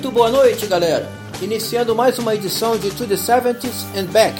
Muito 0.00 0.14
boa 0.14 0.30
noite, 0.30 0.66
galera! 0.66 1.06
Iniciando 1.42 1.94
mais 1.94 2.18
uma 2.18 2.34
edição 2.34 2.74
de 2.78 2.90
To 2.90 3.06
the 3.06 3.16
70s 3.16 3.84
and 3.94 4.06
Back, 4.06 4.34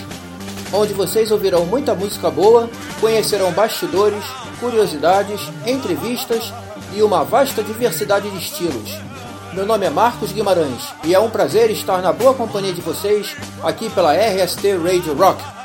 onde 0.72 0.94
vocês 0.94 1.30
ouvirão 1.30 1.66
muita 1.66 1.94
música 1.94 2.30
boa, 2.30 2.70
conhecerão 2.98 3.52
bastidores, 3.52 4.25
curiosidades, 4.58 5.38
entrevistas 5.66 6.50
e 6.96 7.02
uma 7.02 7.25
vasta 7.25 7.62
diversidade 7.62 8.30
de 8.30 8.38
estilos. 8.38 8.90
Meu 9.52 9.66
nome 9.66 9.84
é 9.84 9.90
Marcos 9.90 10.32
Guimarães 10.32 10.94
e 11.04 11.14
é 11.14 11.20
um 11.20 11.29
prazer 11.29 11.70
estar 11.70 12.00
na 12.00 12.11
boa 12.11 12.32
companhia 12.32 12.72
de 12.72 12.80
vocês 12.80 13.36
aqui 13.62 13.90
pela 13.90 14.14
RST 14.14 14.79
Radio 14.79 15.12
Rock. 15.12 15.59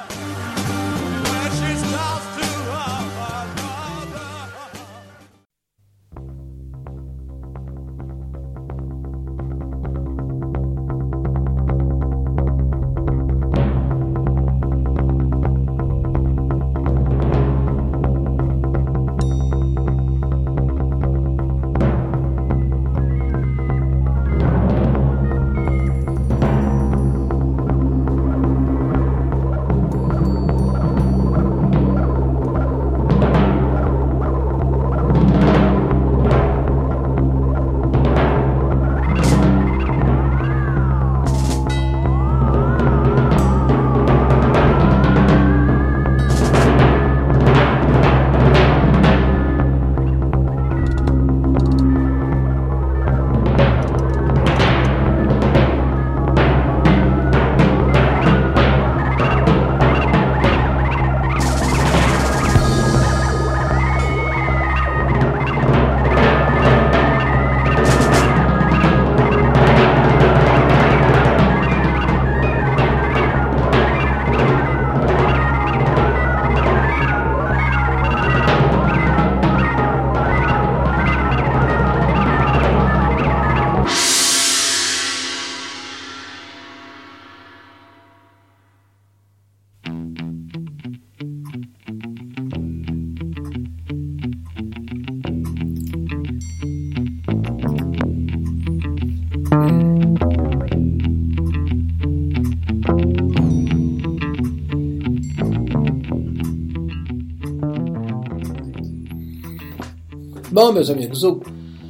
Bom, 110.56 110.72
meus 110.72 110.90
amigos, 110.90 111.22
o, 111.22 111.42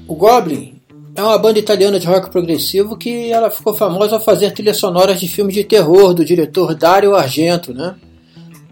o 0.07 0.15
Goblin 0.15 0.81
é 1.13 1.21
uma 1.21 1.37
banda 1.37 1.59
italiana 1.59 1.99
de 1.99 2.07
rock 2.07 2.31
progressivo 2.31 2.97
que 2.97 3.31
ela 3.31 3.51
ficou 3.51 3.75
famosa 3.75 4.15
ao 4.15 4.19
fazer 4.19 4.49
trilhas 4.53 4.77
sonoras 4.77 5.19
de 5.19 5.27
filmes 5.27 5.53
de 5.53 5.63
terror 5.63 6.15
do 6.15 6.25
diretor 6.25 6.73
Dario 6.73 7.13
Argento, 7.13 7.75
né? 7.75 7.93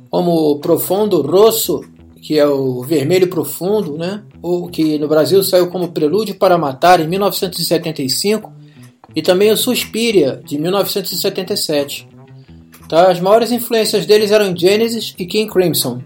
Como 0.09 0.57
Profondo 0.57 1.21
Rosso, 1.21 1.81
que 2.23 2.39
é 2.39 2.47
o 2.47 2.81
Vermelho 2.81 3.27
Profundo, 3.27 3.95
né? 3.95 4.23
O 4.41 4.67
que 4.67 4.97
no 4.97 5.07
Brasil 5.07 5.43
saiu 5.43 5.69
como 5.69 5.91
Prelúdio 5.91 6.39
para 6.39 6.57
Matar 6.57 6.99
em 6.99 7.07
1975, 7.07 8.51
e 9.15 9.21
também 9.21 9.51
o 9.51 9.57
Suspiria 9.57 10.41
de 10.43 10.57
1977. 10.57 12.07
Tá? 12.89 13.11
As 13.11 13.19
maiores 13.19 13.51
influências 13.51 14.07
deles 14.07 14.31
eram 14.31 14.57
Genesis 14.57 15.13
e 15.19 15.25
King 15.27 15.53
Crimson. 15.53 16.01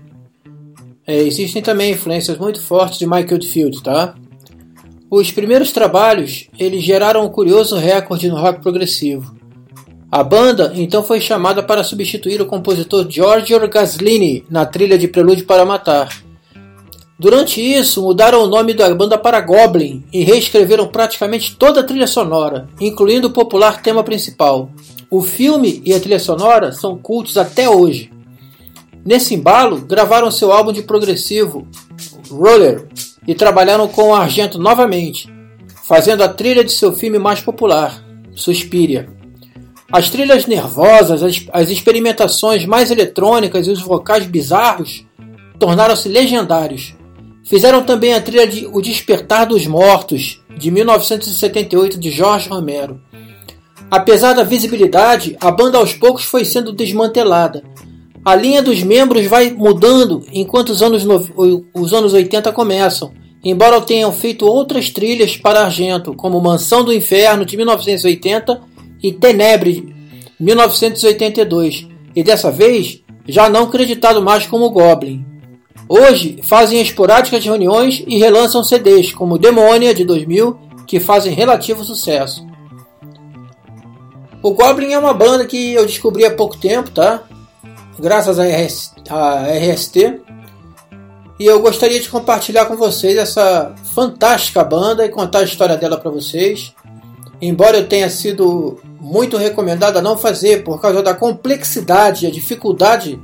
É, 1.08 1.16
existem 1.16 1.62
também 1.62 1.94
influências 1.94 2.38
muito 2.38 2.62
fortes 2.62 3.00
de 3.00 3.08
Michael 3.08 3.42
Field, 3.42 3.82
tá? 3.82 4.14
Os 5.10 5.32
primeiros 5.32 5.72
trabalhos 5.72 6.50
eles 6.60 6.84
geraram 6.84 7.26
um 7.26 7.30
curioso 7.30 7.78
recorde 7.78 8.28
no 8.28 8.36
rock 8.36 8.62
progressivo. 8.62 9.34
A 10.12 10.22
banda 10.22 10.74
então 10.76 11.02
foi 11.02 11.22
chamada 11.22 11.64
para 11.64 11.84
substituir 11.84 12.42
o 12.42 12.46
compositor 12.46 13.10
Giorgio 13.10 13.70
Gaslini 13.70 14.44
na 14.50 14.66
trilha 14.66 14.98
de 14.98 15.08
Prelúdio 15.08 15.46
para 15.46 15.66
Matar. 15.66 16.10
Durante 17.18 17.62
isso, 17.62 18.02
mudaram 18.02 18.44
o 18.44 18.48
nome 18.48 18.74
da 18.74 18.94
banda 18.94 19.18
para 19.18 19.42
Goblin 19.42 20.04
e 20.14 20.24
reescreveram 20.24 20.88
praticamente 20.88 21.56
toda 21.56 21.80
a 21.80 21.84
trilha 21.84 22.06
sonora, 22.06 22.68
incluindo 22.80 23.28
o 23.28 23.32
popular 23.32 23.82
tema 23.82 24.04
principal. 24.04 24.70
O 25.10 25.22
filme 25.22 25.82
e 25.86 25.94
a 25.94 26.00
trilha 26.00 26.20
sonora 26.20 26.74
são 26.74 26.98
cultos 26.98 27.38
até 27.38 27.68
hoje. 27.70 28.12
Nesse 29.08 29.36
embalo, 29.36 29.78
gravaram 29.78 30.30
seu 30.30 30.52
álbum 30.52 30.74
de 30.74 30.82
progressivo, 30.82 31.66
Roller, 32.30 32.90
e 33.26 33.34
trabalharam 33.34 33.88
com 33.88 34.10
o 34.10 34.14
Argento 34.14 34.60
novamente, 34.60 35.34
fazendo 35.86 36.26
a 36.26 36.28
trilha 36.28 36.62
de 36.62 36.74
seu 36.74 36.92
filme 36.92 37.18
mais 37.18 37.40
popular, 37.40 38.04
Suspiria. 38.36 39.08
As 39.90 40.10
trilhas 40.10 40.46
nervosas, 40.46 41.24
as, 41.24 41.46
as 41.54 41.70
experimentações 41.70 42.66
mais 42.66 42.92
eletrônicas 42.92 43.66
e 43.66 43.72
os 43.72 43.82
vocais 43.82 44.26
bizarros 44.26 45.06
tornaram-se 45.58 46.10
legendários. 46.10 46.94
Fizeram 47.46 47.84
também 47.84 48.14
a 48.14 48.20
trilha 48.20 48.46
de 48.46 48.68
O 48.74 48.82
Despertar 48.82 49.46
dos 49.46 49.66
Mortos, 49.66 50.42
de 50.58 50.70
1978, 50.70 51.98
de 51.98 52.12
Jorge 52.12 52.50
Romero. 52.50 53.00
Apesar 53.90 54.34
da 54.34 54.44
visibilidade, 54.44 55.38
a 55.40 55.50
banda 55.50 55.78
aos 55.78 55.94
poucos 55.94 56.26
foi 56.26 56.44
sendo 56.44 56.74
desmantelada, 56.74 57.64
a 58.28 58.36
linha 58.36 58.62
dos 58.62 58.84
membros 58.84 59.26
vai 59.26 59.52
mudando 59.52 60.22
enquanto 60.34 60.72
os 60.72 60.84
anos, 60.84 61.02
os 61.74 61.94
anos 61.94 62.12
80 62.12 62.52
começam, 62.52 63.14
embora 63.42 63.80
tenham 63.80 64.12
feito 64.12 64.46
outras 64.46 64.90
trilhas 64.90 65.38
para 65.38 65.62
Argento, 65.62 66.14
como 66.14 66.42
Mansão 66.42 66.84
do 66.84 66.94
Inferno 66.94 67.46
de 67.46 67.56
1980 67.56 68.62
e 69.02 69.14
Tenebre 69.14 69.96
1982, 70.38 71.88
e 72.14 72.22
dessa 72.22 72.52
vez 72.52 73.02
já 73.26 73.50
não 73.50 73.70
creditado 73.70 74.22
mais 74.22 74.46
como 74.46 74.72
Goblin. 74.72 75.26
Hoje 75.88 76.40
fazem 76.44 76.82
esporádicas 76.82 77.46
reuniões 77.46 78.04
e 78.06 78.18
relançam 78.18 78.62
CDs, 78.62 79.14
como 79.14 79.38
Demônia 79.38 79.94
de 79.94 80.04
2000, 80.04 80.60
que 80.86 81.00
fazem 81.00 81.34
relativo 81.34 81.82
sucesso. 81.82 82.46
O 84.44 84.52
Goblin 84.52 84.92
é 84.92 85.00
uma 85.00 85.14
banda 85.14 85.46
que 85.46 85.72
eu 85.72 85.86
descobri 85.86 86.26
há 86.26 86.32
pouco 86.32 86.58
tempo, 86.58 86.92
tá? 86.92 87.24
Graças 88.00 88.40
à 88.40 88.44
RS, 88.46 88.94
RST. 89.06 90.22
E 91.40 91.46
eu 91.46 91.60
gostaria 91.62 92.00
de 92.00 92.10
compartilhar 92.10 92.66
com 92.66 92.76
vocês 92.76 93.16
essa 93.18 93.76
fantástica 93.94 94.64
banda 94.64 95.06
e 95.06 95.10
contar 95.10 95.40
a 95.40 95.44
história 95.44 95.78
dela 95.78 95.98
para 95.98 96.10
vocês. 96.10 96.74
Embora 97.40 97.78
eu 97.78 97.88
tenha 97.88 98.10
sido 98.10 98.80
muito 99.00 99.38
recomendado 99.38 99.98
a 99.98 100.02
não 100.02 100.18
fazer 100.18 100.64
por 100.64 100.82
causa 100.82 101.04
da 101.04 101.14
complexidade, 101.14 102.26
a 102.26 102.32
dificuldade 102.32 103.20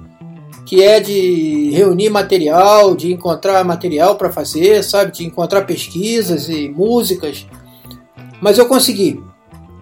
que 0.66 0.82
é 0.82 1.00
de 1.00 1.72
reunir 1.72 2.10
material, 2.10 2.96
de 2.96 3.12
encontrar 3.12 3.64
material 3.66 4.16
para 4.16 4.32
fazer, 4.32 4.84
sabe, 4.84 5.12
de 5.12 5.26
encontrar 5.26 5.64
pesquisas 5.64 6.48
e 6.48 6.70
músicas. 6.70 7.46
Mas 8.40 8.58
eu 8.58 8.66
consegui 8.66 9.22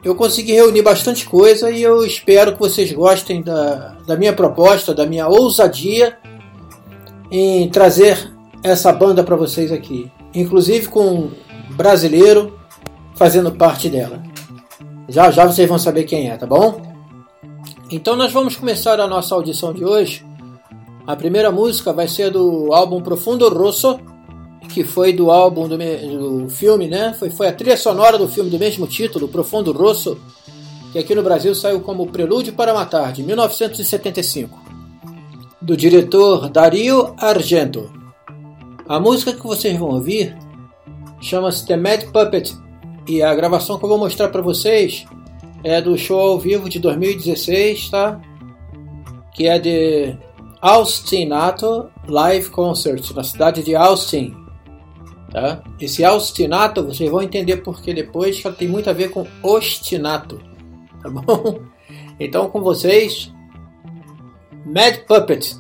eu 0.04 0.16
consegui 0.16 0.54
reunir 0.54 0.82
bastante 0.82 1.26
coisa 1.26 1.70
e 1.70 1.84
eu 1.84 2.04
espero 2.06 2.54
que 2.54 2.60
vocês 2.60 2.92
gostem 2.92 3.42
da, 3.42 3.96
da 4.08 4.16
minha 4.16 4.34
proposta, 4.34 4.94
da 4.94 5.06
minha 5.06 5.28
ousadia 5.28 6.18
em 7.30 7.70
trazer 7.70 8.32
essa 8.64 8.92
banda 8.92 9.24
para 9.24 9.36
vocês 9.36 9.72
aqui, 9.72 10.12
inclusive 10.34 10.88
com 10.88 11.08
um 11.08 11.32
brasileiro 11.72 12.60
fazendo 13.16 13.52
parte 13.52 13.90
dela. 13.90 14.22
Já 15.08 15.30
já 15.30 15.46
vocês 15.46 15.68
vão 15.68 15.78
saber 15.78 16.04
quem 16.06 16.30
é, 16.30 16.38
tá 16.38 16.48
bom? 16.48 16.82
Então 17.90 18.16
nós 18.16 18.32
vamos 18.32 18.56
começar 18.56 19.00
a 19.00 19.08
nossa 19.08 19.36
audição 19.36 19.74
de 19.74 19.86
hoje. 19.86 20.26
A 21.06 21.16
primeira 21.16 21.52
música 21.52 21.92
vai 21.92 22.08
ser 22.08 22.32
do 22.32 22.74
álbum 22.74 23.02
Profundo 23.02 23.48
Rosso, 23.50 24.00
que 24.74 24.84
foi 24.84 25.14
do 25.14 25.30
álbum 25.30 25.68
do, 25.68 25.78
do, 25.78 26.50
filme, 26.50 26.88
né? 26.88 27.14
Foi, 27.18 27.30
foi 27.30 27.48
a 27.48 27.54
trilha 27.54 27.78
sonora 27.78 28.18
do 28.18 28.28
filme 28.28 28.50
do 28.50 28.58
mesmo 28.58 28.88
título, 28.88 29.28
Profundo 29.28 29.72
Rosso, 29.72 30.18
que 30.92 31.00
aqui 31.00 31.14
no 31.14 31.24
Brasil 31.24 31.54
saiu 31.54 31.82
como 31.82 32.08
Prelúdio 32.08 32.54
para 32.54 32.74
Matar, 32.74 33.12
de 33.12 33.24
1975, 33.24 34.60
do 35.62 35.76
diretor 35.76 36.50
Dario 36.50 37.14
Argento. 37.18 37.92
A 38.88 39.00
música 39.00 39.34
que 39.34 39.46
vocês 39.46 39.78
vão 39.78 39.90
ouvir 39.90 40.36
chama-se 41.22 41.66
The 41.66 41.78
Mad 41.78 42.04
Puppet 42.06 42.54
e 43.08 43.22
a 43.22 43.34
gravação 43.36 43.78
que 43.78 43.86
eu 43.86 43.90
vou 43.90 43.98
mostrar 43.98 44.30
para 44.30 44.42
vocês 44.42 45.06
é 45.64 45.82
do 45.82 45.98
show 45.98 46.20
ao 46.20 46.40
vivo 46.40 46.68
de 46.68 46.80
2016, 46.80 47.90
tá? 47.90 48.20
Que 49.34 49.48
é 49.48 49.60
de 49.60 50.18
Austinato 50.60 51.90
Live 52.08 52.50
Concert 52.50 53.12
na 53.14 53.24
cidade 53.24 53.64
de 53.64 53.76
Austin, 53.76 54.41
Tá? 55.32 55.64
Esse 55.80 56.06
ostinato 56.06 56.86
vocês 56.86 57.10
vão 57.10 57.22
entender 57.22 57.58
porque 57.58 57.94
depois 57.94 58.42
que 58.42 58.52
tem 58.52 58.68
muito 58.68 58.90
a 58.90 58.94
ver 58.94 59.10
com 59.12 59.26
ostinato. 59.42 60.42
Tá 61.02 61.10
bom? 61.10 61.60
Então 62.24 62.52
com 62.52 62.62
vocês, 62.62 63.34
Mad 64.64 64.98
Puppet. 65.08 65.56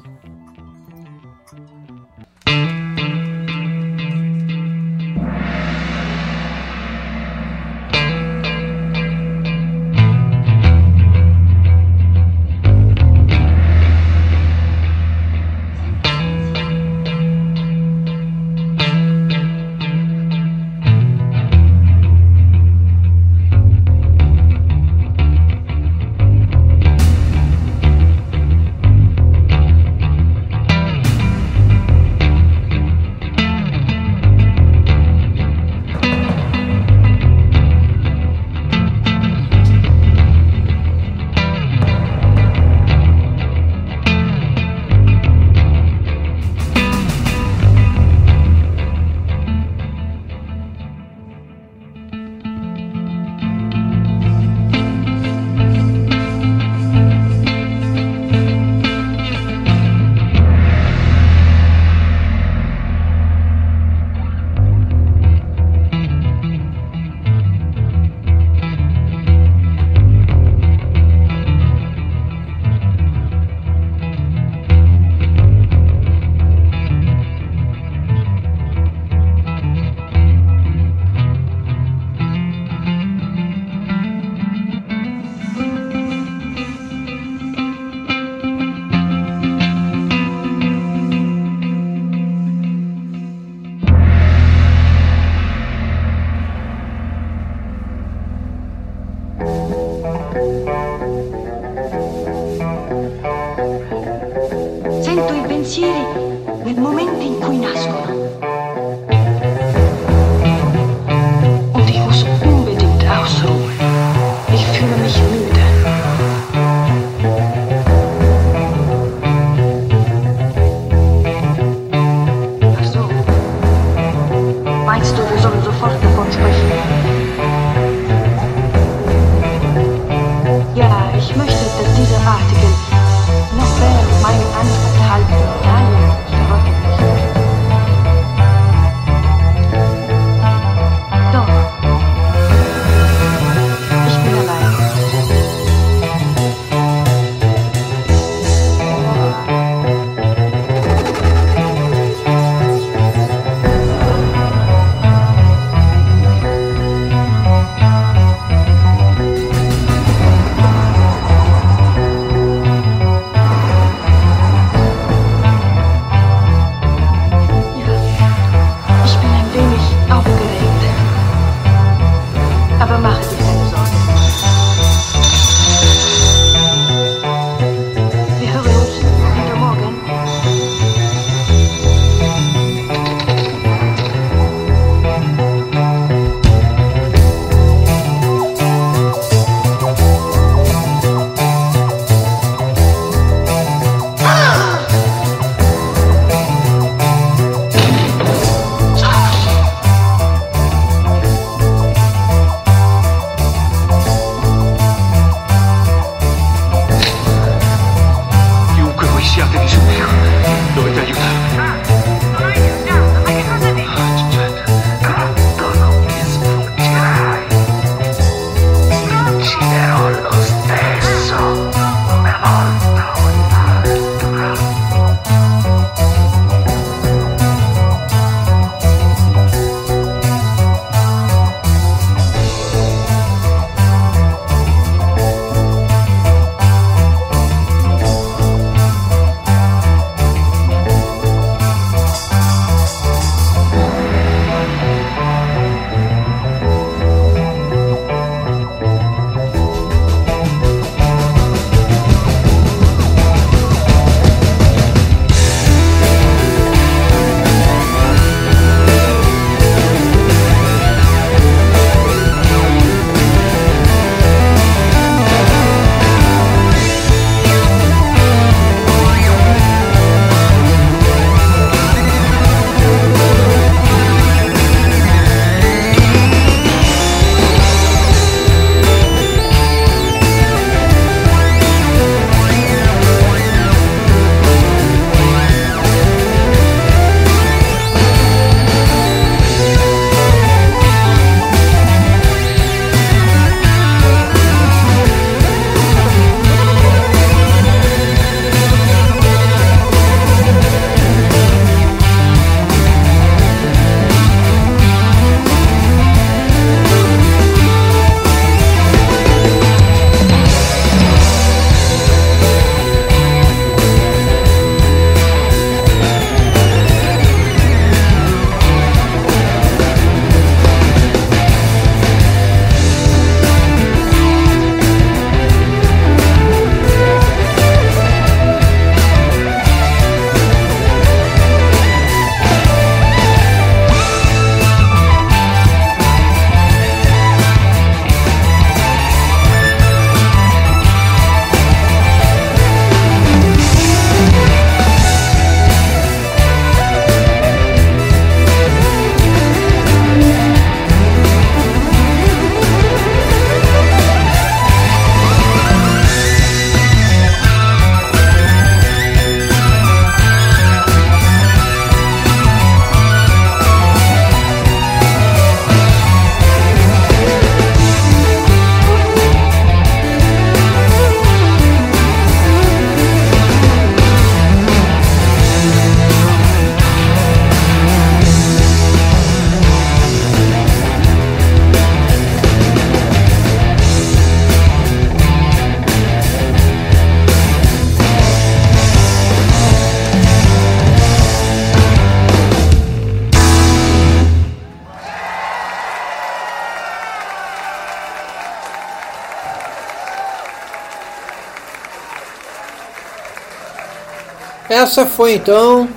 Essa 404.91 405.05
foi 405.05 405.36
então 405.36 405.88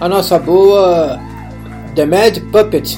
a 0.00 0.08
nossa 0.08 0.38
boa 0.38 1.20
The 1.94 2.06
Mad 2.06 2.38
Puppet. 2.50 2.96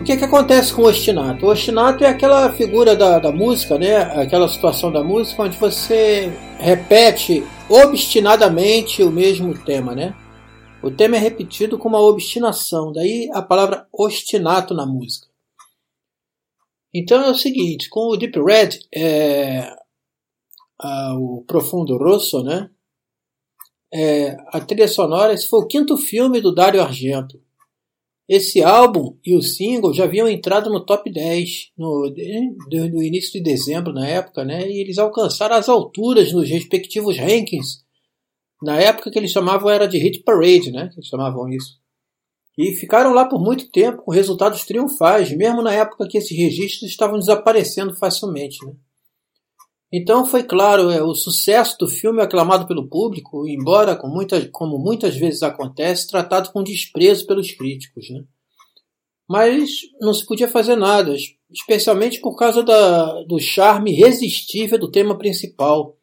O 0.00 0.02
que, 0.02 0.16
que 0.16 0.24
acontece 0.24 0.72
com 0.72 0.80
o 0.80 0.86
ostinato? 0.86 1.44
O 1.44 1.50
ostinato 1.50 2.04
é 2.04 2.08
aquela 2.08 2.50
figura 2.54 2.96
da, 2.96 3.18
da 3.18 3.30
música, 3.30 3.76
né? 3.76 3.96
aquela 4.18 4.48
situação 4.48 4.90
da 4.90 5.04
música 5.04 5.42
onde 5.42 5.58
você 5.58 6.32
repete 6.58 7.44
obstinadamente 7.68 9.02
o 9.02 9.10
mesmo 9.10 9.52
tema. 9.52 9.94
Né? 9.94 10.14
O 10.82 10.90
tema 10.90 11.16
é 11.16 11.20
repetido 11.20 11.76
com 11.76 11.90
uma 11.90 12.00
obstinação, 12.00 12.94
daí 12.94 13.28
a 13.34 13.42
palavra 13.42 13.86
ostinato 13.92 14.72
na 14.72 14.86
música. 14.86 15.26
Então 16.94 17.22
é 17.26 17.30
o 17.30 17.34
seguinte, 17.34 17.90
com 17.90 18.08
o 18.08 18.16
Deep 18.16 18.40
Red, 18.42 18.70
é, 18.90 19.70
o 20.80 21.44
Profundo 21.46 21.96
Rosso, 21.96 22.42
né? 22.42 22.70
É, 23.92 24.36
a 24.48 24.60
trilha 24.60 24.88
sonora, 24.88 25.32
esse 25.32 25.48
foi 25.48 25.60
o 25.60 25.66
quinto 25.66 25.96
filme 25.96 26.40
do 26.40 26.54
Dario 26.54 26.82
Argento. 26.82 27.40
Esse 28.28 28.62
álbum 28.62 29.16
e 29.24 29.36
o 29.36 29.42
single 29.42 29.94
já 29.94 30.02
haviam 30.04 30.28
entrado 30.28 30.68
no 30.68 30.84
top 30.84 31.10
10 31.10 31.70
no, 31.78 32.12
no 32.90 33.02
início 33.02 33.32
de 33.32 33.40
dezembro, 33.40 33.92
na 33.92 34.06
época, 34.06 34.44
né? 34.44 34.68
E 34.68 34.80
eles 34.80 34.98
alcançaram 34.98 35.54
as 35.54 35.68
alturas 35.68 36.32
nos 36.32 36.48
respectivos 36.48 37.16
rankings. 37.16 37.84
Na 38.60 38.80
época 38.80 39.12
que 39.12 39.18
eles 39.18 39.30
chamavam 39.30 39.70
era 39.70 39.86
de 39.86 39.98
Hit 39.98 40.24
Parade, 40.24 40.72
né? 40.72 40.90
Eles 40.96 41.06
chamavam 41.06 41.48
isso. 41.48 41.78
E 42.58 42.72
ficaram 42.72 43.12
lá 43.12 43.26
por 43.26 43.38
muito 43.38 43.70
tempo 43.70 44.02
com 44.02 44.10
resultados 44.10 44.64
triunfais, 44.64 45.30
mesmo 45.30 45.62
na 45.62 45.72
época 45.72 46.08
que 46.08 46.18
esses 46.18 46.36
registros 46.36 46.90
estavam 46.90 47.18
desaparecendo 47.18 47.94
facilmente, 47.94 48.56
né? 48.66 48.74
Então 49.92 50.26
foi 50.26 50.42
claro, 50.42 50.90
é, 50.90 51.02
o 51.02 51.14
sucesso 51.14 51.76
do 51.78 51.86
filme 51.88 52.20
aclamado 52.20 52.66
pelo 52.66 52.88
público, 52.88 53.46
embora, 53.46 53.94
com 53.94 54.08
como 54.50 54.78
muitas 54.78 55.16
vezes 55.16 55.42
acontece, 55.42 56.08
tratado 56.08 56.50
com 56.52 56.62
desprezo 56.62 57.26
pelos 57.26 57.52
críticos. 57.52 58.10
Né? 58.10 58.24
Mas 59.28 59.70
não 60.00 60.12
se 60.12 60.26
podia 60.26 60.48
fazer 60.48 60.76
nada, 60.76 61.14
especialmente 61.50 62.20
por 62.20 62.36
causa 62.36 62.62
da, 62.64 63.22
do 63.24 63.38
charme 63.38 63.92
irresistível 63.92 64.78
do 64.78 64.90
tema 64.90 65.16
principal. 65.16 65.96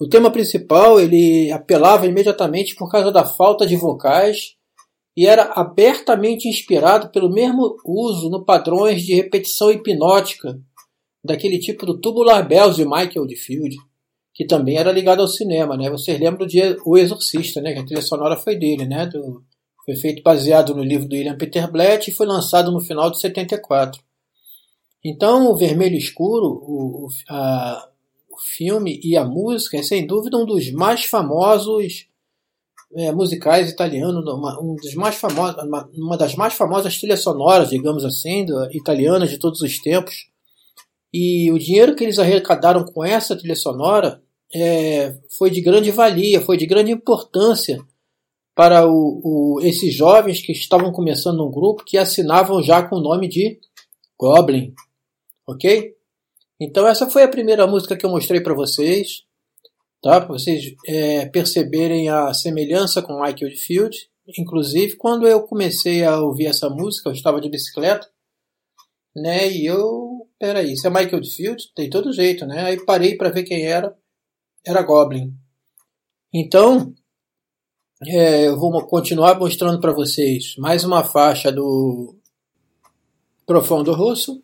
O 0.00 0.08
tema 0.08 0.30
principal 0.30 0.98
ele 0.98 1.52
apelava 1.52 2.06
imediatamente 2.06 2.74
por 2.74 2.90
causa 2.90 3.12
da 3.12 3.24
falta 3.24 3.66
de 3.66 3.76
vocais 3.76 4.56
e 5.16 5.26
era 5.26 5.52
abertamente 5.54 6.48
inspirado 6.48 7.10
pelo 7.10 7.30
mesmo 7.30 7.76
uso 7.84 8.28
no 8.28 8.44
padrões 8.44 9.02
de 9.02 9.14
repetição 9.14 9.70
hipnótica 9.70 10.58
daquele 11.24 11.58
tipo 11.58 11.86
do 11.86 11.98
Tubular 11.98 12.46
Bells 12.46 12.76
de 12.76 12.84
Michael 12.84 13.22
Oldfield, 13.22 13.76
que 14.34 14.44
também 14.46 14.76
era 14.76 14.92
ligado 14.92 15.20
ao 15.20 15.28
cinema, 15.28 15.76
né? 15.76 15.88
Vocês 15.88 16.20
lembram 16.20 16.46
de 16.46 16.60
O 16.84 16.98
Exorcista, 16.98 17.60
né? 17.60 17.72
Que 17.72 17.78
a 17.78 17.84
trilha 17.84 18.02
sonora 18.02 18.36
foi 18.36 18.56
dele, 18.56 18.84
né? 18.84 19.06
Do, 19.06 19.42
foi 19.84 19.96
feito 19.96 20.22
baseado 20.22 20.74
no 20.74 20.82
livro 20.82 21.08
do 21.08 21.14
William 21.14 21.36
Peter 21.36 21.70
Blatt 21.70 22.08
e 22.08 22.14
foi 22.14 22.26
lançado 22.26 22.70
no 22.72 22.80
final 22.80 23.10
de 23.10 23.20
74. 23.20 24.02
Então, 25.04 25.50
o 25.50 25.56
Vermelho 25.56 25.96
Escuro, 25.96 26.46
o, 26.46 27.08
a, 27.28 27.88
o 28.30 28.38
filme 28.56 29.00
e 29.02 29.16
a 29.16 29.24
música 29.24 29.76
é 29.76 29.82
sem 29.82 30.06
dúvida 30.06 30.38
um 30.38 30.46
dos 30.46 30.70
mais 30.72 31.04
famosos 31.04 32.06
é, 32.96 33.12
musicais 33.12 33.70
italianos, 33.70 34.24
uma, 34.26 34.60
um 34.60 34.74
dos 34.76 34.94
mais 34.94 35.16
famosos, 35.16 35.62
uma, 35.62 35.88
uma, 35.94 36.16
das 36.16 36.34
mais 36.34 36.54
famosas 36.54 36.96
trilhas 36.98 37.22
sonoras, 37.22 37.70
digamos 37.70 38.04
assim, 38.04 38.46
italianas 38.70 39.30
de 39.30 39.38
todos 39.38 39.60
os 39.60 39.78
tempos. 39.80 40.33
E 41.16 41.52
o 41.52 41.58
dinheiro 41.60 41.94
que 41.94 42.02
eles 42.02 42.18
arrecadaram 42.18 42.84
com 42.84 43.04
essa 43.04 43.36
trilha 43.36 43.54
sonora 43.54 44.20
é, 44.52 45.16
foi 45.38 45.48
de 45.48 45.60
grande 45.60 45.92
valia, 45.92 46.40
foi 46.40 46.56
de 46.56 46.66
grande 46.66 46.90
importância 46.90 47.80
para 48.52 48.84
o, 48.84 49.20
o, 49.22 49.60
esses 49.62 49.94
jovens 49.94 50.44
que 50.44 50.50
estavam 50.50 50.90
começando 50.90 51.46
um 51.46 51.52
grupo 51.52 51.84
que 51.84 51.96
assinavam 51.96 52.60
já 52.60 52.82
com 52.82 52.96
o 52.96 53.00
nome 53.00 53.28
de 53.28 53.60
Goblin. 54.18 54.74
Ok? 55.46 55.94
Então 56.60 56.84
essa 56.84 57.08
foi 57.08 57.22
a 57.22 57.28
primeira 57.28 57.64
música 57.64 57.96
que 57.96 58.04
eu 58.04 58.10
mostrei 58.10 58.40
para 58.40 58.54
vocês, 58.54 59.22
tá? 60.02 60.20
Para 60.20 60.34
vocês 60.36 60.74
é, 60.84 61.26
perceberem 61.26 62.08
a 62.08 62.34
semelhança 62.34 63.00
com 63.00 63.22
Michael 63.22 63.56
Field. 63.56 64.10
Inclusive, 64.36 64.96
quando 64.96 65.28
eu 65.28 65.42
comecei 65.42 66.02
a 66.02 66.20
ouvir 66.20 66.46
essa 66.46 66.68
música, 66.68 67.08
eu 67.08 67.12
estava 67.12 67.40
de 67.40 67.48
bicicleta, 67.48 68.08
né? 69.14 69.48
E 69.48 69.64
eu 69.64 70.13
peraí, 70.38 70.72
isso 70.72 70.86
é 70.86 70.90
Michael 70.90 71.24
Field? 71.24 71.72
Tem 71.74 71.88
todo 71.90 72.12
jeito, 72.12 72.46
né? 72.46 72.64
Aí 72.64 72.84
parei 72.84 73.16
para 73.16 73.30
ver 73.30 73.44
quem 73.44 73.64
era. 73.64 73.96
Era 74.66 74.82
Goblin. 74.82 75.34
Então, 76.32 76.94
é, 78.06 78.48
eu 78.48 78.58
vou 78.58 78.86
continuar 78.86 79.38
mostrando 79.38 79.80
para 79.80 79.92
vocês 79.92 80.56
mais 80.58 80.84
uma 80.84 81.04
faixa 81.04 81.52
do 81.52 82.16
Profundo 83.46 83.92
Russo 83.92 84.42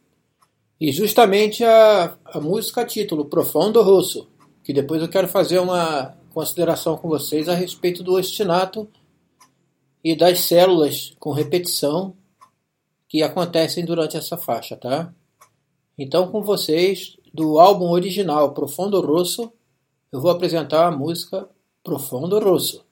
e 0.80 0.92
justamente 0.92 1.64
a, 1.64 2.16
a 2.24 2.40
música 2.40 2.84
título 2.84 3.26
Profundo 3.26 3.82
Russo, 3.82 4.30
que 4.64 4.72
depois 4.72 5.02
eu 5.02 5.08
quero 5.08 5.28
fazer 5.28 5.58
uma 5.58 6.16
consideração 6.32 6.96
com 6.96 7.08
vocês 7.08 7.48
a 7.48 7.54
respeito 7.54 8.02
do 8.02 8.14
ostinato 8.14 8.88
e 10.02 10.16
das 10.16 10.40
células 10.40 11.14
com 11.18 11.32
repetição 11.32 12.16
que 13.08 13.22
acontecem 13.22 13.84
durante 13.84 14.16
essa 14.16 14.38
faixa, 14.38 14.76
tá? 14.76 15.12
Então, 16.02 16.28
com 16.28 16.40
vocês, 16.40 17.18
do 17.30 17.60
álbum 17.60 17.90
original 17.90 18.54
Profundo 18.54 18.98
Rosso, 19.02 19.52
eu 20.10 20.18
vou 20.18 20.30
apresentar 20.30 20.86
a 20.86 20.90
música 20.90 21.46
Profundo 21.84 22.38
Rosso. 22.38 22.86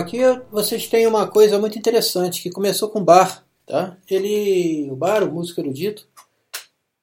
Aqui 0.00 0.18
vocês 0.50 0.88
têm 0.88 1.06
uma 1.06 1.28
coisa 1.28 1.58
muito 1.58 1.78
interessante 1.78 2.42
que 2.42 2.50
começou 2.50 2.88
com 2.88 3.04
Bar, 3.04 3.44
tá? 3.66 3.96
Ele, 4.08 4.88
o 4.90 4.96
Bar, 4.96 5.22
o 5.22 5.32
músico 5.32 5.60
erudito, 5.60 6.08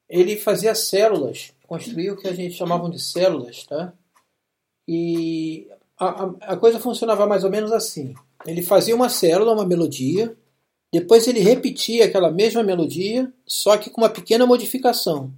ele 0.08 0.36
fazia 0.36 0.74
células, 0.74 1.52
construía 1.66 2.12
o 2.12 2.16
que 2.16 2.28
a 2.28 2.34
gente 2.34 2.54
chamavam 2.54 2.90
de 2.90 3.00
células, 3.00 3.64
tá? 3.64 3.92
E 4.86 5.68
a, 5.98 6.06
a, 6.06 6.34
a 6.40 6.56
coisa 6.56 6.78
funcionava 6.80 7.26
mais 7.26 7.44
ou 7.44 7.50
menos 7.50 7.72
assim. 7.72 8.14
Ele 8.46 8.62
fazia 8.62 8.94
uma 8.94 9.08
célula, 9.08 9.52
uma 9.52 9.66
melodia, 9.66 10.36
depois 10.92 11.26
ele 11.26 11.40
repetia 11.40 12.06
aquela 12.06 12.30
mesma 12.30 12.62
melodia, 12.62 13.30
só 13.46 13.76
que 13.76 13.90
com 13.90 14.00
uma 14.00 14.08
pequena 14.08 14.46
modificação. 14.46 15.32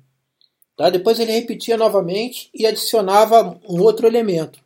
Tá? 0.76 0.88
Depois 0.88 1.18
ele 1.18 1.32
repetia 1.32 1.76
novamente 1.76 2.48
e 2.54 2.66
adicionava 2.66 3.60
um 3.68 3.80
outro 3.80 4.06
elemento. 4.06 4.60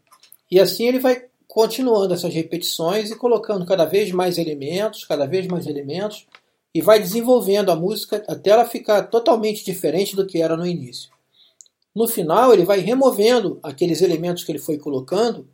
E 0.50 0.60
assim 0.60 0.86
ele 0.86 0.98
vai 0.98 1.24
continuando 1.54 2.12
essas 2.12 2.34
repetições 2.34 3.12
e 3.12 3.16
colocando 3.16 3.64
cada 3.64 3.84
vez 3.84 4.10
mais 4.10 4.38
elementos, 4.38 5.04
cada 5.04 5.24
vez 5.24 5.46
mais 5.46 5.68
elementos, 5.68 6.26
e 6.74 6.82
vai 6.82 6.98
desenvolvendo 6.98 7.70
a 7.70 7.76
música 7.76 8.24
até 8.26 8.50
ela 8.50 8.64
ficar 8.64 9.04
totalmente 9.04 9.64
diferente 9.64 10.16
do 10.16 10.26
que 10.26 10.42
era 10.42 10.56
no 10.56 10.66
início. 10.66 11.12
No 11.94 12.08
final, 12.08 12.52
ele 12.52 12.64
vai 12.64 12.80
removendo 12.80 13.60
aqueles 13.62 14.02
elementos 14.02 14.42
que 14.42 14.50
ele 14.50 14.58
foi 14.58 14.78
colocando 14.78 15.48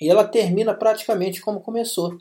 e 0.00 0.08
ela 0.08 0.24
termina 0.24 0.72
praticamente 0.72 1.42
como 1.42 1.60
começou. 1.60 2.16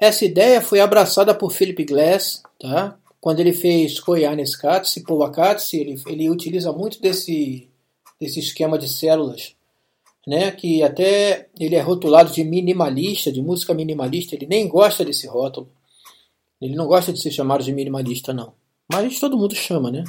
Essa 0.00 0.24
ideia 0.24 0.62
foi 0.62 0.80
abraçada 0.80 1.34
por 1.34 1.52
Philip 1.52 1.84
Glass, 1.84 2.42
tá? 2.58 2.98
quando 3.20 3.40
ele 3.40 3.52
fez 3.52 4.00
Koyanis 4.00 4.56
Katsi, 4.56 5.02
Powakatsi, 5.02 5.76
ele, 5.76 6.02
ele 6.06 6.30
utiliza 6.30 6.72
muito 6.72 6.98
desse, 6.98 7.68
desse 8.18 8.40
esquema 8.40 8.78
de 8.78 8.88
células, 8.88 9.54
né? 10.28 10.50
que 10.50 10.82
até 10.82 11.48
ele 11.58 11.74
é 11.74 11.80
rotulado 11.80 12.30
de 12.30 12.44
minimalista, 12.44 13.32
de 13.32 13.40
música 13.40 13.72
minimalista, 13.72 14.34
ele 14.34 14.46
nem 14.46 14.68
gosta 14.68 15.02
desse 15.02 15.26
rótulo. 15.26 15.70
Ele 16.60 16.76
não 16.76 16.86
gosta 16.86 17.10
de 17.10 17.22
ser 17.22 17.30
chamado 17.30 17.64
de 17.64 17.72
minimalista, 17.72 18.30
não. 18.34 18.52
Mas 18.92 19.18
todo 19.18 19.38
mundo 19.38 19.54
chama, 19.54 19.90
né? 19.90 20.04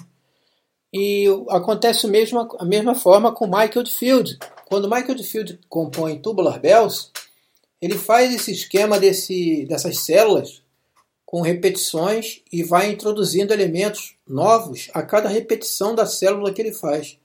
E 0.94 1.26
acontece 1.48 2.06
mesmo 2.06 2.50
a 2.60 2.66
mesma 2.66 2.96
forma 2.96 3.32
com 3.32 3.46
Michael 3.46 3.86
Field. 3.86 4.38
Quando 4.68 4.90
Michael 4.90 5.24
Field 5.24 5.58
compõe 5.70 6.20
Tubular 6.20 6.60
Bells, 6.60 7.12
ele 7.82 7.98
faz 7.98 8.34
esse 8.34 8.52
esquema 8.52 9.00
desse, 9.00 9.66
dessas 9.68 10.00
células 10.00 10.62
com 11.26 11.40
repetições 11.40 12.42
e 12.52 12.62
vai 12.62 12.92
introduzindo 12.92 13.54
elementos 13.54 14.16
novos 14.28 14.90
a 14.94 15.02
cada 15.02 15.30
repetição 15.30 15.96
da 15.96 16.06
célula 16.06 16.52
que 16.52 16.62
ele 16.62 16.74
faz. 16.74 17.18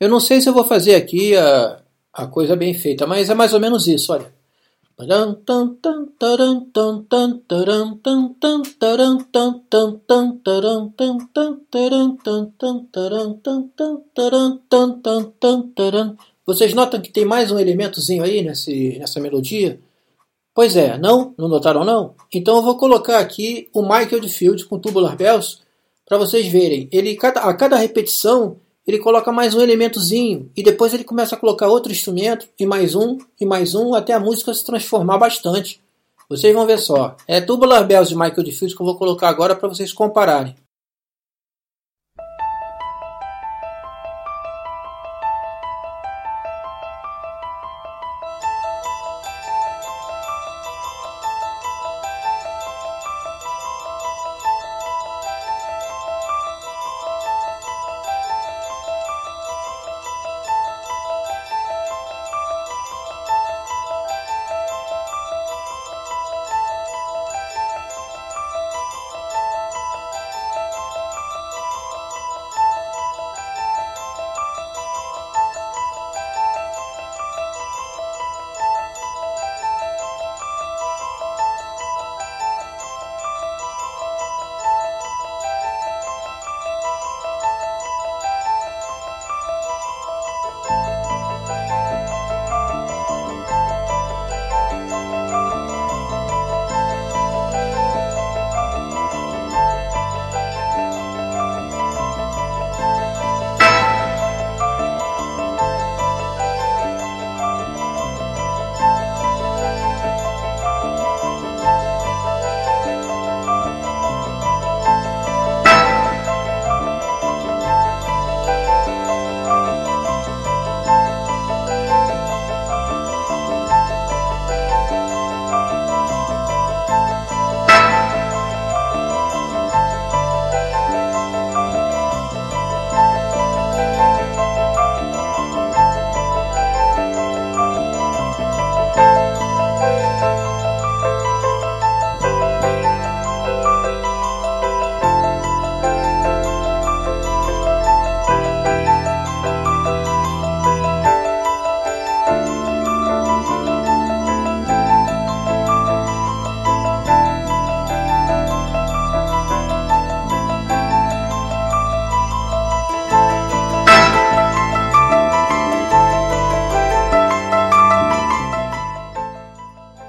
Eu 0.00 0.08
não 0.08 0.18
sei 0.18 0.40
se 0.40 0.48
eu 0.48 0.54
vou 0.54 0.64
fazer 0.64 0.96
aqui 0.96 1.36
a, 1.36 1.82
a 2.16 2.26
coisa 2.26 2.56
bem 2.56 2.72
feita, 2.72 3.06
mas 3.06 3.28
é 3.28 3.34
mais 3.34 3.52
ou 3.52 3.60
menos 3.60 3.86
isso, 3.86 4.10
olha. 4.10 4.34
Vocês 16.46 16.72
notam 16.72 17.02
que 17.02 17.12
tem 17.12 17.26
mais 17.26 17.50
um 17.50 17.58
elementozinho 17.58 18.22
aí 18.22 18.40
nesse, 18.40 18.98
nessa 18.98 19.20
melodia? 19.20 19.78
Pois 20.54 20.74
é, 20.74 20.96
não? 20.96 21.34
Não 21.36 21.48
notaram 21.48 21.84
não? 21.84 22.14
Então 22.32 22.56
eu 22.56 22.62
vou 22.62 22.78
colocar 22.78 23.18
aqui 23.18 23.68
o 23.74 23.82
Michael 23.82 24.20
de 24.20 24.30
Field 24.30 24.64
com 24.64 24.78
Tubular 24.78 25.14
Bells 25.14 25.58
para 26.08 26.16
vocês 26.16 26.46
verem. 26.46 26.88
Ele 26.90 27.18
a 27.20 27.52
cada 27.52 27.76
repetição 27.76 28.56
ele 28.86 28.98
coloca 28.98 29.32
mais 29.32 29.54
um 29.54 29.60
elementozinho 29.60 30.50
e 30.56 30.62
depois 30.62 30.94
ele 30.94 31.02
começa 31.02 31.34
a 31.34 31.38
colocar 31.38 31.66
outro 31.66 31.90
instrumento 31.90 32.48
e 32.58 32.64
mais 32.64 32.94
um 32.94 33.18
e 33.40 33.44
mais 33.44 33.74
um 33.74 33.94
até 33.94 34.12
a 34.12 34.20
música 34.20 34.54
se 34.54 34.64
transformar 34.64 35.18
bastante. 35.18 35.80
Vocês 36.28 36.54
vão 36.54 36.66
ver 36.66 36.78
só. 36.78 37.16
É 37.26 37.40
Tubular 37.40 37.86
Bells 37.86 38.08
de 38.08 38.14
Michael 38.14 38.42
de 38.42 38.52
Field 38.52 38.74
que 38.74 38.80
eu 38.80 38.86
vou 38.86 38.96
colocar 38.96 39.28
agora 39.28 39.56
para 39.56 39.68
vocês 39.68 39.92
compararem. 39.92 40.54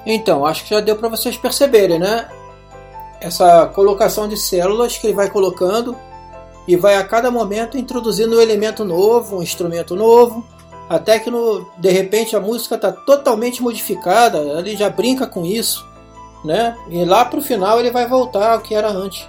Então, 0.09 0.45
acho 0.45 0.63
que 0.63 0.69
já 0.69 0.79
deu 0.79 0.95
para 0.95 1.09
vocês 1.09 1.35
perceberem, 1.35 1.99
né? 1.99 2.29
Essa 3.19 3.65
colocação 3.65 4.25
de 4.25 4.37
células 4.37 4.97
que 4.97 5.05
ele 5.05 5.13
vai 5.13 5.29
colocando 5.29 5.97
e 6.65 6.77
vai 6.77 6.95
a 6.95 7.03
cada 7.03 7.29
momento 7.29 7.77
introduzindo 7.77 8.37
um 8.37 8.41
elemento 8.41 8.85
novo, 8.85 9.37
um 9.37 9.43
instrumento 9.43 9.97
novo, 9.97 10.47
até 10.89 11.19
que 11.19 11.29
no, 11.29 11.69
de 11.77 11.89
repente 11.89 12.37
a 12.37 12.39
música 12.39 12.75
está 12.75 12.89
totalmente 12.89 13.61
modificada, 13.61 14.37
ele 14.57 14.77
já 14.77 14.89
brinca 14.89 15.27
com 15.27 15.45
isso, 15.45 15.85
né? 16.41 16.77
E 16.89 17.03
lá 17.03 17.25
para 17.25 17.39
o 17.39 17.43
final 17.43 17.77
ele 17.77 17.91
vai 17.91 18.07
voltar 18.07 18.53
ao 18.53 18.61
que 18.61 18.73
era 18.73 18.87
antes. 18.87 19.27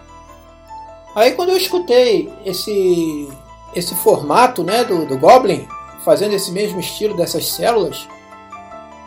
Aí 1.12 1.32
quando 1.32 1.48
eu 1.48 1.56
escutei 1.56 2.32
esse 2.44 3.28
esse 3.74 3.96
formato, 3.96 4.62
né, 4.62 4.84
do, 4.84 5.04
do 5.06 5.18
Goblin 5.18 5.66
fazendo 6.04 6.34
esse 6.34 6.52
mesmo 6.52 6.78
estilo 6.78 7.16
dessas 7.16 7.48
células, 7.48 8.06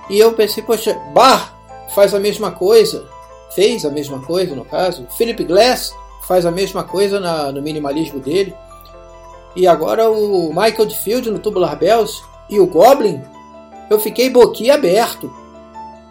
e 0.10 0.20
eu 0.20 0.34
pensei, 0.34 0.62
poxa, 0.62 0.94
Bar 1.14 1.61
faz 1.94 2.14
a 2.14 2.20
mesma 2.20 2.52
coisa, 2.52 3.06
fez 3.54 3.86
a 3.86 3.90
mesma 3.90 4.20
coisa 4.20 4.56
no 4.56 4.66
caso. 4.66 5.08
Philip 5.18 5.44
Glass 5.44 5.96
faz 6.28 6.46
a 6.46 6.52
mesma 6.52 6.84
coisa 6.84 7.20
na, 7.20 7.52
no 7.52 7.62
minimalismo 7.62 8.20
dele. 8.20 8.56
E 9.56 9.68
agora 9.68 10.10
o 10.10 10.50
Michael 10.50 10.90
Field 10.90 11.30
no 11.30 11.40
Tubular 11.40 11.76
Bells 11.76 12.24
e 12.50 12.60
o 12.60 12.68
Goblin, 12.68 13.22
eu 13.90 14.00
fiquei 14.00 14.30
boquiaberto. 14.30 15.32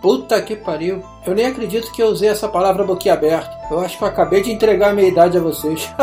Puta 0.02 0.40
que 0.40 0.56
pariu. 0.56 1.02
Eu 1.26 1.34
nem 1.34 1.46
acredito 1.46 1.92
que 1.92 2.02
eu 2.02 2.08
usei 2.08 2.28
essa 2.28 2.48
palavra 2.48 2.84
boquiaberto. 2.84 3.50
Eu 3.70 3.80
acho 3.80 3.98
que 3.98 4.04
eu 4.04 4.08
acabei 4.08 4.42
de 4.42 4.50
entregar 4.50 4.90
a 4.90 4.94
minha 4.94 5.08
idade 5.08 5.36
a 5.36 5.40
vocês. 5.40 5.88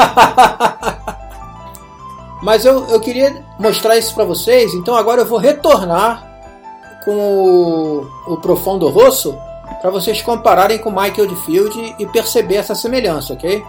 Mas 2.42 2.66
eu, 2.66 2.86
eu 2.90 3.00
queria 3.00 3.44
mostrar 3.60 3.98
isso 3.98 4.14
para 4.14 4.24
vocês, 4.24 4.72
então 4.76 4.96
agora 4.96 5.22
eu 5.22 5.26
vou 5.26 5.40
retornar 5.40 6.24
com 7.04 7.16
o, 7.16 8.34
o 8.34 8.38
Profundo 8.38 8.88
Rosso 8.90 9.36
para 9.82 9.90
vocês 9.90 10.22
compararem 10.22 10.80
com 10.80 10.90
Michael 10.90 11.28
de 11.28 11.36
Field 11.46 11.96
e 12.00 12.06
perceber 12.08 12.56
essa 12.56 12.76
semelhança, 12.76 13.34
ok? 13.34 13.64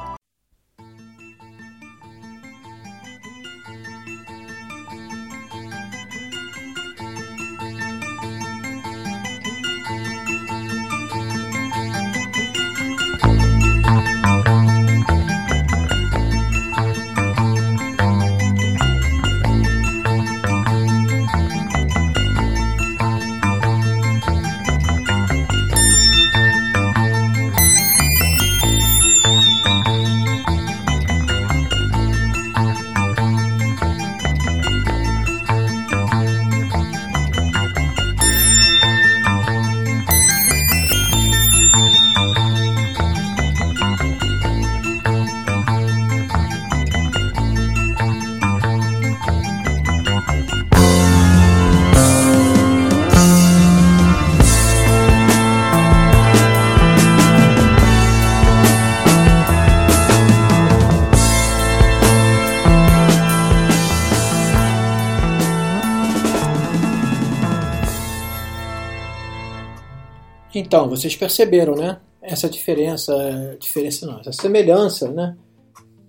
Então, 70.68 70.86
vocês 70.86 71.16
perceberam, 71.16 71.74
né? 71.74 71.98
Essa 72.20 72.46
diferença, 72.46 73.56
diferença 73.58 74.04
não, 74.04 74.20
essa 74.20 74.32
semelhança, 74.32 75.10
né? 75.10 75.34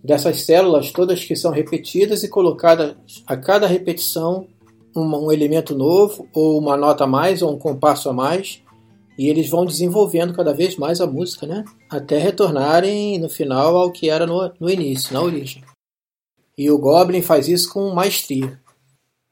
Dessas 0.04 0.41
células 0.41 0.91
todas 0.91 1.24
que 1.24 1.34
são 1.34 1.50
repetidas 1.50 2.24
e 2.24 2.28
colocadas 2.28 2.93
a 3.26 3.38
cada 3.38 3.65
repetição 3.67 4.48
um, 4.93 5.32
elemento 5.32 5.74
novo, 5.74 6.28
ou 6.34 6.60
uma 6.60 6.76
nota 6.76 7.06
a 7.06 7.08
mais, 7.08 7.41
ou 7.41 7.54
um 7.54 7.58
compasso 7.58 8.10
a 8.10 8.13
mais, 8.13 8.62
e 9.17 9.30
eles 9.30 9.50
vão 9.50 9.63
desenvolvendo 9.63 10.34
cada 10.34 10.54
vez 10.54 10.76
mais 10.76 11.00
a 11.00 11.08
música, 11.08 11.48
né? 11.48 11.63
Até 11.89 12.17
retornarem 12.17 13.17
no 13.17 13.30
final 13.30 13.78
ao 13.78 13.93
que 13.93 14.10
era 14.10 14.28
no, 14.28 14.52
no 14.60 14.69
início, 14.69 15.13
na 15.13 15.22
origem. 15.22 15.63
E 16.58 16.69
o 16.69 16.78
Goblin 16.78 17.22
faz 17.22 17.48
isso 17.48 17.72
com 17.72 17.93
maestria. 17.93 18.60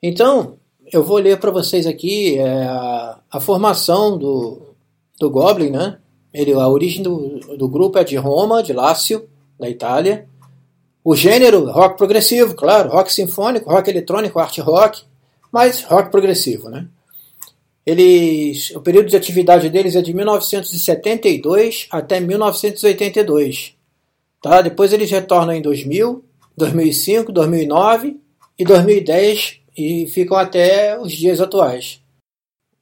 Então, 0.02 0.58
eu 0.90 1.04
vou 1.04 1.18
ler 1.18 1.38
para 1.38 1.52
vocês 1.52 1.86
aqui 1.86 2.38
é, 2.38 2.64
a, 2.64 3.20
a 3.30 3.40
formação 3.42 4.18
do, 4.18 4.67
do 5.20 5.30
Goblin, 5.30 5.72
né? 5.72 5.98
Ele, 6.34 6.54
a 6.54 6.68
origem 6.68 7.02
do, 7.02 7.40
do 7.58 7.68
grupo 7.68 7.98
é 7.98 8.04
de 8.04 8.16
Roma, 8.16 8.62
de 8.62 8.74
Lácio, 8.74 9.28
da 9.60 9.70
Itália. 9.70 10.28
O 11.04 11.16
gênero, 11.16 11.72
rock 11.72 11.98
progressivo, 11.98 12.54
claro, 12.54 12.90
rock 12.90 13.12
sinfônico, 13.12 13.70
rock 13.70 13.90
eletrônico, 13.90 14.40
art 14.40 14.58
rock, 14.60 15.04
mas 15.52 15.82
rock 15.84 16.12
progressivo, 16.12 16.70
né? 16.70 16.88
Eles, 17.86 18.72
o 18.72 18.82
período 18.82 19.08
de 19.08 19.16
atividade 19.16 19.70
deles 19.70 19.96
é 19.96 20.02
de 20.02 20.14
1972 20.14 21.88
até 21.90 22.20
1982. 22.20 23.76
Tá? 24.42 24.62
Depois 24.62 24.92
eles 24.92 25.10
retornam 25.10 25.54
em 25.54 25.62
2000, 25.62 26.22
2005, 26.58 27.32
2009 27.32 28.18
e 28.60 28.66
2010 28.66 29.62
e 29.78 30.06
ficam 30.08 30.36
até 30.36 31.00
os 31.00 31.14
dias 31.14 31.40
atuais. 31.40 32.02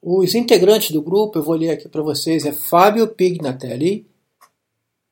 Os 0.08 0.36
integrantes 0.36 0.92
do 0.92 1.02
grupo, 1.02 1.36
eu 1.36 1.42
vou 1.42 1.56
ler 1.56 1.70
aqui 1.70 1.88
para 1.88 2.00
vocês, 2.00 2.46
é 2.46 2.52
Fábio 2.52 3.08
Pignatelli, 3.08 4.06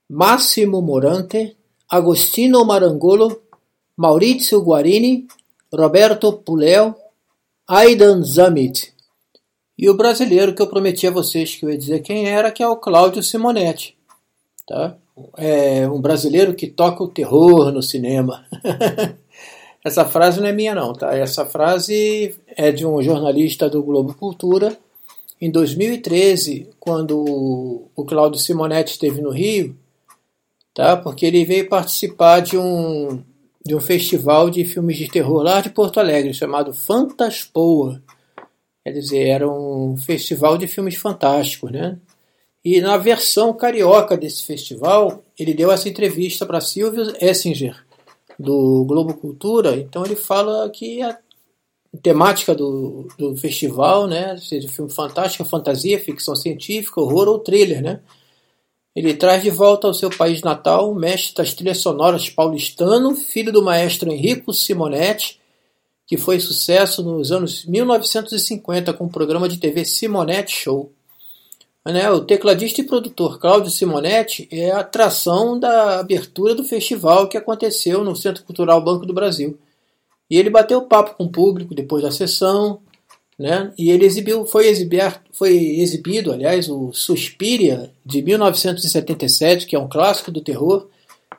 Máximo 0.09 0.81
Morante, 0.81 1.57
Agostino 1.91 2.65
Marangolo, 2.65 3.43
Maurizio 3.97 4.61
Guarini, 4.63 5.27
Roberto 5.75 6.33
Puleo, 6.35 6.95
Aidan 7.67 8.23
Zamit. 8.23 8.95
E 9.77 9.91
o 9.91 9.97
brasileiro 9.97 10.55
que 10.55 10.63
eu 10.63 10.69
prometi 10.69 11.09
a 11.09 11.11
vocês 11.11 11.57
que 11.57 11.65
eu 11.65 11.71
ia 11.71 11.77
dizer 11.79 11.99
quem 11.99 12.29
era, 12.29 12.53
que 12.53 12.63
é 12.63 12.69
o 12.69 12.77
Cláudio 12.77 13.21
Simonetti. 13.21 13.97
Tá? 14.65 14.97
É 15.37 15.89
um 15.89 16.01
brasileiro 16.01 16.55
que 16.55 16.69
toca 16.69 17.03
o 17.03 17.09
terror 17.09 17.73
no 17.73 17.83
cinema. 17.83 18.47
Essa 19.85 20.05
frase 20.05 20.41
não 20.41 20.47
é 20.47 20.53
minha 20.53 20.73
não, 20.73 20.93
tá? 20.93 21.17
Essa 21.17 21.45
frase 21.45 22.37
é 22.47 22.71
de 22.71 22.87
um 22.87 23.03
jornalista 23.03 23.69
do 23.69 23.83
Globo 23.83 24.15
Cultura 24.15 24.84
em 25.45 25.51
2013, 25.51 26.71
quando 26.81 27.19
o 27.95 28.05
Claudio 28.07 28.41
Simonetti 28.41 28.93
esteve 28.93 29.21
no 29.21 29.29
Rio, 29.29 29.77
tá? 30.73 30.97
Porque 30.97 31.27
ele 31.27 31.45
veio 31.45 31.69
participar 31.69 32.41
de 32.41 32.57
um 32.57 33.23
de 33.67 33.75
um 33.75 33.81
festival 33.81 34.51
de 34.51 34.65
filmes 34.65 34.97
de 34.97 35.09
terror 35.09 35.43
lá 35.43 35.61
de 35.61 35.71
Porto 35.71 35.99
Alegre, 35.99 36.35
chamado 36.35 36.73
Fantaspoa. 36.73 38.03
Quer 38.83 38.93
dizer, 38.93 39.27
era 39.27 39.49
um 39.49 39.97
festival 39.97 40.59
de 40.59 40.67
filmes 40.67 40.97
fantásticos, 40.97 41.73
né? 41.73 41.99
E 42.63 42.81
na 42.81 42.97
versão 42.97 43.53
carioca 43.55 44.17
desse 44.17 44.43
festival, 44.45 45.23
ele 45.39 45.55
deu 45.55 45.71
essa 45.71 45.89
entrevista 45.89 46.45
para 46.47 46.61
Silvio 46.61 47.15
Essinger, 47.21 47.85
do 48.39 48.85
Globo 48.87 49.15
Cultura. 49.15 49.77
Então 49.77 50.05
ele 50.05 50.17
fala 50.17 50.69
que 50.71 51.01
temática 52.03 52.55
do, 52.55 53.09
do 53.19 53.37
festival, 53.37 54.07
né? 54.07 54.37
Seja 54.37 54.69
filme 54.69 54.91
fantástico, 54.91 55.45
fantasia, 55.45 55.99
ficção 55.99 56.35
científica, 56.35 57.01
horror 57.01 57.29
ou 57.29 57.39
thriller, 57.39 57.83
né? 57.83 58.01
Ele 58.95 59.13
traz 59.15 59.43
de 59.43 59.51
volta 59.51 59.89
ao 59.89 59.95
seu 59.95 60.09
país 60.09 60.41
natal 60.43 60.91
o 60.91 60.95
mestre 60.95 61.35
das 61.35 61.53
trilhas 61.53 61.79
sonoras 61.79 62.31
paulistano, 62.31 63.17
filho 63.17 63.53
do 63.53 63.63
maestro 63.63 64.11
Enrico 64.11 64.53
Simonetti, 64.53 65.41
que 66.07 66.17
foi 66.17 66.39
sucesso 66.39 67.03
nos 67.03 67.33
anos 67.33 67.65
1950 67.65 68.93
com 68.93 69.07
o 69.07 69.11
programa 69.11 69.49
de 69.49 69.57
TV 69.57 69.85
Simonetti 69.85 70.55
Show. 70.55 70.93
Né, 71.87 72.11
o 72.11 72.25
tecladista 72.25 72.81
e 72.81 72.85
produtor 72.85 73.39
Cláudio 73.39 73.71
Simonetti 73.71 74.49
é 74.51 74.71
a 74.71 74.81
atração 74.81 75.59
da 75.59 76.01
abertura 76.01 76.55
do 76.55 76.65
festival 76.65 77.29
que 77.29 77.37
aconteceu 77.37 78.03
no 78.03 78.17
Centro 78.17 78.43
Cultural 78.45 78.83
Banco 78.83 79.05
do 79.05 79.13
Brasil. 79.13 79.59
E 80.31 80.39
ele 80.39 80.51
bateu 80.51 80.83
papo 80.83 81.17
com 81.17 81.25
o 81.25 81.31
público 81.31 81.75
depois 81.75 82.03
da 82.03 82.11
sessão, 82.11 82.81
né? 83.39 83.73
E 83.77 83.91
ele 83.91 84.05
exibiu, 84.05 84.47
foi, 84.47 84.69
exibir, 84.69 85.21
foi 85.33 85.57
exibido, 85.57 86.33
aliás, 86.33 86.69
o 86.69 86.93
Suspiria 86.93 87.91
de 88.05 88.23
1977, 88.23 89.67
que 89.67 89.77
é 89.77 89.79
um 89.79 89.89
clássico 89.89 90.31
do 90.31 90.41
terror, 90.41 90.89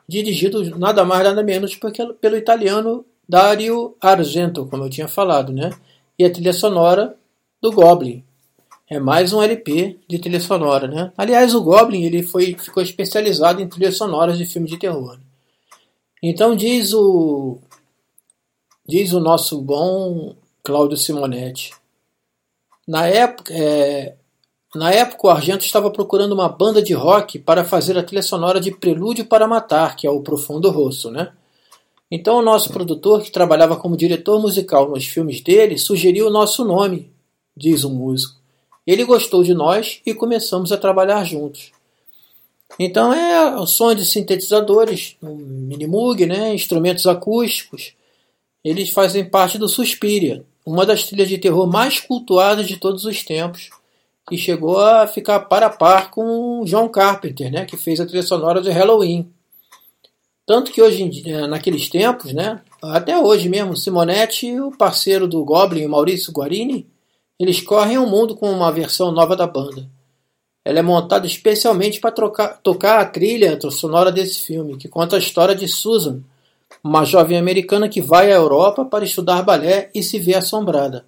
dirigido 0.08 0.78
nada 0.78 1.04
mais 1.04 1.24
nada 1.24 1.42
menos 1.42 1.74
porque, 1.74 2.04
pelo 2.20 2.36
italiano 2.36 3.04
Dario 3.28 3.96
Argento, 4.00 4.66
como 4.66 4.84
eu 4.84 4.90
tinha 4.90 5.08
falado, 5.08 5.52
né? 5.52 5.70
E 6.18 6.24
a 6.24 6.30
trilha 6.30 6.52
sonora 6.52 7.16
do 7.60 7.72
Goblin. 7.72 8.22
É 8.88 9.00
mais 9.00 9.32
um 9.32 9.42
LP 9.42 9.98
de 10.06 10.18
trilha 10.20 10.38
sonora, 10.38 10.86
né? 10.86 11.12
Aliás, 11.16 11.54
o 11.54 11.62
Goblin 11.62 12.04
ele 12.04 12.22
foi, 12.22 12.54
ficou 12.54 12.82
especializado 12.82 13.60
em 13.60 13.68
trilhas 13.68 13.96
sonoras 13.96 14.38
de 14.38 14.46
filmes 14.46 14.70
de 14.70 14.78
terror. 14.78 15.18
Então 16.22 16.54
diz 16.54 16.92
o 16.94 17.58
Diz 18.88 19.12
o 19.12 19.18
nosso 19.18 19.60
bom 19.60 20.36
Cláudio 20.62 20.96
Simonetti. 20.96 21.72
Na 22.86 23.08
época, 23.08 23.52
é, 23.52 24.14
na 24.76 24.92
época, 24.92 25.26
o 25.26 25.30
Argento 25.30 25.64
estava 25.64 25.90
procurando 25.90 26.32
uma 26.32 26.48
banda 26.48 26.80
de 26.80 26.92
rock 26.92 27.36
para 27.40 27.64
fazer 27.64 27.98
a 27.98 28.02
trilha 28.04 28.22
sonora 28.22 28.60
de 28.60 28.70
Prelúdio 28.70 29.26
para 29.26 29.48
Matar, 29.48 29.96
que 29.96 30.06
é 30.06 30.10
o 30.10 30.20
Profundo 30.20 30.70
Rosso, 30.70 31.10
né? 31.10 31.32
Então 32.08 32.36
o 32.36 32.42
nosso 32.42 32.70
produtor, 32.70 33.22
que 33.22 33.32
trabalhava 33.32 33.76
como 33.76 33.96
diretor 33.96 34.40
musical 34.40 34.88
nos 34.88 35.04
filmes 35.04 35.40
dele, 35.40 35.76
sugeriu 35.78 36.28
o 36.28 36.30
nosso 36.30 36.64
nome, 36.64 37.10
diz 37.56 37.82
o 37.82 37.90
músico. 37.90 38.38
Ele 38.86 39.04
gostou 39.04 39.42
de 39.42 39.52
nós 39.52 40.00
e 40.06 40.14
começamos 40.14 40.70
a 40.70 40.76
trabalhar 40.76 41.24
juntos. 41.24 41.72
Então 42.78 43.12
é 43.12 43.56
o 43.56 43.66
som 43.66 43.92
de 43.94 44.04
sintetizadores, 44.04 45.16
um 45.20 45.34
minimoog, 45.34 46.24
né, 46.24 46.54
instrumentos 46.54 47.06
acústicos, 47.06 47.96
eles 48.68 48.90
fazem 48.90 49.24
parte 49.24 49.58
do 49.58 49.68
Suspiria, 49.68 50.44
uma 50.64 50.84
das 50.84 51.04
trilhas 51.04 51.28
de 51.28 51.38
terror 51.38 51.68
mais 51.68 52.00
cultuadas 52.00 52.66
de 52.66 52.76
todos 52.76 53.04
os 53.04 53.22
tempos, 53.22 53.70
que 54.28 54.36
chegou 54.36 54.80
a 54.80 55.06
ficar 55.06 55.38
par 55.40 55.62
a 55.62 55.70
par 55.70 56.10
com 56.10 56.64
John 56.64 56.88
Carpenter, 56.88 57.50
né, 57.52 57.64
que 57.64 57.76
fez 57.76 58.00
a 58.00 58.06
trilha 58.06 58.24
sonora 58.24 58.60
de 58.60 58.70
Halloween. 58.70 59.30
Tanto 60.44 60.72
que 60.72 60.82
hoje, 60.82 61.22
eh, 61.24 61.46
naqueles 61.46 61.88
tempos, 61.88 62.32
né, 62.32 62.60
até 62.82 63.16
hoje 63.16 63.48
mesmo, 63.48 63.76
Simonetti 63.76 64.48
e 64.48 64.60
o 64.60 64.72
parceiro 64.72 65.28
do 65.28 65.44
Goblin, 65.44 65.86
Maurício 65.86 66.32
Guarini, 66.32 66.88
eles 67.38 67.60
correm 67.60 67.98
o 67.98 68.06
mundo 68.06 68.34
com 68.34 68.50
uma 68.50 68.72
versão 68.72 69.12
nova 69.12 69.36
da 69.36 69.46
banda. 69.46 69.88
Ela 70.64 70.80
é 70.80 70.82
montada 70.82 71.24
especialmente 71.24 72.00
para 72.00 72.10
tocar 72.10 72.98
a 72.98 73.04
trilha 73.04 73.56
sonora 73.70 74.10
desse 74.10 74.40
filme, 74.40 74.76
que 74.76 74.88
conta 74.88 75.14
a 75.14 75.20
história 75.20 75.54
de 75.54 75.68
Susan, 75.68 76.22
uma 76.86 77.04
jovem 77.04 77.36
americana 77.36 77.88
que 77.88 78.00
vai 78.00 78.30
à 78.30 78.36
Europa 78.36 78.84
para 78.84 79.04
estudar 79.04 79.42
balé 79.42 79.90
e 79.94 80.02
se 80.02 80.18
vê 80.18 80.34
assombrada. 80.34 81.04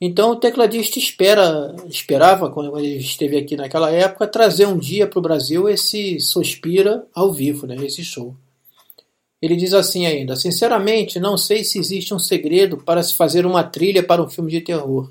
Então 0.00 0.32
o 0.32 0.36
tecladista 0.36 0.98
espera, 0.98 1.74
esperava, 1.88 2.50
quando 2.50 2.76
ele 2.78 2.96
esteve 2.96 3.38
aqui 3.38 3.56
naquela 3.56 3.90
época, 3.90 4.26
trazer 4.26 4.66
um 4.66 4.76
dia 4.76 5.06
para 5.06 5.18
o 5.18 5.22
Brasil 5.22 5.68
esse 5.68 6.20
Sospira 6.20 7.06
ao 7.14 7.32
vivo, 7.32 7.66
né, 7.66 7.76
esse 7.76 8.04
show. 8.04 8.34
Ele 9.40 9.56
diz 9.56 9.72
assim 9.72 10.06
ainda: 10.06 10.36
Sinceramente, 10.36 11.18
não 11.18 11.36
sei 11.36 11.64
se 11.64 11.78
existe 11.78 12.12
um 12.12 12.18
segredo 12.18 12.76
para 12.78 13.02
se 13.02 13.14
fazer 13.14 13.46
uma 13.46 13.64
trilha 13.64 14.02
para 14.02 14.22
um 14.22 14.28
filme 14.28 14.50
de 14.50 14.60
terror. 14.60 15.10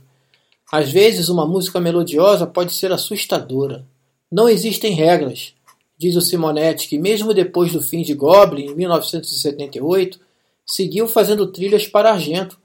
Às 0.71 0.89
vezes, 0.89 1.27
uma 1.27 1.45
música 1.45 1.81
melodiosa 1.81 2.47
pode 2.47 2.73
ser 2.73 2.91
assustadora. 2.93 3.85
Não 4.31 4.47
existem 4.47 4.93
regras, 4.93 5.53
diz 6.01 6.15
o 6.15 6.21
Simonetti, 6.21 6.87
que 6.87 6.97
mesmo 6.97 7.31
depois 7.31 7.71
do 7.71 7.79
fim 7.79 8.01
de 8.01 8.15
Goblin, 8.15 8.71
em 8.71 8.75
1978, 8.75 10.19
seguiu 10.65 11.07
fazendo 11.07 11.45
trilhas 11.45 11.85
para 11.85 12.11
Argento, 12.11 12.57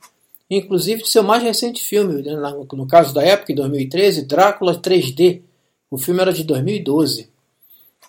inclusive 0.48 1.02
de 1.02 1.10
seu 1.10 1.22
mais 1.22 1.42
recente 1.42 1.84
filme, 1.84 2.22
né, 2.22 2.34
no 2.72 2.86
caso 2.86 3.12
da 3.12 3.22
época, 3.22 3.52
em 3.52 3.54
2013, 3.54 4.22
Drácula 4.22 4.74
3D. 4.80 5.42
O 5.90 5.98
filme 5.98 6.22
era 6.22 6.32
de 6.32 6.44
2012. 6.44 7.28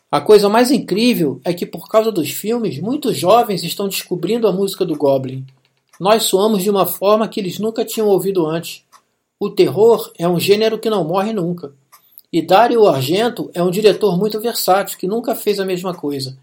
A 0.09 0.21
coisa 0.21 0.47
mais 0.47 0.71
incrível 0.71 1.41
é 1.43 1.53
que, 1.53 1.65
por 1.65 1.89
causa 1.89 2.09
dos 2.09 2.31
filmes, 2.31 2.79
muitos 2.79 3.17
jovens 3.17 3.63
estão 3.63 3.89
descobrindo 3.89 4.47
a 4.47 4.53
música 4.53 4.85
do 4.85 4.95
Goblin. 4.95 5.45
Nós 5.99 6.23
soamos 6.23 6.63
de 6.63 6.69
uma 6.69 6.85
forma 6.85 7.27
que 7.27 7.41
eles 7.41 7.59
nunca 7.59 7.83
tinham 7.83 8.07
ouvido 8.07 8.45
antes. 8.45 8.85
O 9.37 9.49
terror 9.49 10.09
é 10.17 10.25
um 10.25 10.39
gênero 10.39 10.79
que 10.79 10.89
não 10.89 11.03
morre 11.03 11.33
nunca. 11.33 11.73
E 12.31 12.41
Dario 12.41 12.87
Argento 12.87 13.49
é 13.53 13.63
um 13.63 13.71
diretor 13.71 14.17
muito 14.17 14.39
versátil 14.39 14.97
que 14.97 15.07
nunca 15.07 15.35
fez 15.35 15.59
a 15.59 15.65
mesma 15.65 15.93
coisa. 15.93 16.37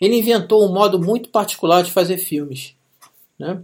Ele 0.00 0.16
inventou 0.16 0.64
um 0.64 0.72
modo 0.72 0.98
muito 0.98 1.28
particular 1.28 1.82
de 1.82 1.92
fazer 1.92 2.18
filmes. 2.18 2.74
Né? 3.38 3.60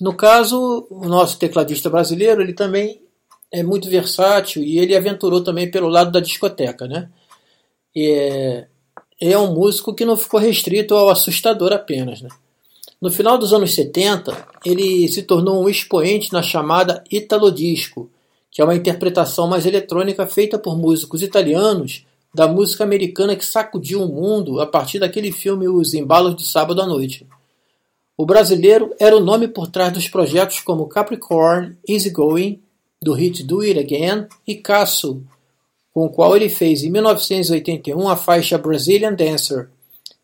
No 0.00 0.14
caso, 0.14 0.86
o 0.90 1.06
nosso 1.06 1.38
tecladista 1.38 1.90
brasileiro 1.90 2.40
ele 2.40 2.52
também 2.52 3.00
é 3.52 3.62
muito 3.62 3.88
versátil 3.88 4.62
e 4.62 4.78
ele 4.78 4.96
aventurou 4.96 5.42
também 5.42 5.70
pelo 5.70 5.88
lado 5.88 6.10
da 6.10 6.20
discoteca. 6.20 6.86
Né? 6.86 7.08
É, 7.96 8.66
é 9.20 9.38
um 9.38 9.54
músico 9.54 9.94
que 9.94 10.04
não 10.04 10.16
ficou 10.16 10.40
restrito 10.40 10.94
ao 10.94 11.08
assustador 11.08 11.72
apenas. 11.72 12.20
Né? 12.20 12.28
No 13.00 13.12
final 13.12 13.38
dos 13.38 13.52
anos 13.52 13.74
70, 13.74 14.48
ele 14.64 15.06
se 15.08 15.22
tornou 15.22 15.62
um 15.62 15.68
expoente 15.68 16.32
na 16.32 16.42
chamada 16.42 17.04
Italo 17.10 17.52
Disco, 17.52 18.10
que 18.54 18.62
é 18.62 18.64
uma 18.64 18.76
interpretação 18.76 19.48
mais 19.48 19.66
eletrônica 19.66 20.24
feita 20.28 20.56
por 20.56 20.78
músicos 20.78 21.22
italianos 21.22 22.06
da 22.32 22.46
música 22.46 22.84
americana 22.84 23.34
que 23.34 23.44
sacudiu 23.44 24.00
o 24.00 24.06
mundo 24.08 24.60
a 24.60 24.66
partir 24.66 25.00
daquele 25.00 25.32
filme 25.32 25.66
Os 25.66 25.92
Embalos 25.92 26.36
de 26.36 26.46
Sábado 26.46 26.80
à 26.80 26.86
Noite. 26.86 27.26
O 28.16 28.24
brasileiro 28.24 28.94
era 29.00 29.16
o 29.16 29.20
nome 29.20 29.48
por 29.48 29.66
trás 29.66 29.92
dos 29.92 30.06
projetos 30.06 30.60
como 30.60 30.86
Capricorn, 30.86 31.76
Easy 31.86 32.10
Going, 32.10 32.62
do 33.02 33.12
hit 33.12 33.42
Do 33.42 33.60
It 33.60 33.76
Again 33.76 34.28
e 34.46 34.54
Casso, 34.54 35.20
com 35.92 36.06
o 36.06 36.10
qual 36.10 36.36
ele 36.36 36.48
fez 36.48 36.84
em 36.84 36.90
1981 36.92 38.08
a 38.08 38.16
faixa 38.16 38.56
Brazilian 38.56 39.14
Dancer. 39.14 39.68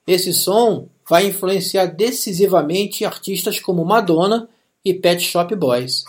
Esse 0.06 0.32
som 0.32 0.86
vai 1.08 1.26
influenciar 1.26 1.86
decisivamente 1.86 3.04
artistas 3.04 3.58
como 3.58 3.84
Madonna 3.84 4.48
e 4.84 4.94
Pet 4.94 5.20
Shop 5.20 5.52
Boys. 5.56 6.04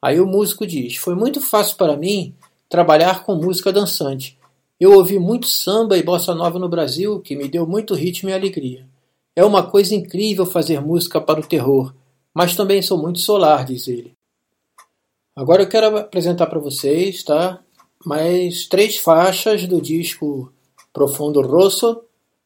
Aí 0.00 0.20
o 0.20 0.26
músico 0.26 0.66
diz: 0.66 0.96
Foi 0.96 1.14
muito 1.14 1.40
fácil 1.40 1.76
para 1.76 1.96
mim 1.96 2.34
trabalhar 2.68 3.24
com 3.24 3.34
música 3.34 3.72
dançante. 3.72 4.38
Eu 4.78 4.92
ouvi 4.92 5.18
muito 5.18 5.46
samba 5.46 5.96
e 5.96 6.02
bossa 6.02 6.34
nova 6.34 6.58
no 6.58 6.68
Brasil, 6.68 7.20
que 7.20 7.34
me 7.34 7.48
deu 7.48 7.66
muito 7.66 7.94
ritmo 7.94 8.28
e 8.28 8.32
alegria. 8.32 8.86
É 9.34 9.44
uma 9.44 9.62
coisa 9.62 9.94
incrível 9.94 10.44
fazer 10.44 10.80
música 10.80 11.20
para 11.20 11.40
o 11.40 11.46
terror, 11.46 11.94
mas 12.34 12.54
também 12.54 12.82
sou 12.82 12.98
muito 12.98 13.18
solar, 13.18 13.64
diz 13.64 13.88
ele. 13.88 14.12
Agora 15.34 15.62
eu 15.62 15.68
quero 15.68 15.98
apresentar 15.98 16.46
para 16.46 16.58
vocês, 16.58 17.22
tá? 17.22 17.60
Mais 18.04 18.66
três 18.66 18.98
faixas 18.98 19.66
do 19.66 19.80
disco 19.80 20.52
Profundo 20.92 21.42
Rosso, 21.42 22.02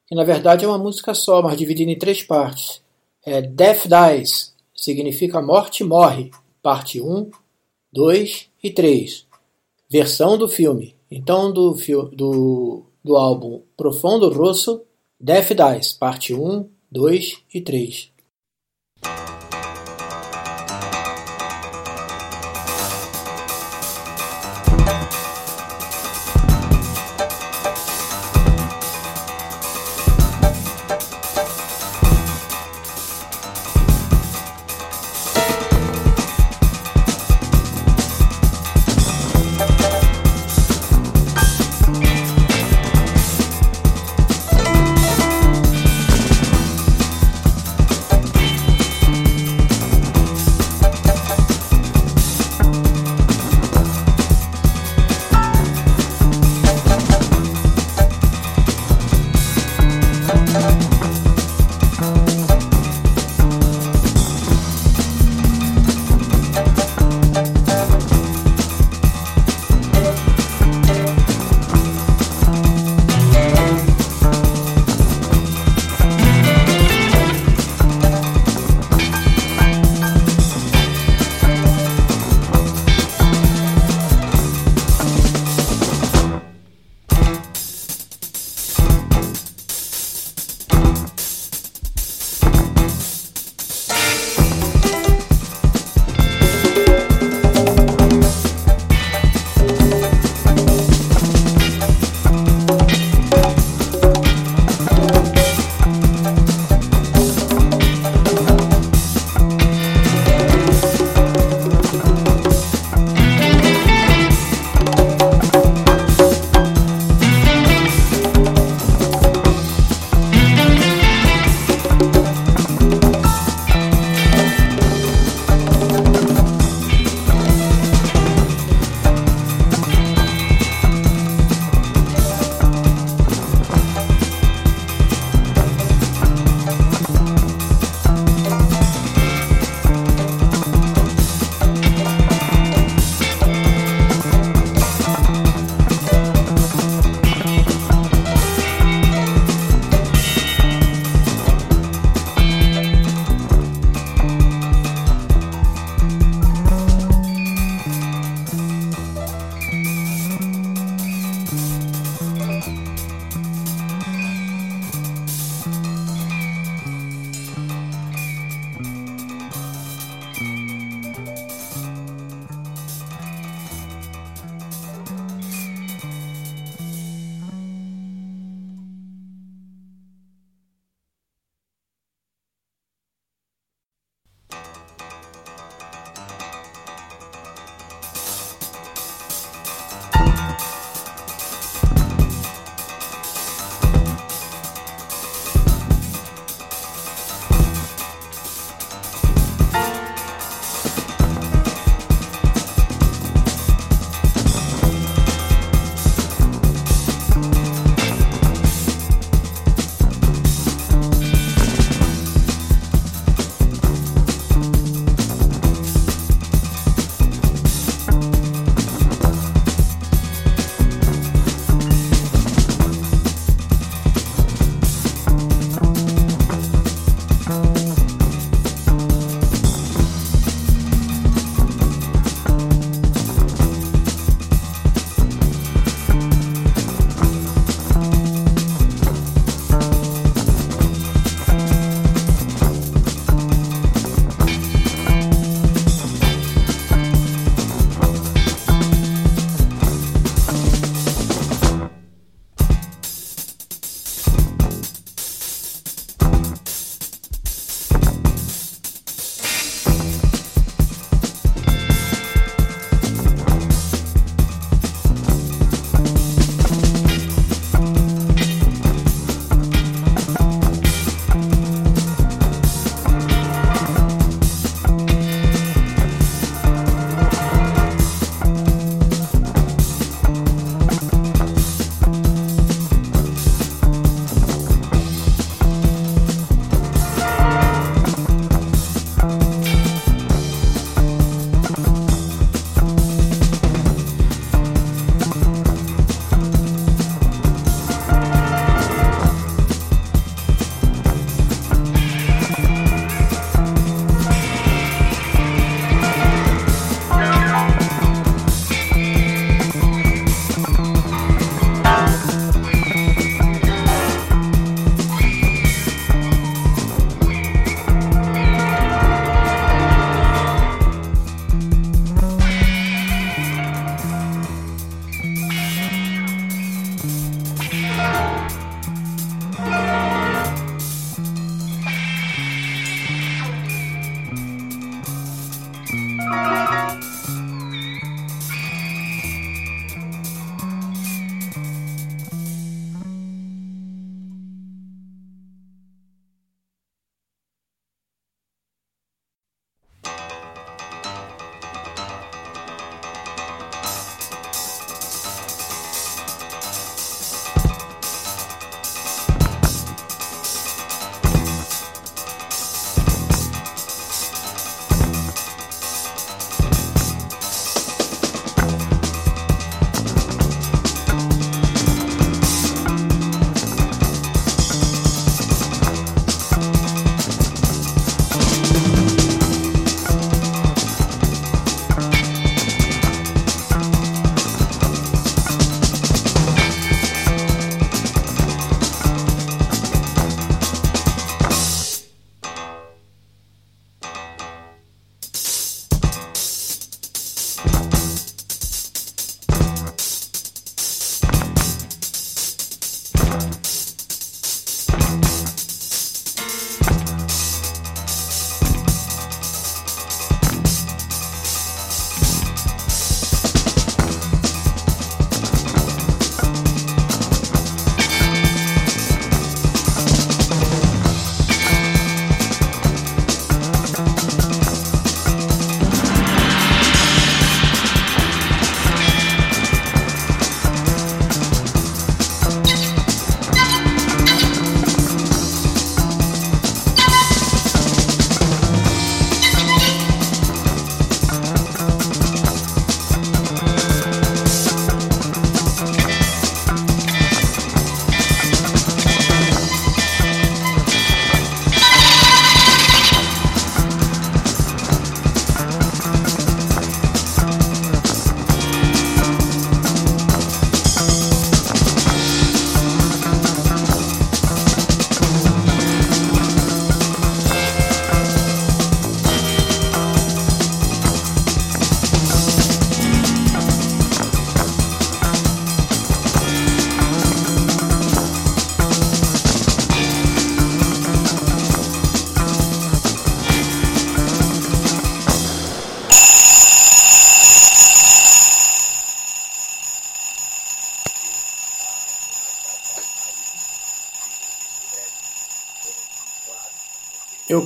que 0.07 0.15
na 0.15 0.25
verdade 0.25 0.65
é 0.65 0.69
uma 0.69 0.79
música 0.79 1.15
só, 1.15 1.41
mas 1.41 1.57
dividida 1.57 1.91
em 1.91 1.99
três 1.99 2.23
partes. 2.23 2.83
É 3.25 3.41
Death 3.41 3.87
Dies, 3.87 4.55
significa 4.75 5.41
morte 5.41 5.85
morre, 5.85 6.33
parte 6.63 7.01
1, 7.01 7.31
2 7.92 8.48
e 8.62 8.70
3. 8.70 9.26
Versão 9.90 10.38
do 10.38 10.48
filme. 10.48 10.94
Então, 11.11 11.53
do, 11.53 11.74
do, 12.12 12.85
do 13.03 13.16
álbum 13.16 13.62
Profundo 13.76 14.29
Rosso, 14.29 14.83
Death 15.18 15.48
Dies, 15.48 15.92
parte 15.92 16.33
1, 16.33 16.68
2 16.90 17.42
e 17.53 17.61
3. 17.61 18.12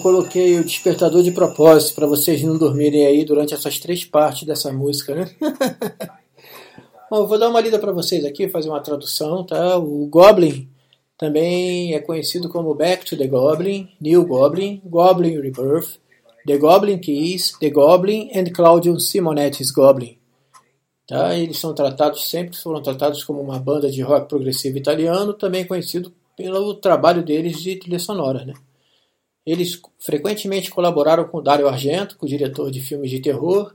Coloquei 0.04 0.60
o 0.60 0.64
despertador 0.64 1.22
de 1.22 1.32
propósito 1.32 1.94
para 1.94 2.06
vocês 2.06 2.42
não 2.42 2.58
dormirem 2.58 3.06
aí 3.06 3.24
durante 3.24 3.54
essas 3.54 3.78
três 3.78 4.04
partes 4.04 4.46
dessa 4.46 4.70
música, 4.70 5.14
né? 5.14 5.30
Bom, 7.10 7.26
vou 7.26 7.38
dar 7.38 7.48
uma 7.48 7.58
lida 7.62 7.78
para 7.78 7.90
vocês 7.90 8.22
aqui, 8.22 8.46
fazer 8.50 8.68
uma 8.68 8.82
tradução, 8.82 9.42
tá? 9.46 9.78
O 9.78 10.06
Goblin 10.06 10.68
também 11.16 11.94
é 11.94 12.00
conhecido 12.00 12.50
como 12.50 12.74
Back 12.74 13.06
to 13.06 13.16
the 13.16 13.26
Goblin, 13.26 13.88
New 13.98 14.26
Goblin, 14.26 14.82
Goblin 14.84 15.40
Rebirth, 15.40 15.98
The 16.46 16.58
Goblin 16.58 16.98
Keys, 16.98 17.56
The 17.58 17.70
Goblin 17.70 18.30
and 18.34 18.52
Claudio 18.52 19.00
Simonetti's 19.00 19.70
Goblin. 19.70 20.18
Tá? 21.08 21.34
Eles 21.34 21.58
são 21.58 21.74
tratados 21.74 22.28
sempre 22.28 22.54
foram 22.58 22.82
tratados 22.82 23.24
como 23.24 23.40
uma 23.40 23.58
banda 23.58 23.90
de 23.90 24.02
rock 24.02 24.28
progressivo 24.28 24.76
italiano, 24.76 25.32
também 25.32 25.66
conhecido 25.66 26.12
pelo 26.36 26.74
trabalho 26.74 27.24
deles 27.24 27.62
de 27.62 27.76
trilha 27.76 27.98
sonora, 27.98 28.44
né? 28.44 28.52
Eles 29.46 29.80
frequentemente 29.98 30.70
colaboraram 30.70 31.24
com 31.24 31.42
Dario 31.42 31.68
Argento, 31.68 32.16
o 32.20 32.26
diretor 32.26 32.70
de 32.70 32.80
filmes 32.80 33.10
de 33.10 33.20
terror, 33.20 33.74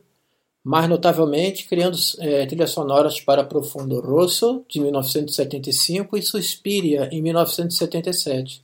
mais 0.63 0.89
notavelmente 0.89 1.67
criando 1.67 1.97
é, 2.19 2.45
trilhas 2.45 2.71
sonoras 2.71 3.21
para 3.21 3.43
Profundo 3.43 3.99
Rosso, 4.01 4.63
de 4.67 4.79
1975, 4.79 6.17
e 6.17 6.21
Suspiria, 6.21 7.09
em 7.11 7.21
1977. 7.21 8.63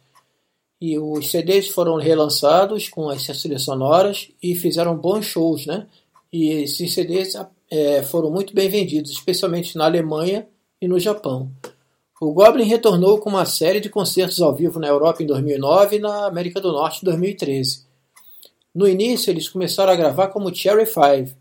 E 0.82 1.00
os 1.00 1.32
CDs 1.32 1.70
foram 1.70 1.96
relançados 1.96 2.90
com 2.90 3.12
essas 3.12 3.42
trilhas 3.42 3.64
sonoras 3.64 4.30
e 4.42 4.56
fizeram 4.56 4.98
bons 4.98 5.26
shows, 5.26 5.66
né? 5.66 5.88
E 6.32 6.50
esses 6.50 6.94
CDs 6.94 7.34
é, 7.72 8.04
foram 8.04 8.30
muito 8.30 8.54
bem 8.54 8.68
vendidos, 8.68 9.12
especialmente 9.12 9.78
na 9.78 9.86
Alemanha 9.86 10.48
e 10.82 10.88
no 10.88 11.00
Japão. 11.00 11.50
O 12.20 12.32
Goblin 12.32 12.64
retornou 12.64 13.20
com 13.20 13.30
uma 13.30 13.46
série 13.46 13.82
de 13.82 13.90
concertos 13.90 14.42
ao 14.42 14.56
vivo 14.56 14.80
na 14.80 14.88
Europa 14.88 15.22
em 15.22 15.26
2009 15.26 15.98
e 15.98 16.00
na 16.00 16.28
América 16.28 16.62
do 16.62 16.72
Norte 16.72 17.02
em 17.02 17.06
2013. 17.06 17.86
No 18.74 18.88
início, 18.88 19.30
eles 19.30 19.50
começaram 19.50 19.92
a 19.92 19.96
gravar 19.98 20.30
como 20.30 20.54
Cherry 20.54 20.86
Five. 20.86 21.36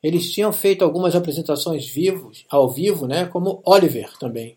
Eles 0.00 0.30
tinham 0.30 0.52
feito 0.52 0.84
algumas 0.84 1.16
apresentações 1.16 1.88
vivos, 1.88 2.44
ao 2.48 2.70
vivo, 2.70 3.08
né, 3.08 3.26
como 3.26 3.60
Oliver 3.64 4.16
também. 4.18 4.56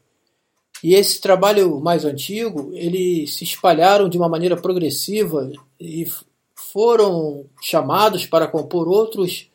E 0.83 0.93
esse 0.93 1.19
trabalho 1.19 1.79
mais 1.79 2.05
antigo, 2.05 2.69
eles 2.73 3.35
se 3.35 3.43
espalharam 3.43 4.07
de 4.07 4.17
uma 4.17 4.29
maneira 4.29 4.55
progressiva 4.55 5.51
e 5.79 6.05
foram 6.53 7.45
chamados 7.61 8.27
para 8.27 8.47
compor 8.47 8.87
outros, 8.87 9.49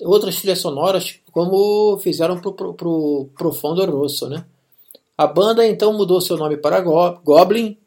outras 0.00 0.36
trilhas 0.36 0.60
sonoras, 0.60 1.20
como 1.30 1.98
fizeram 1.98 2.40
para 2.40 2.88
o 2.88 3.28
Profundo 3.36 3.84
Rosso, 3.84 4.30
né? 4.30 4.46
A 5.16 5.26
banda 5.26 5.66
então 5.66 5.92
mudou 5.92 6.20
seu 6.20 6.36
nome 6.36 6.56
para 6.56 6.80
Goblin, 6.80 7.78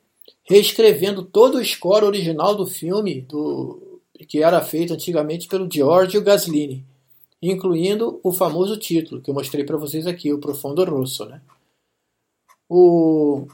reescrevendo 0.44 1.24
todo 1.24 1.60
o 1.60 1.66
score 1.66 2.06
original 2.06 2.56
do 2.56 2.66
filme 2.66 3.22
do, 3.22 4.02
que 4.28 4.42
era 4.42 4.62
feito 4.62 4.94
antigamente 4.94 5.48
pelo 5.48 5.70
Giorgio 5.72 6.24
Gaslini, 6.24 6.86
incluindo 7.42 8.20
o 8.24 8.34
famoso 8.34 8.78
título 8.78 9.22
que 9.22 9.30
eu 9.30 9.36
mostrei 9.36 9.64
para 9.64 9.78
vocês 9.78 10.08
aqui, 10.08 10.34
o 10.34 10.40
Profundo 10.40 10.84
Rosso. 10.84 11.26
Né? 11.26 11.40
O, 12.68 13.48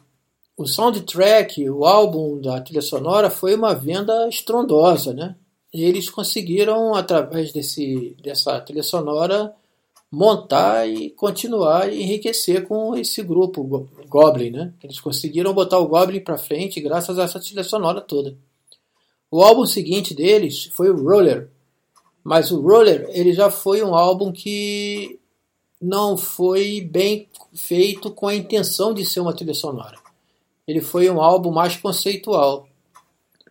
o 0.57 0.65
soundtrack, 0.65 1.69
o 1.69 1.86
álbum 1.86 2.39
da 2.39 2.61
trilha 2.61 2.82
sonora, 2.82 3.30
foi 3.30 3.55
uma 3.55 3.73
venda 3.73 4.28
estrondosa. 4.30 5.13
Né? 5.13 5.36
E 5.73 5.84
eles 5.84 6.09
conseguiram, 6.09 6.95
através 6.95 7.51
desse, 7.51 8.15
dessa 8.23 8.59
trilha 8.61 8.84
sonora, 8.84 9.53
montar 10.16 10.88
e 10.88 11.09
continuar 11.09 11.91
e 11.91 12.01
enriquecer 12.01 12.66
com 12.66 12.95
esse 12.95 13.22
grupo 13.22 13.89
Goblin, 14.07 14.49
né? 14.49 14.74
Eles 14.82 15.01
conseguiram 15.01 15.53
botar 15.53 15.78
o 15.78 15.88
Goblin 15.88 16.22
para 16.22 16.38
frente 16.38 16.80
graças 16.80 17.20
a 17.20 17.24
essa 17.24 17.38
trilha 17.38 17.66
sonora 17.66 17.99
toda. 17.99 18.38
O 19.30 19.43
álbum 19.43 19.66
seguinte 19.66 20.13
deles 20.13 20.72
foi 20.74 20.89
o 20.89 20.95
Roller, 20.95 21.49
mas 22.24 22.49
o 22.49 22.61
Roller 22.61 23.09
ele 23.09 23.34
já 23.34 23.51
foi 23.51 23.84
um 23.84 23.93
álbum 23.93 24.32
que 24.32 25.20
não 25.82 26.16
foi 26.18 26.80
bem 26.80 27.28
feito 27.53 28.09
com 28.09 28.30
a 28.30 28.36
intenção 28.36 28.93
de 28.93 29.05
ser 29.05 29.20
uma 29.20 29.34
trilha 29.34 29.53
sonora. 29.53 29.97
Ele 30.66 30.80
foi 30.80 31.09
um 31.09 31.22
álbum 31.22 31.51
mais 31.51 31.76
conceitual, 31.76 32.70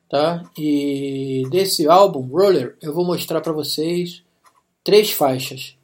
tá? 0.08 0.42
E 0.56 1.42
desse 1.50 1.86
álbum 1.86 2.22
Roller 2.22 2.74
eu 2.80 2.94
vou 2.94 3.04
mostrar 3.04 3.42
para 3.42 3.52
vocês 3.52 4.22
três 4.82 5.10
faixas. 5.10 5.76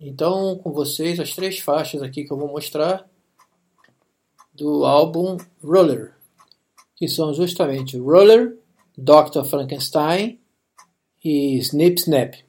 Então, 0.00 0.56
com 0.58 0.72
vocês, 0.72 1.18
as 1.18 1.34
três 1.34 1.58
faixas 1.58 2.02
aqui 2.02 2.24
que 2.24 2.32
eu 2.32 2.36
vou 2.36 2.48
mostrar 2.48 3.08
do 4.54 4.84
álbum 4.84 5.36
Roller, 5.62 6.14
que 6.94 7.08
são 7.08 7.34
justamente 7.34 7.98
Roller, 7.98 8.56
Dr. 8.96 9.44
Frankenstein 9.44 10.40
e 11.24 11.56
Snip 11.58 12.00
Snap. 12.00 12.47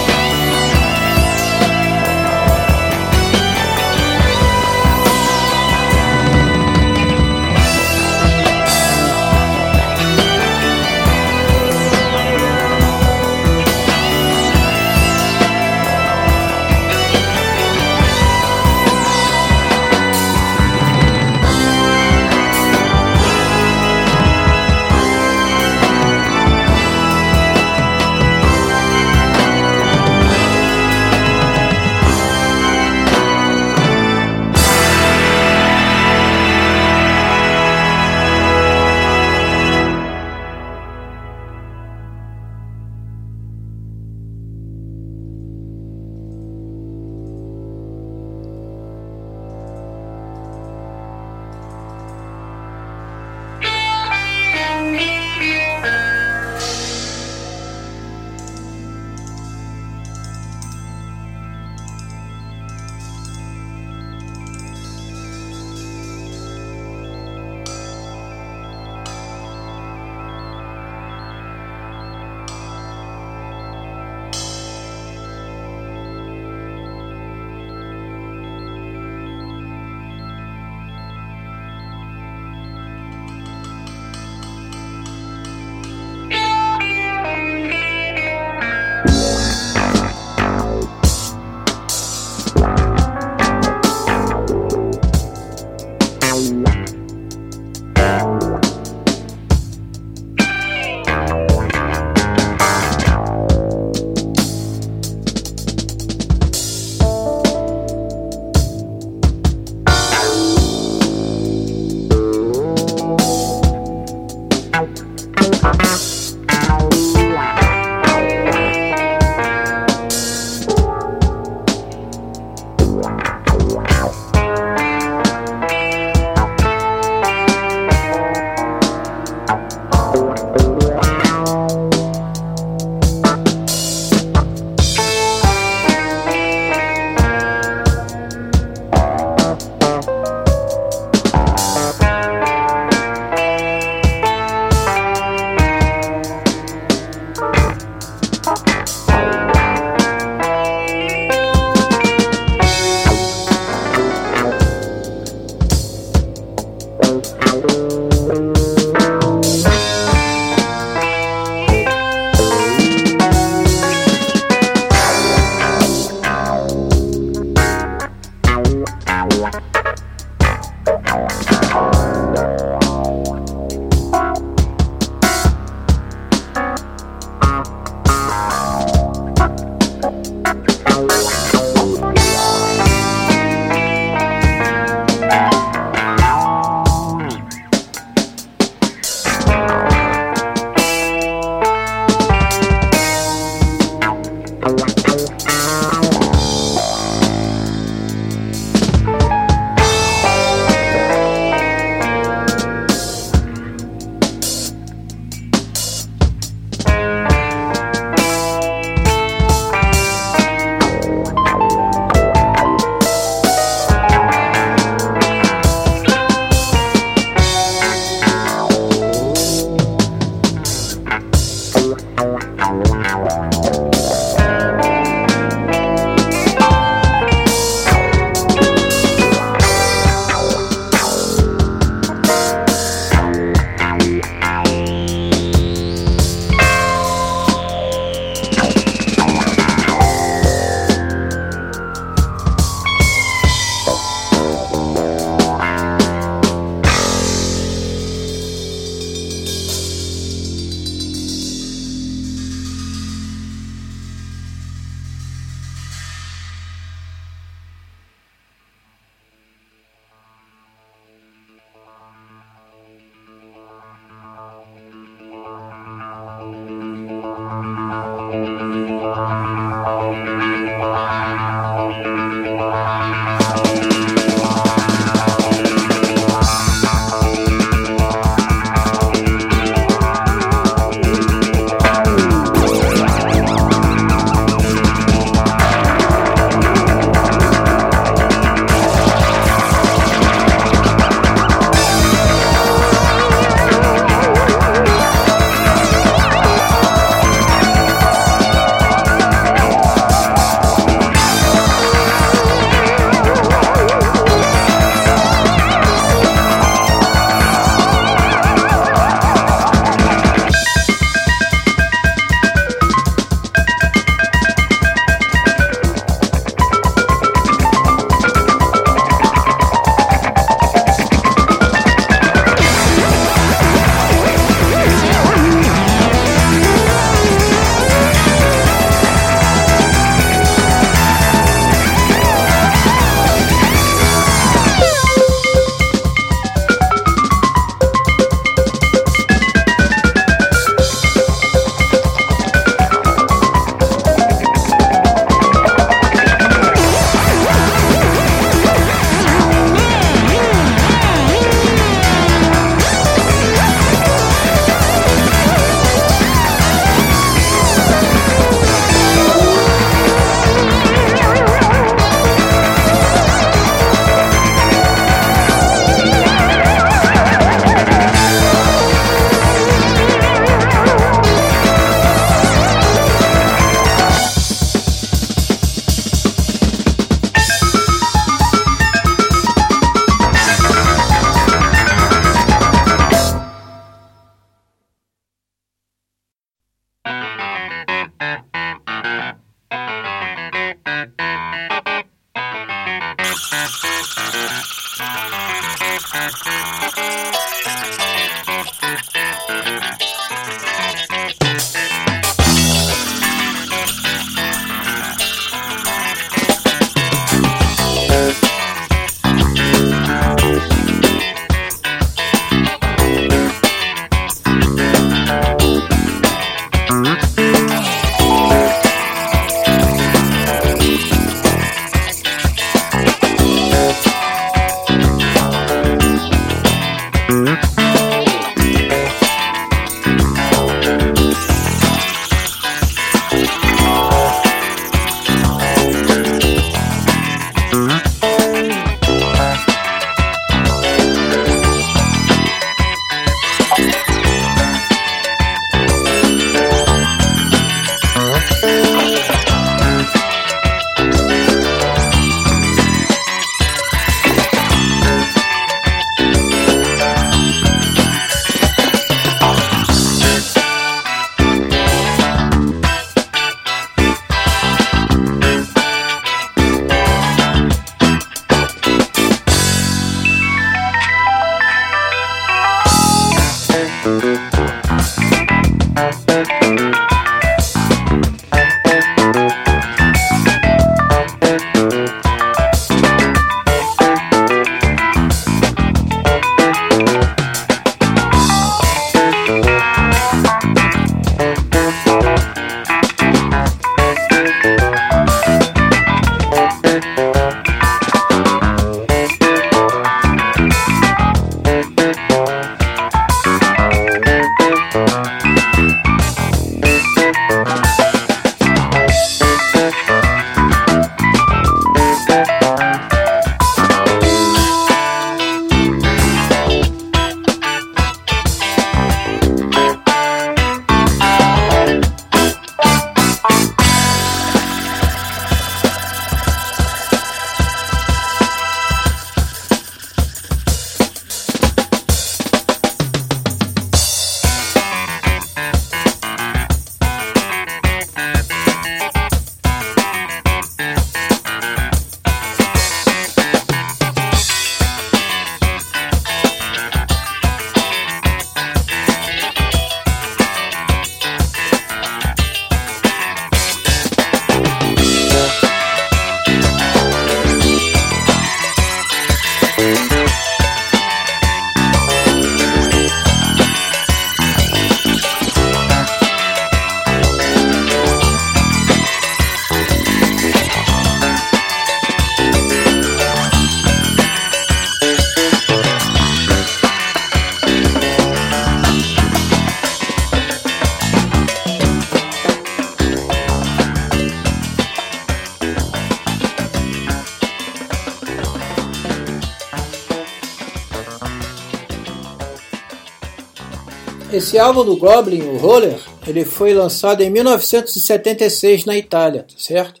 Esse 594.56 594.62
álbum 594.62 594.86
do 594.86 594.96
Goblin, 594.96 595.42
o 595.42 595.58
Roller, 595.58 596.00
ele 596.26 596.42
foi 596.42 596.72
lançado 596.72 597.20
em 597.20 597.28
1976 597.28 598.86
na 598.86 598.96
Itália, 598.96 599.44
certo? 599.54 600.00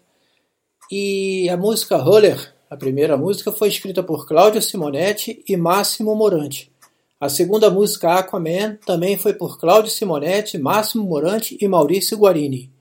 E 0.90 1.46
a 1.50 1.58
música 1.58 1.98
Roller, 1.98 2.54
a 2.70 2.74
primeira 2.74 3.18
música, 3.18 3.52
foi 3.52 3.68
escrita 3.68 4.02
por 4.02 4.26
Claudio 4.26 4.62
Simonetti 4.62 5.44
e 5.46 5.58
Massimo 5.58 6.16
Moranti. 6.16 6.72
A 7.20 7.28
segunda 7.28 7.68
música, 7.68 8.14
Aquaman, 8.14 8.78
também 8.86 9.18
foi 9.18 9.34
por 9.34 9.60
Claudio 9.60 9.90
Simonetti, 9.90 10.56
Máximo 10.56 11.04
Moranti 11.04 11.58
e 11.60 11.68
Maurício 11.68 12.16
Guarini. 12.16 12.72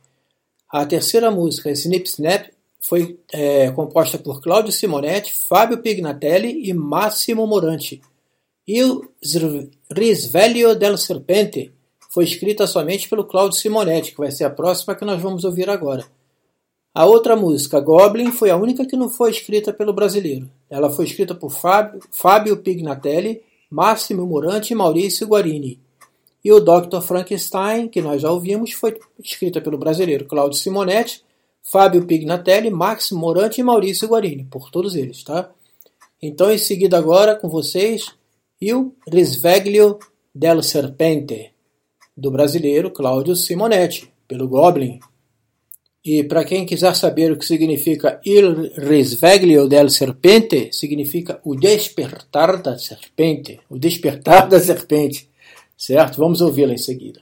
A 0.72 0.86
terceira 0.86 1.30
música, 1.30 1.70
Snip 1.72 2.08
Snap, 2.08 2.52
foi 2.80 3.20
é, 3.34 3.70
composta 3.72 4.18
por 4.18 4.42
Claudio 4.42 4.72
Simonetti, 4.72 5.34
Fábio 5.34 5.80
Pignatelli 5.80 6.70
e 6.70 6.74
Máximo 6.74 7.46
Moranti. 7.46 8.02
E 8.68 8.84
o 8.84 9.08
Risveglio 9.92 10.76
del 10.76 10.98
Serpente 10.98 11.72
foi 12.10 12.24
escrita 12.24 12.66
somente 12.66 13.08
pelo 13.08 13.26
Claudio 13.26 13.60
Simonetti, 13.60 14.12
que 14.12 14.18
vai 14.18 14.32
ser 14.32 14.46
a 14.46 14.50
próxima 14.50 14.96
que 14.96 15.06
nós 15.06 15.22
vamos 15.22 15.44
ouvir 15.44 15.70
agora. 15.70 16.06
A 16.94 17.06
outra 17.06 17.36
música, 17.36 17.80
Goblin, 17.80 18.32
foi 18.32 18.50
a 18.50 18.56
única 18.56 18.86
que 18.86 18.96
não 18.96 19.10
foi 19.10 19.30
escrita 19.30 19.74
pelo 19.74 19.92
brasileiro. 19.92 20.50
Ela 20.70 20.90
foi 20.90 21.04
escrita 21.04 21.36
por 21.36 21.52
Fábio, 21.52 22.00
Fábio 22.10 22.56
Pignatelli, 22.58 23.42
Máximo 23.70 24.26
Moranti 24.26 24.72
e 24.72 24.76
Maurício 24.76 25.28
Guarini. 25.28 25.78
E 26.42 26.52
o 26.54 26.60
Dr. 26.62 27.02
Frankenstein, 27.02 27.90
que 27.90 28.02
nós 28.02 28.22
já 28.22 28.32
ouvimos, 28.32 28.72
foi 28.72 28.98
escrita 29.22 29.60
pelo 29.60 29.78
brasileiro 29.78 30.24
Claudio 30.26 30.58
Simonetti, 30.58 31.22
Fábio 31.62 32.06
Pignatelli, 32.06 32.70
Máximo 32.70 33.20
Moranti 33.20 33.60
e 33.60 33.64
Maurício 33.64 34.08
Guarini, 34.08 34.46
por 34.46 34.72
todos 34.72 34.96
eles, 34.96 35.22
tá? 35.22 35.52
Então, 36.22 36.50
em 36.50 36.58
seguida 36.58 36.98
agora, 36.98 37.36
com 37.36 37.50
vocês, 37.50 38.16
o 38.62 38.94
Risveglio 39.08 40.00
del 40.34 40.64
Serpente, 40.64 41.54
do 42.16 42.32
brasileiro 42.32 42.92
Claudio 42.92 43.36
Simonetti, 43.36 44.12
pelo 44.28 44.48
Goblin. 44.48 45.00
E 46.04 46.24
para 46.24 46.46
quem 46.46 46.66
quiser 46.66 46.96
saber 46.96 47.32
o 47.32 47.38
que 47.38 47.46
significa 47.46 48.22
Il 48.24 48.72
Risveglio 48.78 49.68
del 49.68 49.90
Serpente, 49.90 50.70
significa 50.72 51.40
o 51.44 51.56
despertar 51.56 52.62
da 52.62 52.78
serpente. 52.78 53.60
O 53.70 53.80
despertar 53.80 54.48
da 54.48 54.60
serpente. 54.60 55.28
Certo? 55.76 56.20
Vamos 56.20 56.42
ouvi-la 56.42 56.74
em 56.74 56.78
seguida. 56.78 57.22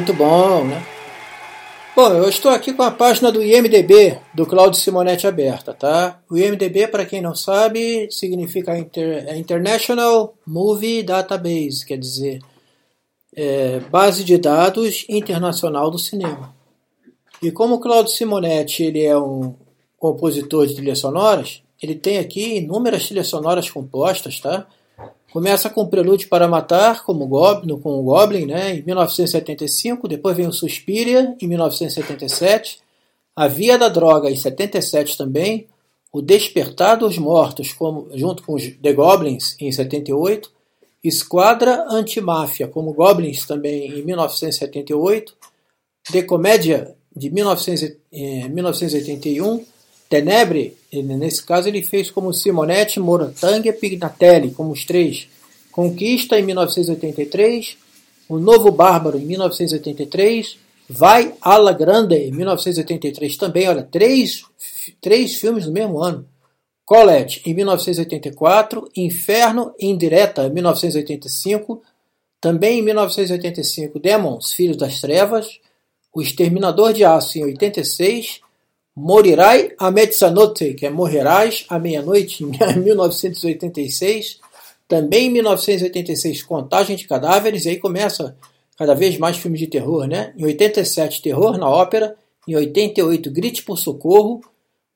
Muito 0.00 0.14
bom, 0.14 0.64
né? 0.64 0.82
Bom, 1.94 2.08
eu 2.14 2.26
estou 2.26 2.50
aqui 2.50 2.72
com 2.72 2.82
a 2.82 2.90
página 2.90 3.30
do 3.30 3.44
IMDB, 3.44 4.18
do 4.32 4.46
Claudio 4.46 4.80
Simonetti 4.80 5.26
aberta, 5.26 5.74
tá? 5.74 6.22
O 6.30 6.38
IMDB, 6.38 6.88
para 6.88 7.04
quem 7.04 7.20
não 7.20 7.34
sabe, 7.34 8.08
significa 8.10 8.78
Inter 8.78 9.28
é 9.28 9.36
International 9.36 10.34
Movie 10.46 11.02
Database, 11.02 11.84
quer 11.84 11.98
dizer, 11.98 12.40
é, 13.36 13.80
base 13.90 14.24
de 14.24 14.38
dados 14.38 15.04
internacional 15.06 15.90
do 15.90 15.98
cinema. 15.98 16.54
E 17.42 17.52
como 17.52 17.74
o 17.74 17.78
Claudio 17.80 18.10
Simonetti 18.10 18.84
ele 18.84 19.04
é 19.04 19.18
um, 19.18 19.54
compositor 19.98 20.66
de 20.66 20.76
trilhas 20.76 20.98
sonoras, 20.98 21.62
ele 21.82 21.94
tem 21.94 22.16
aqui 22.16 22.56
inúmeras 22.56 23.04
trilhas 23.04 23.28
sonoras 23.28 23.68
compostas, 23.68 24.40
tá? 24.40 24.66
Começa 25.32 25.70
com 25.70 25.82
o 25.82 25.88
Prelúdio 25.88 26.28
para 26.28 26.48
Matar, 26.48 27.04
como 27.04 27.26
Goblin, 27.26 27.78
com 27.78 28.00
o 28.00 28.02
Goblin, 28.02 28.46
né, 28.46 28.74
em 28.74 28.82
1975, 28.82 30.08
depois 30.08 30.36
vem 30.36 30.48
o 30.48 30.52
Suspiria, 30.52 31.36
em 31.40 31.46
1977, 31.46 32.80
A 33.36 33.46
Via 33.46 33.78
da 33.78 33.88
Droga, 33.88 34.28
em 34.28 34.34
77 34.34 35.16
também, 35.16 35.68
O 36.12 36.20
Despertar 36.20 36.96
dos 36.96 37.16
Mortos, 37.16 37.72
como, 37.72 38.08
junto 38.12 38.42
com 38.42 38.54
os 38.54 38.66
The 38.82 38.92
Goblins, 38.92 39.56
em 39.60 39.70
78, 39.70 40.50
Esquadra 41.02 41.86
Antimáfia, 41.88 42.66
como 42.66 42.92
Goblins 42.92 43.46
também, 43.46 43.86
em 43.86 44.04
1978, 44.04 45.32
The 46.10 46.22
Comédia, 46.22 46.96
de 47.14 47.30
1900, 47.30 47.96
eh, 48.12 48.48
1981, 48.48 49.64
Tenebre, 50.10 50.76
ele, 50.90 51.14
nesse 51.14 51.40
caso 51.44 51.68
ele 51.68 51.84
fez 51.84 52.10
como 52.10 52.34
Simonetti, 52.34 52.98
Morantang 52.98 53.66
e 53.66 53.72
Pignatelli, 53.72 54.50
como 54.50 54.72
os 54.72 54.84
três. 54.84 55.28
Conquista 55.70 56.36
em 56.36 56.42
1983, 56.42 57.78
O 58.28 58.38
Novo 58.38 58.72
Bárbaro 58.72 59.16
em 59.16 59.24
1983, 59.24 60.58
Vai 60.92 61.32
alla 61.40 61.72
Grande 61.72 62.16
em 62.16 62.32
1983 62.32 63.36
também, 63.36 63.68
olha, 63.68 63.84
três, 63.84 64.42
três 65.00 65.36
filmes 65.36 65.64
no 65.64 65.70
mesmo 65.70 66.00
ano. 66.02 66.26
Colette 66.84 67.40
em 67.46 67.54
1984, 67.54 68.90
Inferno 68.96 69.72
Indireta 69.78 70.48
em 70.48 70.50
1985, 70.52 71.80
também 72.40 72.80
em 72.80 72.82
1985 72.82 74.00
Demons, 74.00 74.52
Filhos 74.52 74.76
das 74.76 75.00
Trevas, 75.00 75.60
O 76.12 76.20
Exterminador 76.20 76.92
de 76.92 77.04
Aço 77.04 77.38
em 77.38 77.44
86, 77.44 78.40
Morirai 78.96 79.72
a 79.78 79.90
mezzanotte, 79.90 80.74
que 80.74 80.84
é 80.84 80.90
Morrerás 80.90 81.64
à 81.68 81.78
meia-noite, 81.78 82.42
em 82.44 82.80
1986. 82.80 84.40
Também 84.88 85.26
em 85.26 85.30
1986, 85.30 86.42
Contagem 86.42 86.96
de 86.96 87.06
Cadáveres, 87.06 87.64
e 87.64 87.70
aí 87.70 87.76
começa 87.78 88.36
cada 88.76 88.94
vez 88.94 89.18
mais 89.18 89.36
filmes 89.36 89.60
de 89.60 89.66
terror, 89.66 90.06
né? 90.06 90.32
Em 90.36 90.44
87, 90.44 91.20
Terror 91.20 91.58
na 91.58 91.68
Ópera. 91.68 92.16
Em 92.48 92.56
88, 92.56 93.30
Grite 93.30 93.62
por 93.62 93.78
Socorro. 93.78 94.40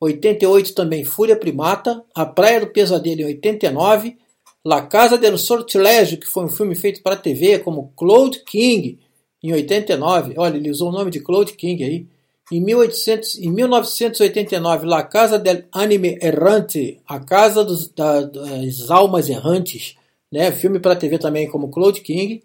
88 0.00 0.74
também, 0.74 1.04
Fúria 1.04 1.36
Primata. 1.36 2.02
A 2.14 2.24
Praia 2.24 2.60
do 2.60 2.68
Pesadelo 2.68 3.20
em 3.20 3.26
89. 3.26 4.16
La 4.64 4.80
Casa 4.80 5.18
del 5.18 5.36
Sortilégio, 5.36 6.18
que 6.18 6.26
foi 6.26 6.44
um 6.44 6.48
filme 6.48 6.74
feito 6.74 7.02
para 7.02 7.14
TV, 7.14 7.58
como 7.58 7.92
Cloud 7.94 8.42
King, 8.46 8.98
em 9.42 9.52
89. 9.52 10.32
Olha, 10.38 10.56
ele 10.56 10.70
usou 10.70 10.88
o 10.88 10.92
nome 10.92 11.10
de 11.10 11.20
Cloud 11.20 11.52
King 11.52 11.84
aí. 11.84 12.06
Em, 12.52 12.60
1800, 12.60 13.38
em 13.38 13.50
1989, 13.50 14.86
La 14.86 15.02
Casa 15.02 15.38
del 15.38 15.64
Anime 15.72 16.18
Errante, 16.20 17.00
A 17.06 17.18
Casa 17.18 17.64
dos, 17.64 17.88
da, 17.88 18.20
das 18.20 18.90
Almas 18.90 19.28
Errantes, 19.28 19.96
né? 20.30 20.52
filme 20.52 20.78
para 20.78 20.96
TV 20.96 21.18
também 21.18 21.48
como 21.48 21.70
Claude 21.70 22.00
King, 22.02 22.42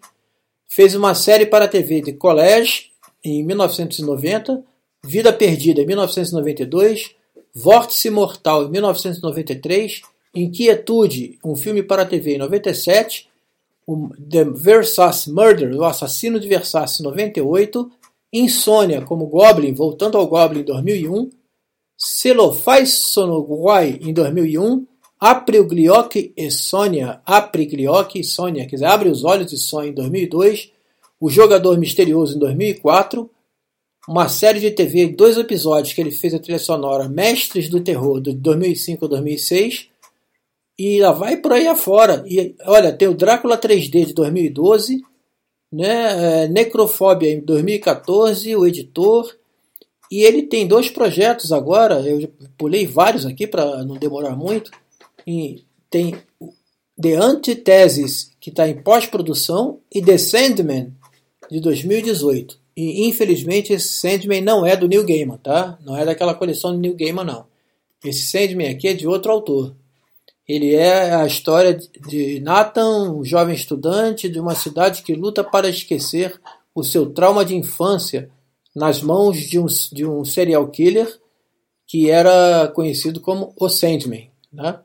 fez 0.66 0.94
uma 0.94 1.14
série 1.14 1.44
para 1.44 1.68
TV 1.68 2.00
de 2.00 2.12
College 2.12 2.90
em 3.24 3.44
1990, 3.44 4.64
Vida 5.04 5.32
Perdida 5.32 5.82
em 5.82 5.86
1992, 5.86 7.14
Vórtice 7.54 8.08
Mortal 8.08 8.64
em 8.64 8.70
1993, 8.70 10.02
Inquietude, 10.34 11.38
um 11.44 11.56
filme 11.56 11.82
para 11.82 12.06
TV 12.06 12.36
em 12.36 12.38
97, 12.38 13.28
The 14.30 14.44
Versace 14.44 15.30
Murder, 15.30 15.74
o 15.74 15.84
Assassino 15.84 16.38
de 16.38 16.48
Versace 16.48 17.02
em 17.02 17.04
98, 17.04 17.90
Insônia, 18.32 19.02
como 19.02 19.26
Goblin, 19.26 19.74
voltando 19.74 20.16
ao 20.16 20.26
Goblin 20.26 20.60
em 20.60 20.64
2001, 20.64 21.30
Celofaz 21.96 22.94
Sonoguai 22.94 23.98
em 24.00 24.12
2001, 24.12 24.86
Apriglioc 25.20 26.32
e 26.34 26.50
Sônia, 26.50 27.20
Apriglioc 27.26 28.18
e 28.18 28.24
Sônia, 28.24 28.66
quer 28.66 28.76
dizer, 28.76 28.86
Abre 28.86 29.10
os 29.10 29.22
Olhos 29.22 29.52
e 29.52 29.58
Sonha 29.58 29.90
em 29.90 29.94
2002, 29.94 30.72
O 31.20 31.28
Jogador 31.28 31.76
Misterioso 31.78 32.36
em 32.36 32.38
2004, 32.38 33.28
uma 34.08 34.28
série 34.28 34.60
de 34.60 34.70
TV, 34.70 35.08
dois 35.08 35.36
episódios 35.36 35.92
que 35.92 36.00
ele 36.00 36.10
fez 36.10 36.32
a 36.32 36.38
trilha 36.38 36.58
sonora 36.58 37.08
Mestres 37.08 37.68
do 37.68 37.80
Terror 37.80 38.20
de 38.20 38.32
2005 38.32 39.04
a 39.04 39.08
2006, 39.08 39.88
e 40.78 40.98
lá 41.00 41.12
vai 41.12 41.36
por 41.36 41.52
aí 41.52 41.66
afora. 41.66 42.24
E 42.26 42.54
olha, 42.64 42.90
tem 42.90 43.06
o 43.06 43.14
Drácula 43.14 43.58
3D 43.58 44.06
de 44.06 44.14
2012, 44.14 45.02
né? 45.72 46.44
É, 46.44 46.48
Necrofóbia 46.48 47.32
em 47.32 47.40
2014, 47.40 48.56
o 48.56 48.66
editor. 48.66 49.36
E 50.10 50.22
ele 50.22 50.42
tem 50.42 50.66
dois 50.66 50.90
projetos 50.90 51.52
agora, 51.52 52.00
eu 52.00 52.28
pulei 52.58 52.84
vários 52.86 53.24
aqui 53.24 53.46
para 53.46 53.84
não 53.84 53.96
demorar 53.96 54.34
muito. 54.34 54.70
E 55.24 55.62
tem 55.88 56.16
The 57.00 57.14
Antithesis, 57.14 58.32
que 58.40 58.50
está 58.50 58.68
em 58.68 58.82
pós-produção, 58.82 59.78
e 59.94 60.02
The 60.02 60.18
Sandman, 60.18 60.92
de 61.50 61.60
2018. 61.60 62.58
E 62.76 63.06
infelizmente 63.06 63.72
esse 63.72 63.88
Sandman 63.88 64.40
não 64.40 64.66
é 64.66 64.76
do 64.76 64.88
Neil 64.88 65.04
Gaiman, 65.04 65.36
tá? 65.38 65.78
Não 65.84 65.96
é 65.96 66.04
daquela 66.04 66.34
coleção 66.34 66.72
do 66.72 66.78
Neil 66.78 66.96
Gaiman, 66.96 67.24
não. 67.24 67.46
Esse 68.04 68.26
Sandman 68.26 68.68
aqui 68.68 68.88
é 68.88 68.94
de 68.94 69.06
outro 69.06 69.30
autor. 69.30 69.74
Ele 70.50 70.74
é 70.74 71.14
a 71.14 71.24
história 71.28 71.78
de 72.08 72.40
Nathan, 72.40 73.12
um 73.12 73.24
jovem 73.24 73.54
estudante 73.54 74.28
de 74.28 74.40
uma 74.40 74.56
cidade 74.56 75.00
que 75.04 75.14
luta 75.14 75.44
para 75.44 75.68
esquecer 75.68 76.40
o 76.74 76.82
seu 76.82 77.08
trauma 77.08 77.44
de 77.44 77.54
infância 77.54 78.28
nas 78.74 79.00
mãos 79.00 79.38
de 79.38 79.60
um, 79.60 79.66
de 79.92 80.04
um 80.04 80.24
serial 80.24 80.66
killer 80.66 81.06
que 81.86 82.10
era 82.10 82.66
conhecido 82.74 83.20
como 83.20 83.54
o 83.60 83.68
Sandman. 83.68 84.28
Né? 84.52 84.76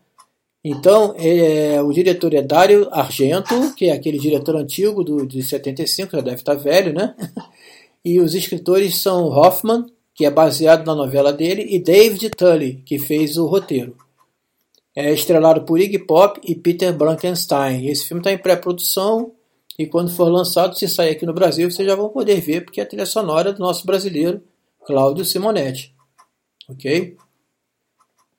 Então, 0.64 1.16
é, 1.18 1.82
o 1.82 1.92
diretor 1.92 2.36
é 2.36 2.44
Dario 2.44 2.88
Argento, 2.92 3.74
que 3.74 3.86
é 3.86 3.94
aquele 3.94 4.20
diretor 4.20 4.56
antigo 4.58 5.04
do, 5.04 5.26
de 5.26 5.42
75, 5.42 6.12
já 6.12 6.22
deve 6.22 6.38
estar 6.38 6.54
velho, 6.54 6.94
né? 6.94 7.16
E 8.06 8.20
os 8.20 8.36
escritores 8.36 8.98
são 8.98 9.30
Hoffman, 9.30 9.88
que 10.14 10.28
é 10.28 10.30
baseado 10.30 10.86
na 10.86 10.94
novela 10.94 11.34
dele, 11.34 11.66
e 11.68 11.80
David 11.80 12.30
Tully, 12.38 12.84
que 12.86 13.00
fez 13.00 13.36
o 13.36 13.48
roteiro 13.48 14.05
é 14.96 15.12
estrelado 15.12 15.64
por 15.64 15.80
Iggy 15.80 16.00
Pop 16.00 16.40
e 16.44 16.56
Peter 16.56 16.98
Frankenstein. 16.98 17.88
Esse 17.88 18.08
filme 18.08 18.22
está 18.22 18.32
em 18.32 18.38
pré-produção 18.38 19.34
e 19.78 19.86
quando 19.86 20.10
for 20.10 20.30
lançado, 20.30 20.78
se 20.78 20.88
sair 20.88 21.12
aqui 21.12 21.26
no 21.26 21.34
Brasil, 21.34 21.70
vocês 21.70 21.88
já 21.88 21.96
vão 21.96 22.10
poder 22.10 22.40
ver, 22.40 22.64
porque 22.64 22.80
é 22.80 22.84
a 22.84 22.88
trilha 22.88 23.06
sonora 23.06 23.52
do 23.52 23.60
nosso 23.60 23.86
brasileiro, 23.86 24.42
Cláudio 24.86 25.26
Simonetti. 25.26 25.94
Ok? 26.70 27.18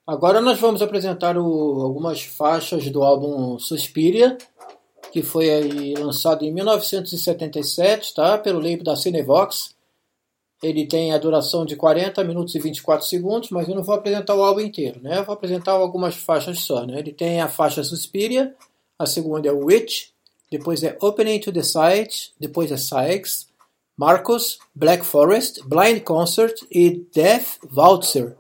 Agora 0.06 0.40
nós 0.40 0.58
vamos 0.58 0.80
apresentar 0.80 1.36
o, 1.36 1.82
algumas 1.82 2.22
faixas 2.22 2.88
do 2.90 3.02
álbum 3.02 3.58
Suspiria, 3.58 4.38
que 5.12 5.22
foi 5.22 5.94
lançado 5.98 6.44
em 6.44 6.52
1977, 6.52 8.14
tá? 8.14 8.38
Pelo 8.38 8.60
label 8.60 8.84
da 8.84 8.96
Cinevox. 8.96 9.75
Ele 10.62 10.86
tem 10.86 11.12
a 11.12 11.18
duração 11.18 11.66
de 11.66 11.76
40 11.76 12.24
minutos 12.24 12.54
e 12.54 12.58
24 12.58 13.06
segundos, 13.06 13.50
mas 13.50 13.68
eu 13.68 13.74
não 13.74 13.82
vou 13.82 13.94
apresentar 13.94 14.34
o 14.34 14.42
álbum 14.42 14.60
inteiro, 14.60 15.00
né? 15.02 15.18
Eu 15.18 15.24
vou 15.24 15.34
apresentar 15.34 15.72
algumas 15.72 16.14
faixas 16.14 16.60
só, 16.60 16.86
né? 16.86 16.98
Ele 16.98 17.12
tem 17.12 17.40
a 17.40 17.48
faixa 17.48 17.84
Suspiria, 17.84 18.54
a 18.98 19.04
segunda 19.04 19.48
é 19.48 19.52
Witch, 19.52 20.08
depois 20.50 20.82
é 20.82 20.96
Opening 21.00 21.40
to 21.40 21.52
the 21.52 21.62
Sight, 21.62 22.32
depois 22.40 22.72
é 22.72 22.76
Sykes, 22.76 23.48
Marcos, 23.96 24.58
Black 24.74 25.04
Forest, 25.04 25.62
Blind 25.66 26.02
Concert 26.02 26.54
e 26.70 27.06
Death 27.14 27.58
Waltzer. 27.70 28.36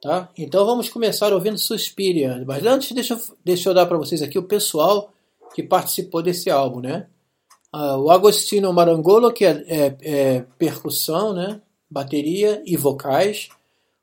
Tá? 0.00 0.28
Então 0.36 0.64
vamos 0.64 0.88
começar 0.88 1.32
ouvindo 1.32 1.58
Suspiria. 1.58 2.42
Mas 2.46 2.64
antes, 2.64 2.92
deixa 2.92 3.14
eu, 3.14 3.20
deixa 3.44 3.68
eu 3.68 3.74
dar 3.74 3.86
para 3.86 3.98
vocês 3.98 4.22
aqui 4.22 4.38
o 4.38 4.44
pessoal 4.44 5.12
que 5.54 5.62
participou 5.62 6.22
desse 6.22 6.50
álbum, 6.50 6.80
né? 6.80 7.08
Uh, 7.76 7.98
o 7.98 8.10
Agostino 8.10 8.72
Marangolo, 8.72 9.30
que 9.30 9.44
é, 9.44 9.62
é, 9.68 9.96
é, 10.00 10.44
percussão, 10.56 11.34
né? 11.34 11.60
bateria 11.90 12.62
e 12.64 12.74
vocais. 12.74 13.50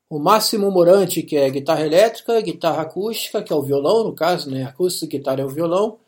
O 0.08 0.20
Máximo 0.20 0.70
Morante, 0.70 1.24
que 1.24 1.36
é 1.36 1.50
guitarra 1.50 1.84
elétrica, 1.84 2.40
guitarra 2.40 2.82
acústica, 2.82 3.42
que 3.42 3.52
é 3.52 3.56
o 3.56 3.62
violão, 3.62 4.04
no 4.04 4.14
caso, 4.14 4.48
né? 4.48 4.62
acústica 4.62 5.10
guitarra 5.10 5.40
é 5.40 5.44
o 5.44 5.48
violão. 5.48 5.98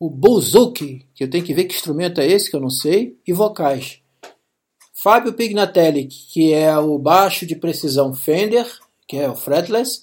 O 0.00 0.10
Buzuki, 0.10 1.06
que 1.14 1.22
eu 1.22 1.30
tenho 1.30 1.44
que 1.44 1.54
ver 1.54 1.66
que 1.66 1.76
instrumento 1.76 2.20
é 2.20 2.26
esse, 2.26 2.50
que 2.50 2.56
eu 2.56 2.60
não 2.60 2.70
sei, 2.70 3.16
e 3.24 3.32
vocais. 3.32 4.00
Fábio 4.92 5.32
Pignatelli, 5.32 6.08
que 6.08 6.52
é 6.52 6.76
o 6.76 6.98
baixo 6.98 7.46
de 7.46 7.54
precisão 7.54 8.14
Fender, 8.14 8.66
que 9.06 9.16
é 9.16 9.30
o 9.30 9.36
fretless. 9.36 10.02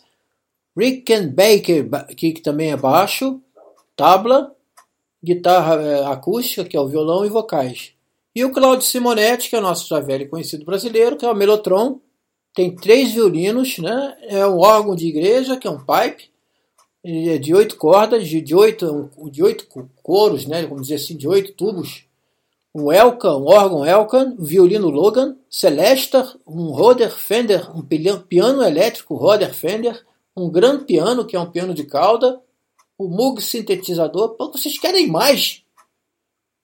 Rick 0.78 1.14
Baker, 1.28 1.90
que 2.16 2.32
também 2.40 2.72
é 2.72 2.78
baixo, 2.78 3.42
tabla, 3.94 4.53
guitarra 5.24 5.82
é, 5.82 6.06
acústica, 6.06 6.66
que 6.66 6.76
é 6.76 6.80
o 6.80 6.88
violão, 6.88 7.26
e 7.26 7.30
vocais. 7.30 7.94
E 8.36 8.44
o 8.44 8.52
Claudio 8.52 8.86
Simonetti, 8.86 9.50
que 9.50 9.56
é 9.56 9.60
o 9.60 9.62
nosso 9.62 9.88
já 9.88 10.00
velho 10.00 10.30
conhecido 10.30 10.66
brasileiro, 10.66 11.16
que 11.16 11.26
é 11.26 11.32
o 11.32 11.36
Melotron, 11.36 12.00
tem 12.54 12.76
três 12.76 13.14
violinos, 13.14 13.78
né? 13.78 14.18
é 14.24 14.46
um 14.46 14.60
órgão 14.60 14.96
de 14.96 15.08
igreja, 15.08 15.58
que 15.58 15.68
é 15.68 15.72
um 15.72 15.80
pipe, 15.80 16.30
é 17.04 17.38
de 17.38 17.54
oito 17.54 17.78
cordas, 17.78 18.28
de, 18.28 18.56
oito, 18.56 19.10
de 19.32 19.44
oito 19.44 19.68
coros, 20.02 20.46
né? 20.46 20.64
vamos 20.64 20.84
dizer 20.84 20.96
assim, 20.96 21.16
de 21.16 21.28
oito 21.28 21.54
tubos. 21.54 22.06
um 22.74 22.92
Elkan, 22.92 23.38
um 23.38 23.46
órgão 23.46 23.86
Elkan, 23.86 24.36
um 24.38 24.44
violino 24.44 24.90
Logan, 24.90 25.36
Celesta, 25.50 26.36
um 26.46 26.72
Roder 26.72 27.12
Fender, 27.12 27.70
um 27.76 27.82
piano 27.82 28.64
elétrico 28.64 29.16
Roder 29.16 29.54
Fender, 29.54 30.04
um 30.36 30.50
Grand 30.50 30.84
Piano, 30.84 31.26
que 31.26 31.36
é 31.36 31.40
um 31.40 31.50
piano 31.50 31.74
de 31.74 31.84
cauda, 31.84 32.40
o 33.04 33.10
Moog 33.10 33.42
sintetizador. 33.42 34.36
Pô, 34.36 34.52
vocês 34.52 34.78
querem 34.78 35.08
mais? 35.08 35.64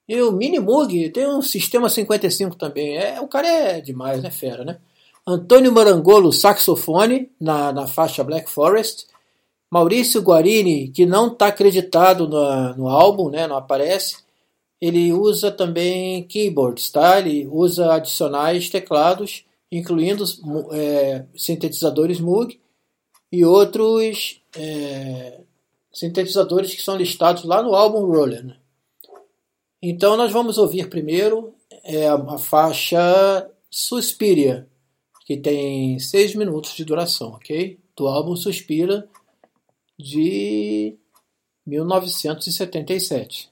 E 0.07 0.21
o 0.21 0.31
Mini 0.31 0.59
Moog 0.59 1.09
tem 1.11 1.27
um 1.27 1.41
sistema 1.41 1.89
55 1.89 2.55
também. 2.55 2.97
É, 2.97 3.21
o 3.21 3.27
cara 3.27 3.47
é 3.47 3.81
demais, 3.81 4.23
né, 4.23 4.31
fera, 4.31 4.63
né? 4.63 4.79
Antônio 5.27 5.71
Marangolo, 5.71 6.33
saxofone, 6.33 7.29
na, 7.39 7.71
na 7.71 7.87
faixa 7.87 8.23
Black 8.23 8.49
Forest. 8.49 9.07
Maurício 9.71 10.21
Guarini, 10.21 10.89
que 10.89 11.05
não 11.05 11.27
está 11.27 11.47
acreditado 11.47 12.27
no, 12.27 12.75
no 12.75 12.89
álbum, 12.89 13.29
né, 13.29 13.47
não 13.47 13.55
aparece. 13.55 14.17
Ele 14.81 15.13
usa 15.13 15.51
também 15.51 16.23
keyboards, 16.23 16.89
tá? 16.89 17.19
Ele 17.19 17.47
usa 17.47 17.93
adicionais 17.93 18.69
teclados, 18.69 19.45
incluindo 19.71 20.23
é, 20.71 21.25
sintetizadores 21.35 22.19
Moog 22.19 22.59
e 23.31 23.45
outros 23.45 24.41
é, 24.57 25.41
sintetizadores 25.99 26.73
que 26.73 26.81
são 26.81 26.95
listados 26.95 27.43
lá 27.43 27.61
no 27.61 27.75
álbum 27.75 28.05
Roller. 28.05 28.45
Né? 28.45 28.55
Então 29.81 30.15
nós 30.15 30.31
vamos 30.31 30.57
ouvir 30.57 30.89
primeiro 30.89 31.53
é, 31.83 32.07
a, 32.07 32.37
faixa 32.37 33.49
Suspiria, 33.69 34.67
que 35.25 35.37
tem 35.37 35.99
seis 35.99 36.33
minutos 36.33 36.73
de 36.75 36.85
duração, 36.85 37.29
ok? 37.33 37.77
Do 37.95 38.07
álbum 38.07 38.35
Suspira 38.35 39.07
de 39.97 40.97
1977. 41.67 43.49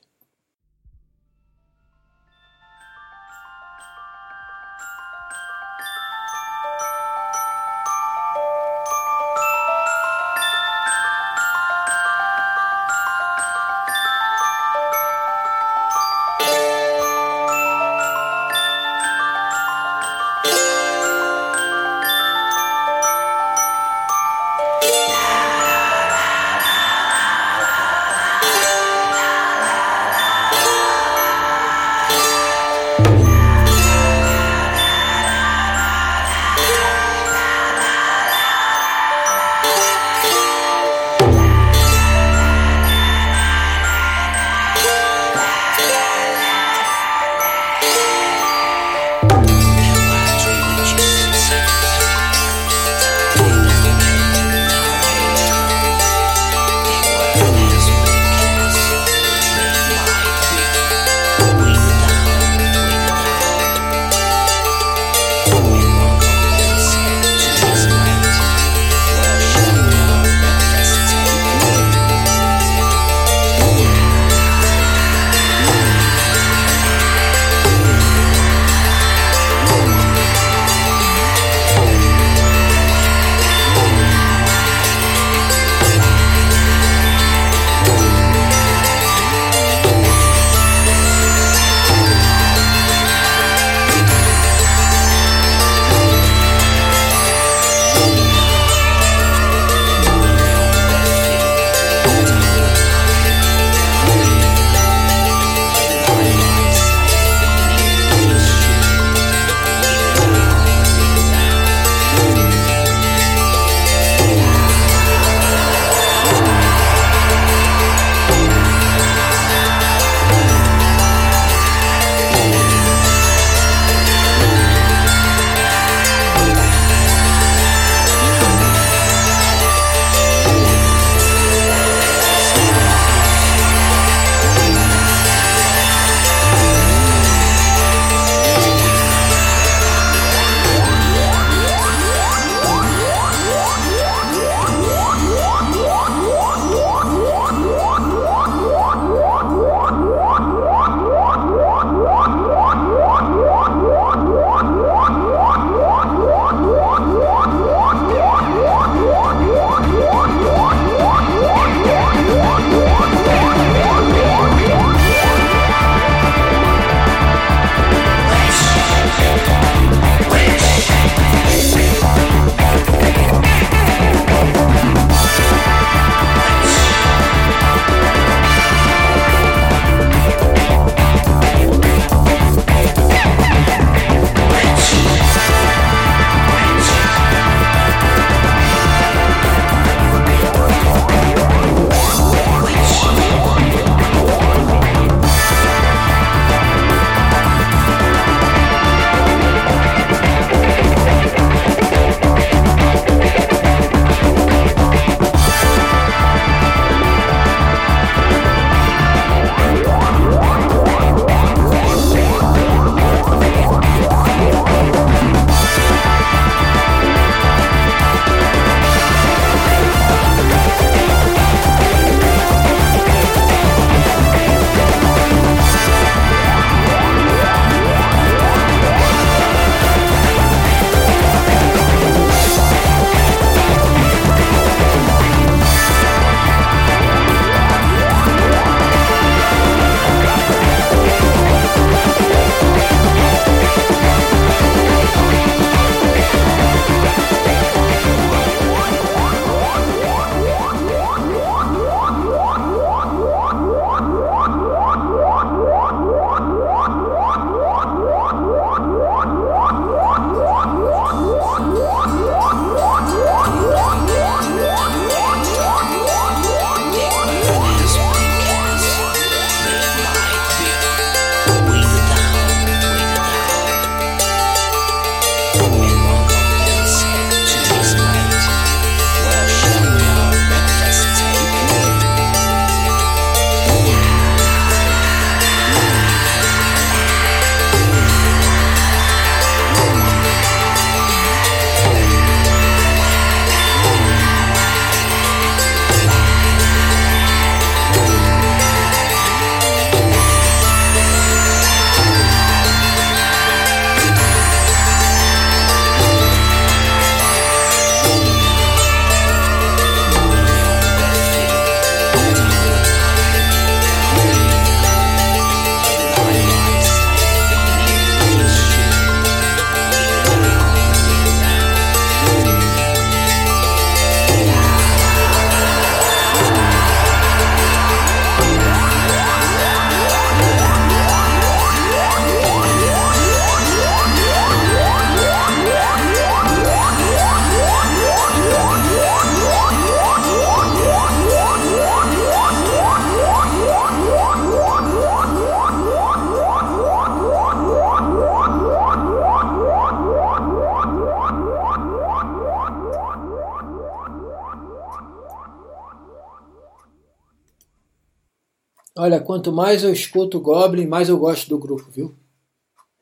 Quanto 359.38 359.52
mais 359.52 359.84
eu 359.84 359.94
escuto 359.94 360.40
Goblin, 360.40 360.88
mais 360.88 361.10
eu 361.10 361.18
gosto 361.18 361.48
do 361.48 361.60
grupo, 361.60 361.86
viu? 361.92 362.16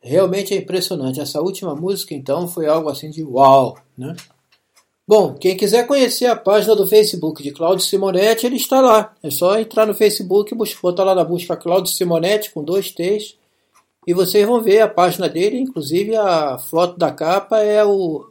Realmente 0.01 0.53
é 0.53 0.57
impressionante. 0.57 1.21
Essa 1.21 1.39
última 1.39 1.73
música, 1.73 2.13
então, 2.13 2.45
foi 2.45 2.67
algo 2.67 2.89
assim 2.89 3.09
de 3.09 3.23
uau, 3.23 3.77
né? 3.97 4.13
Bom, 5.07 5.33
quem 5.35 5.55
quiser 5.55 5.87
conhecer 5.87 6.25
a 6.25 6.35
página 6.35 6.75
do 6.75 6.85
Facebook 6.85 7.41
de 7.41 7.51
Claudio 7.51 7.85
Simonetti, 7.85 8.45
ele 8.45 8.57
está 8.57 8.81
lá. 8.81 9.15
É 9.23 9.29
só 9.29 9.57
entrar 9.57 9.85
no 9.85 9.93
Facebook, 9.93 10.53
botar 10.81 11.05
lá 11.05 11.15
na 11.15 11.23
busca 11.23 11.55
Claudio 11.55 11.93
Simonetti 11.93 12.51
com 12.51 12.61
dois 12.61 12.91
T's 12.91 13.37
e 14.05 14.13
vocês 14.13 14.45
vão 14.45 14.61
ver 14.61 14.81
a 14.81 14.89
página 14.89 15.29
dele. 15.29 15.59
Inclusive 15.59 16.17
a 16.17 16.57
foto 16.57 16.97
da 16.97 17.11
capa 17.11 17.59
é 17.59 17.85
o 17.85 18.25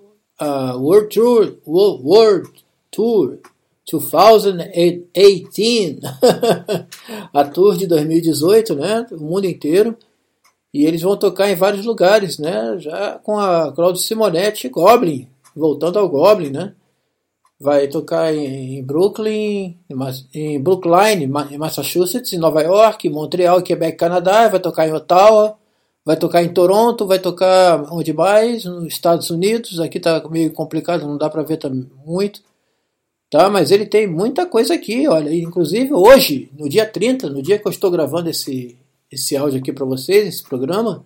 World 0.77 1.09
Tour, 1.09 1.55
World 1.67 2.51
Tour 2.91 3.39
2018, 3.91 6.01
a 7.33 7.45
tour 7.45 7.77
de 7.77 7.87
2018, 7.87 8.75
né? 8.75 9.07
O 9.13 9.23
mundo 9.23 9.47
inteiro. 9.47 9.97
E 10.73 10.87
eles 10.87 11.03
vão 11.03 11.17
tocar 11.17 11.51
em 11.51 11.55
vários 11.55 11.85
lugares, 11.85 12.39
né? 12.39 12.77
Já 12.79 13.19
com 13.23 13.39
a 13.39 13.71
Claudio 13.73 14.03
Simonetti 14.03 14.69
Goblin, 14.69 15.29
voltando 15.55 15.99
ao 15.99 16.09
Goblin, 16.09 16.51
né? 16.51 16.75
Vai 17.61 17.87
tocar 17.87 18.35
em 18.35 18.83
Brooklyn, 18.83 19.79
em 20.35 20.61
Brookline, 20.61 21.31
em 21.51 21.59
Massachusetts, 21.59 22.33
em 22.33 22.39
Nova 22.39 22.63
York, 22.63 23.09
Montreal, 23.09 23.63
Quebec, 23.63 23.97
Canadá, 23.97 24.49
vai 24.49 24.59
tocar 24.59 24.89
em 24.89 24.93
Ottawa, 24.93 25.57
vai 26.05 26.17
tocar 26.17 26.43
em 26.43 26.53
Toronto, 26.53 27.07
vai 27.07 27.21
tocar 27.21 27.93
onde 27.93 28.13
mais? 28.13 28.65
Nos 28.65 28.89
Estados 28.89 29.31
Unidos, 29.31 29.79
aqui 29.79 30.01
tá 30.01 30.21
meio 30.29 30.53
complicado, 30.53 31.07
não 31.07 31.17
dá 31.17 31.31
para 31.31 31.45
ver 31.45 31.61
muito. 32.05 32.41
Tá, 33.35 33.51
mas 33.51 33.73
ele 33.73 33.85
tem 33.85 34.07
muita 34.07 34.47
coisa 34.47 34.75
aqui, 34.75 35.09
olha, 35.09 35.35
inclusive 35.35 35.93
hoje, 35.93 36.49
no 36.57 36.69
dia 36.69 36.87
30, 36.87 37.29
no 37.29 37.43
dia 37.43 37.59
que 37.59 37.67
eu 37.67 37.71
estou 37.73 37.91
gravando 37.91 38.31
esse 38.31 38.77
esse 39.11 39.37
áudio 39.37 39.59
aqui 39.59 39.73
para 39.73 39.85
vocês, 39.85 40.29
esse 40.29 40.41
programa, 40.41 41.05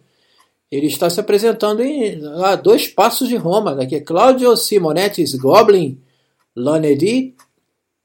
ele 0.71 0.89
está 0.89 1.09
se 1.09 1.19
apresentando 1.19 1.81
em 1.81 2.21
lá, 2.21 2.55
dois 2.55 2.87
passos 2.87 3.31
de 3.31 3.37
Roma. 3.37 3.75
Daqui 3.75 3.95
é 3.95 4.01
Claudio 4.01 4.55
Simonetti's 4.59 5.37
Goblin, 5.37 5.99
Lanedi, 6.55 7.35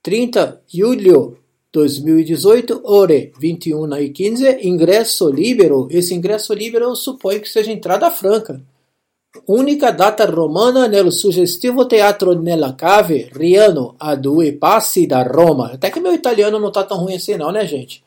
30 0.02 0.62
julho 0.74 1.38
2018, 1.74 2.80
ore 2.86 3.34
21 3.38 3.94
e 3.98 4.10
15, 4.10 4.60
ingresso 4.66 5.30
libero. 5.30 5.90
Esse 5.92 6.14
ingresso 6.14 6.54
libero 6.54 6.86
eu 6.86 6.96
suponho 6.96 7.42
que 7.42 7.50
seja 7.50 7.74
entrada 7.74 8.10
franca. 8.10 8.64
Única 9.48 9.92
data 9.92 10.26
romana 10.26 10.88
nel 10.88 11.12
sugestivo 11.12 11.86
teatro 11.86 12.40
nella 12.40 12.74
cave, 12.74 13.30
Riano, 13.34 13.96
a 14.00 14.16
due 14.16 14.54
passi 14.54 15.06
da 15.08 15.24
Roma. 15.24 15.72
Até 15.74 15.90
que 15.90 16.00
meu 16.00 16.14
italiano 16.14 16.60
não 16.60 16.70
está 16.70 16.84
tão 16.84 16.98
ruim 16.98 17.16
assim 17.16 17.36
não, 17.36 17.52
né 17.52 17.66
gente? 17.66 18.04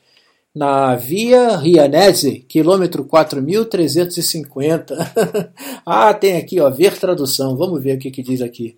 na 0.57 0.97
Via 0.97 1.55
Rianese, 1.59 2.43
quilômetro 2.49 3.05
4350. 3.05 4.97
ah, 5.85 6.15
tem 6.15 6.39
aqui, 6.39 6.59
ó, 6.59 6.71
ver 6.71 6.99
tradução. 6.99 7.55
Vamos 7.55 7.83
ver 7.83 7.97
o 7.97 7.99
que, 7.99 8.11
que 8.11 8.23
diz 8.23 8.41
aqui. 8.41 8.75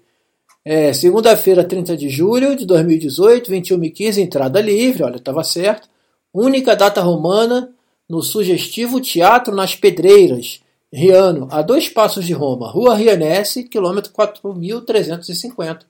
É, 0.65 0.93
Segunda-feira, 0.93 1.63
30 1.63 1.97
de 1.97 2.09
julho 2.09 2.57
de 2.57 2.67
2018, 2.67 3.49
21 3.49 3.85
e 3.85 3.91
15, 3.91 4.21
entrada 4.21 4.61
livre, 4.61 5.05
olha, 5.05 5.19
estava 5.19 5.45
certo. 5.45 5.89
Única 6.35 6.75
data 6.75 7.01
romana 7.01 7.71
no 8.11 8.25
sugestivo 8.25 9.01
Teatro 9.01 9.55
nas 9.55 9.77
Pedreiras, 9.77 10.61
Riano, 10.93 11.49
a 11.51 11.61
dois 11.61 11.89
passos 11.89 12.25
de 12.25 12.33
Roma, 12.33 12.71
Rua 12.71 12.95
Rianese, 12.95 13.65
quilômetro 13.65 14.13
4350. 14.13 15.87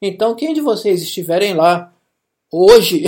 Então, 0.00 0.34
quem 0.34 0.54
de 0.54 0.60
vocês 0.60 1.02
estiverem 1.02 1.54
lá 1.54 1.92
hoje 2.50 3.04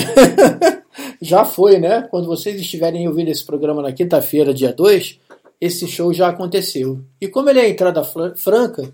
já 1.22 1.44
foi, 1.44 1.78
né? 1.78 2.02
Quando 2.10 2.26
vocês 2.26 2.60
estiverem 2.60 3.06
ouvindo 3.06 3.28
esse 3.28 3.44
programa 3.44 3.80
na 3.82 3.92
quinta-feira, 3.92 4.52
dia 4.52 4.72
2, 4.72 5.20
esse 5.60 5.86
show 5.86 6.12
já 6.12 6.28
aconteceu. 6.28 7.00
E 7.20 7.28
como 7.28 7.48
ele 7.48 7.60
é 7.60 7.68
entrada 7.68 8.02
franca, 8.02 8.92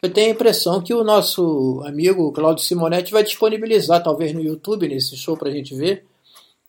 eu 0.00 0.12
tenho 0.12 0.28
a 0.28 0.34
impressão 0.34 0.80
que 0.80 0.94
o 0.94 1.02
nosso 1.02 1.82
amigo 1.84 2.30
Claudio 2.32 2.64
Simonetti 2.64 3.10
vai 3.10 3.24
disponibilizar, 3.24 4.02
talvez 4.02 4.32
no 4.32 4.40
YouTube, 4.40 4.88
nesse 4.88 5.16
show 5.16 5.36
para 5.36 5.48
a 5.48 5.52
gente 5.52 5.74
ver. 5.74 6.04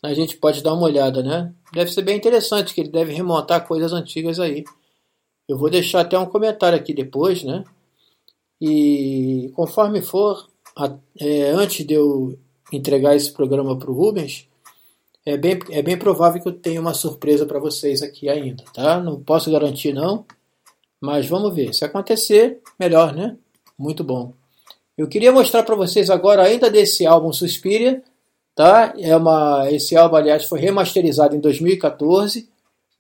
A 0.01 0.13
gente 0.13 0.37
pode 0.37 0.63
dar 0.63 0.73
uma 0.73 0.85
olhada, 0.85 1.21
né? 1.21 1.51
Deve 1.73 1.91
ser 1.91 2.01
bem 2.01 2.17
interessante, 2.17 2.73
que 2.73 2.81
ele 2.81 2.89
deve 2.89 3.13
remontar 3.13 3.67
coisas 3.67 3.93
antigas 3.93 4.39
aí. 4.39 4.63
Eu 5.47 5.57
vou 5.57 5.69
deixar 5.69 6.01
até 6.01 6.17
um 6.17 6.25
comentário 6.25 6.77
aqui 6.77 6.93
depois, 6.93 7.43
né? 7.43 7.63
E 8.59 9.51
conforme 9.55 10.01
for, 10.01 10.47
é, 11.19 11.49
antes 11.51 11.85
de 11.85 11.93
eu 11.93 12.37
entregar 12.71 13.15
esse 13.15 13.31
programa 13.31 13.77
para 13.77 13.91
o 13.91 13.93
Rubens, 13.93 14.47
é 15.25 15.37
bem, 15.37 15.59
é 15.71 15.81
bem 15.81 15.97
provável 15.97 16.41
que 16.41 16.47
eu 16.47 16.53
tenha 16.53 16.79
uma 16.79 16.93
surpresa 16.93 17.45
para 17.45 17.59
vocês 17.59 18.01
aqui 18.01 18.29
ainda, 18.29 18.63
tá? 18.73 18.99
Não 18.99 19.21
posso 19.21 19.51
garantir 19.51 19.93
não, 19.93 20.25
mas 21.01 21.27
vamos 21.27 21.53
ver. 21.53 21.73
Se 21.73 21.83
acontecer, 21.83 22.61
melhor, 22.79 23.13
né? 23.13 23.37
Muito 23.77 24.03
bom. 24.03 24.33
Eu 24.97 25.07
queria 25.07 25.31
mostrar 25.31 25.63
para 25.63 25.75
vocês 25.75 26.09
agora 26.09 26.43
ainda 26.43 26.69
desse 26.69 27.05
álbum 27.05 27.33
Suspiria, 27.33 28.01
tá? 28.55 28.93
É 28.97 29.15
uma, 29.15 29.69
esse 29.71 29.95
álbum, 29.95 30.15
aliás, 30.15 30.45
foi 30.45 30.59
remasterizado 30.59 31.35
em 31.35 31.39
2014. 31.39 32.47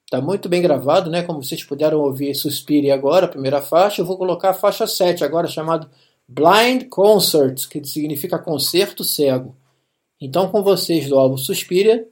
Tá 0.09 0.21
muito 0.21 0.47
bem 0.47 0.61
gravado, 0.61 1.09
né? 1.09 1.23
Como 1.23 1.43
vocês 1.43 1.63
puderam 1.63 1.99
ouvir 1.99 2.35
Suspiria 2.35 2.93
agora, 2.93 3.25
a 3.25 3.29
primeira 3.29 3.61
faixa. 3.61 4.01
Eu 4.01 4.05
vou 4.05 4.17
colocar 4.17 4.51
a 4.51 4.53
faixa 4.53 4.85
7 4.85 5.23
agora, 5.23 5.47
chamado 5.47 5.89
Blind 6.27 6.87
Concert, 6.89 7.67
que 7.67 7.83
significa 7.83 8.37
concerto 8.37 9.03
cego. 9.03 9.55
Então, 10.21 10.49
com 10.49 10.63
vocês 10.63 11.09
do 11.09 11.17
álbum 11.17 11.37
Suspiria, 11.37 12.07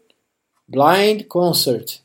Blind 0.67 1.25
Concert 1.27 2.02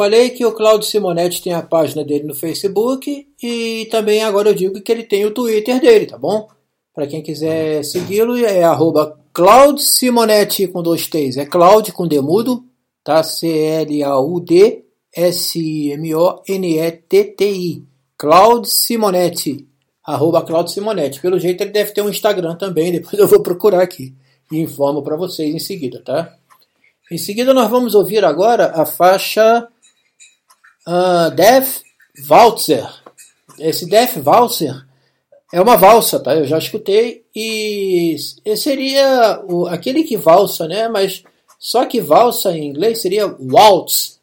falei 0.00 0.30
que 0.30 0.46
o 0.46 0.52
Claudio 0.52 0.88
Simonetti 0.88 1.42
tem 1.42 1.52
a 1.52 1.60
página 1.60 2.02
dele 2.02 2.24
no 2.24 2.34
Facebook 2.34 3.28
e 3.42 3.86
também 3.90 4.22
agora 4.22 4.48
eu 4.48 4.54
digo 4.54 4.80
que 4.80 4.90
ele 4.90 5.02
tem 5.02 5.26
o 5.26 5.30
Twitter 5.30 5.78
dele, 5.78 6.06
tá 6.06 6.16
bom? 6.16 6.48
Para 6.94 7.06
quem 7.06 7.22
quiser 7.22 7.84
segui-lo 7.84 8.34
é 8.38 8.62
arroba 8.62 9.20
Claudio 9.30 9.84
Simonetti 9.84 10.66
com 10.68 10.82
dois 10.82 11.06
T's, 11.06 11.36
é 11.36 11.44
Claudio 11.44 11.92
com 11.92 12.08
demudo, 12.08 12.64
tá? 13.04 13.22
C-L-A-U-D 13.22 14.86
S-I-M-O-N-E-T-T-I. 15.14 16.24
Claudio 18.16 18.70
Simonetti, 18.70 19.68
arroba 20.02 20.40
Claudio 20.40 20.72
Simonetti. 20.72 21.20
Pelo 21.20 21.38
jeito 21.38 21.62
ele 21.62 21.72
deve 21.72 21.92
ter 21.92 22.00
um 22.00 22.08
Instagram 22.08 22.56
também, 22.56 22.90
depois 22.96 23.18
eu 23.18 23.28
vou 23.28 23.42
procurar 23.42 23.82
aqui 23.82 24.14
e 24.50 24.60
informo 24.60 25.02
para 25.02 25.14
vocês 25.14 25.54
em 25.54 25.58
seguida, 25.58 26.02
tá? 26.02 26.34
Em 27.12 27.18
seguida, 27.18 27.52
nós 27.52 27.68
vamos 27.68 27.94
ouvir 27.94 28.24
agora 28.24 28.72
a 28.74 28.86
faixa 28.86 29.68
uh, 30.86 31.30
Death 31.34 31.82
Waltzer. 32.28 32.88
Esse 33.58 33.88
Death 33.88 34.16
Waltzer 34.24 34.86
é 35.52 35.60
uma 35.60 35.76
valsa, 35.76 36.20
tá? 36.20 36.34
Eu 36.34 36.44
já 36.44 36.58
escutei 36.58 37.24
e 37.34 38.16
seria 38.56 39.42
o, 39.48 39.66
aquele 39.66 40.04
que 40.04 40.16
valsa, 40.16 40.66
né? 40.68 40.88
Mas 40.88 41.24
só 41.58 41.84
que 41.84 42.00
valsa 42.00 42.56
em 42.56 42.68
inglês 42.68 43.02
seria 43.02 43.26
waltz. 43.26 44.20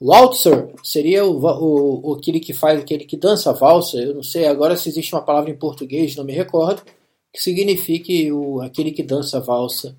Waltzer 0.00 0.70
seria 0.82 1.24
o, 1.24 1.44
o, 1.44 2.10
o, 2.10 2.14
aquele 2.14 2.38
que 2.38 2.54
faz, 2.54 2.80
aquele 2.80 3.04
que 3.04 3.16
dança 3.16 3.52
valsa. 3.52 3.98
Eu 3.98 4.14
não 4.14 4.22
sei 4.22 4.46
agora 4.46 4.76
se 4.76 4.88
existe 4.88 5.14
uma 5.14 5.22
palavra 5.22 5.50
em 5.50 5.56
português, 5.56 6.14
não 6.14 6.24
me 6.24 6.32
recordo, 6.32 6.82
que 7.32 7.42
signifique 7.42 8.30
o, 8.30 8.60
aquele 8.60 8.92
que 8.92 9.02
dança 9.02 9.40
valsa, 9.40 9.96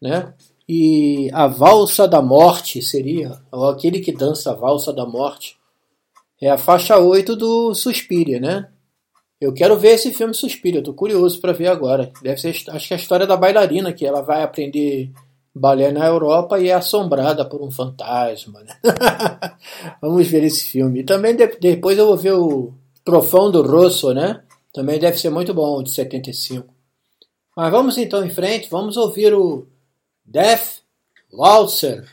né? 0.00 0.32
E 0.68 1.30
a 1.32 1.46
valsa 1.46 2.08
da 2.08 2.20
morte 2.20 2.82
seria, 2.82 3.40
ou 3.52 3.68
aquele 3.68 4.00
que 4.00 4.10
dança 4.10 4.50
a 4.50 4.54
valsa 4.54 4.92
da 4.92 5.06
morte, 5.06 5.56
é 6.40 6.50
a 6.50 6.58
faixa 6.58 6.98
8 6.98 7.36
do 7.36 7.74
Suspiria, 7.74 8.40
né? 8.40 8.68
Eu 9.40 9.52
quero 9.52 9.76
ver 9.78 9.90
esse 9.90 10.12
filme 10.12 10.34
Suspiria, 10.34 10.80
eu 10.80 10.84
tô 10.84 10.94
curioso 10.94 11.40
para 11.40 11.52
ver 11.52 11.68
agora. 11.68 12.10
Deve 12.22 12.40
ser, 12.40 12.48
acho 12.70 12.88
que 12.88 12.94
é 12.94 12.96
a 12.96 13.00
história 13.00 13.26
da 13.26 13.36
bailarina, 13.36 13.92
que 13.92 14.04
ela 14.04 14.22
vai 14.22 14.42
aprender 14.42 15.12
balé 15.54 15.90
na 15.90 16.06
Europa 16.06 16.58
e 16.58 16.68
é 16.68 16.74
assombrada 16.74 17.44
por 17.44 17.62
um 17.62 17.70
fantasma. 17.70 18.60
Né? 18.62 18.74
Vamos 20.02 20.26
ver 20.26 20.42
esse 20.44 20.68
filme. 20.68 21.00
E 21.00 21.04
também 21.04 21.34
de, 21.36 21.46
depois 21.58 21.96
eu 21.96 22.06
vou 22.06 22.16
ver 22.16 22.32
o 22.32 22.72
Profundo 23.04 23.62
Rosso, 23.62 24.12
né? 24.12 24.42
Também 24.72 24.98
deve 24.98 25.16
ser 25.16 25.30
muito 25.30 25.54
bom, 25.54 25.82
de 25.82 25.90
75. 25.90 26.66
Mas 27.56 27.70
vamos 27.70 27.96
então 27.96 28.22
em 28.22 28.28
frente, 28.28 28.68
vamos 28.68 28.98
ouvir 28.98 29.32
o 29.32 29.66
Death 30.30 30.82
Waltzer. 31.32 32.08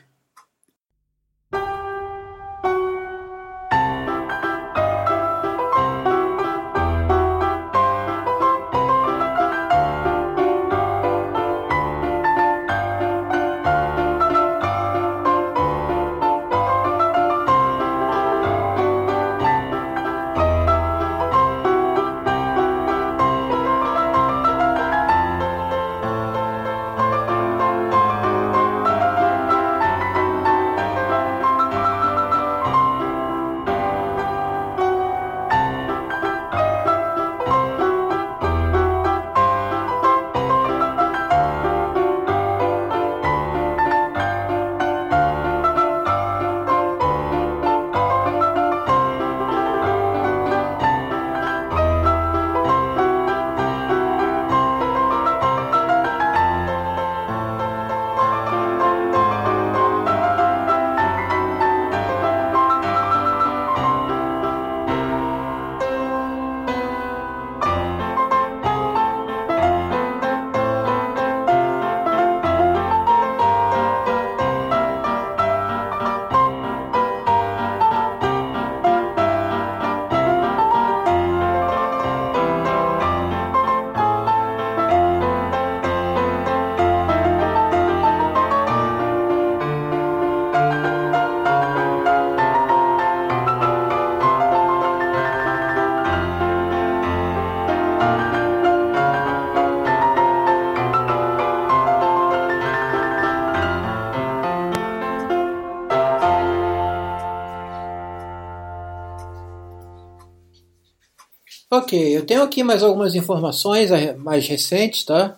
Eu 111.95 112.25
tenho 112.25 112.41
aqui 112.41 112.63
mais 112.63 112.81
algumas 112.81 113.13
informações 113.15 113.89
mais 114.17 114.47
recentes, 114.47 115.03
tá? 115.03 115.37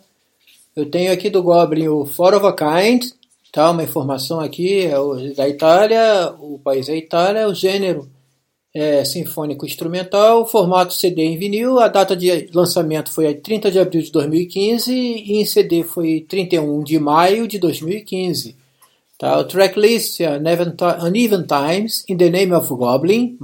Eu 0.75 0.89
tenho 0.89 1.11
aqui 1.11 1.29
do 1.29 1.43
Goblin 1.43 1.87
o 1.87 2.05
For 2.05 2.33
of 2.33 2.45
a 2.45 2.53
Kind, 2.53 3.05
tá? 3.51 3.71
Uma 3.71 3.83
informação 3.83 4.39
aqui 4.39 4.85
é 4.85 4.93
da 5.35 5.49
Itália, 5.49 6.33
o 6.39 6.59
país 6.59 6.87
é 6.87 6.95
Itália, 6.95 7.47
o 7.47 7.53
gênero 7.53 8.09
é 8.73 9.05
sinfônico 9.05 9.65
instrumental, 9.65 10.41
o 10.41 10.45
formato 10.45 10.93
CD 10.93 11.23
em 11.23 11.37
vinil, 11.37 11.79
a 11.79 11.87
data 11.87 12.15
de 12.15 12.49
lançamento 12.53 13.09
foi 13.11 13.33
30 13.33 13.71
de 13.71 13.79
abril 13.79 14.01
de 14.01 14.11
2015 14.11 14.93
e 14.93 15.37
em 15.37 15.45
CD 15.45 15.83
foi 15.83 16.25
31 16.27 16.83
de 16.83 16.99
maio 16.99 17.47
de 17.47 17.57
2015. 17.57 18.55
Tá? 19.17 19.39
O 19.39 19.45
tracklist 19.45 20.19
é 20.19 20.37
Uneven 20.37 21.45
Times, 21.45 22.03
In 22.09 22.17
the 22.17 22.29
Name 22.29 22.53
of 22.53 22.67
Goblin, 22.67 23.37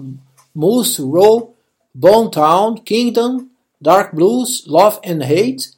Moose, 0.53 1.01
Roll, 1.01 1.55
Bone 1.93 2.31
Town, 2.31 2.75
Kingdom, 2.75 3.47
Dark 3.79 4.13
Blues, 4.13 4.65
Love 4.67 4.99
and 5.05 5.23
Hate. 5.23 5.71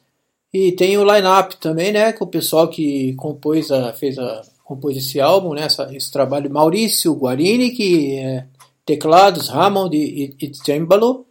E 0.52 0.72
tem 0.72 0.96
o 0.96 1.04
line-up 1.04 1.56
também, 1.56 1.92
né? 1.92 2.12
Com 2.12 2.24
o 2.24 2.28
pessoal 2.28 2.68
que 2.68 3.14
compôs 3.14 3.70
a, 3.70 3.92
fez 3.92 4.18
a, 4.18 4.42
compôs 4.64 4.96
esse 4.96 5.20
álbum, 5.20 5.54
né? 5.54 5.62
Essa, 5.62 5.88
esse 5.94 6.10
trabalho. 6.10 6.50
Maurício 6.50 7.12
Guarini, 7.14 7.70
que 7.70 8.16
é 8.18 8.46
teclados, 8.86 9.50
Hammond 9.50 9.96
e, 9.96 10.34
e, 10.40 10.46
e 10.46 10.54
Cembalo. 10.54 11.26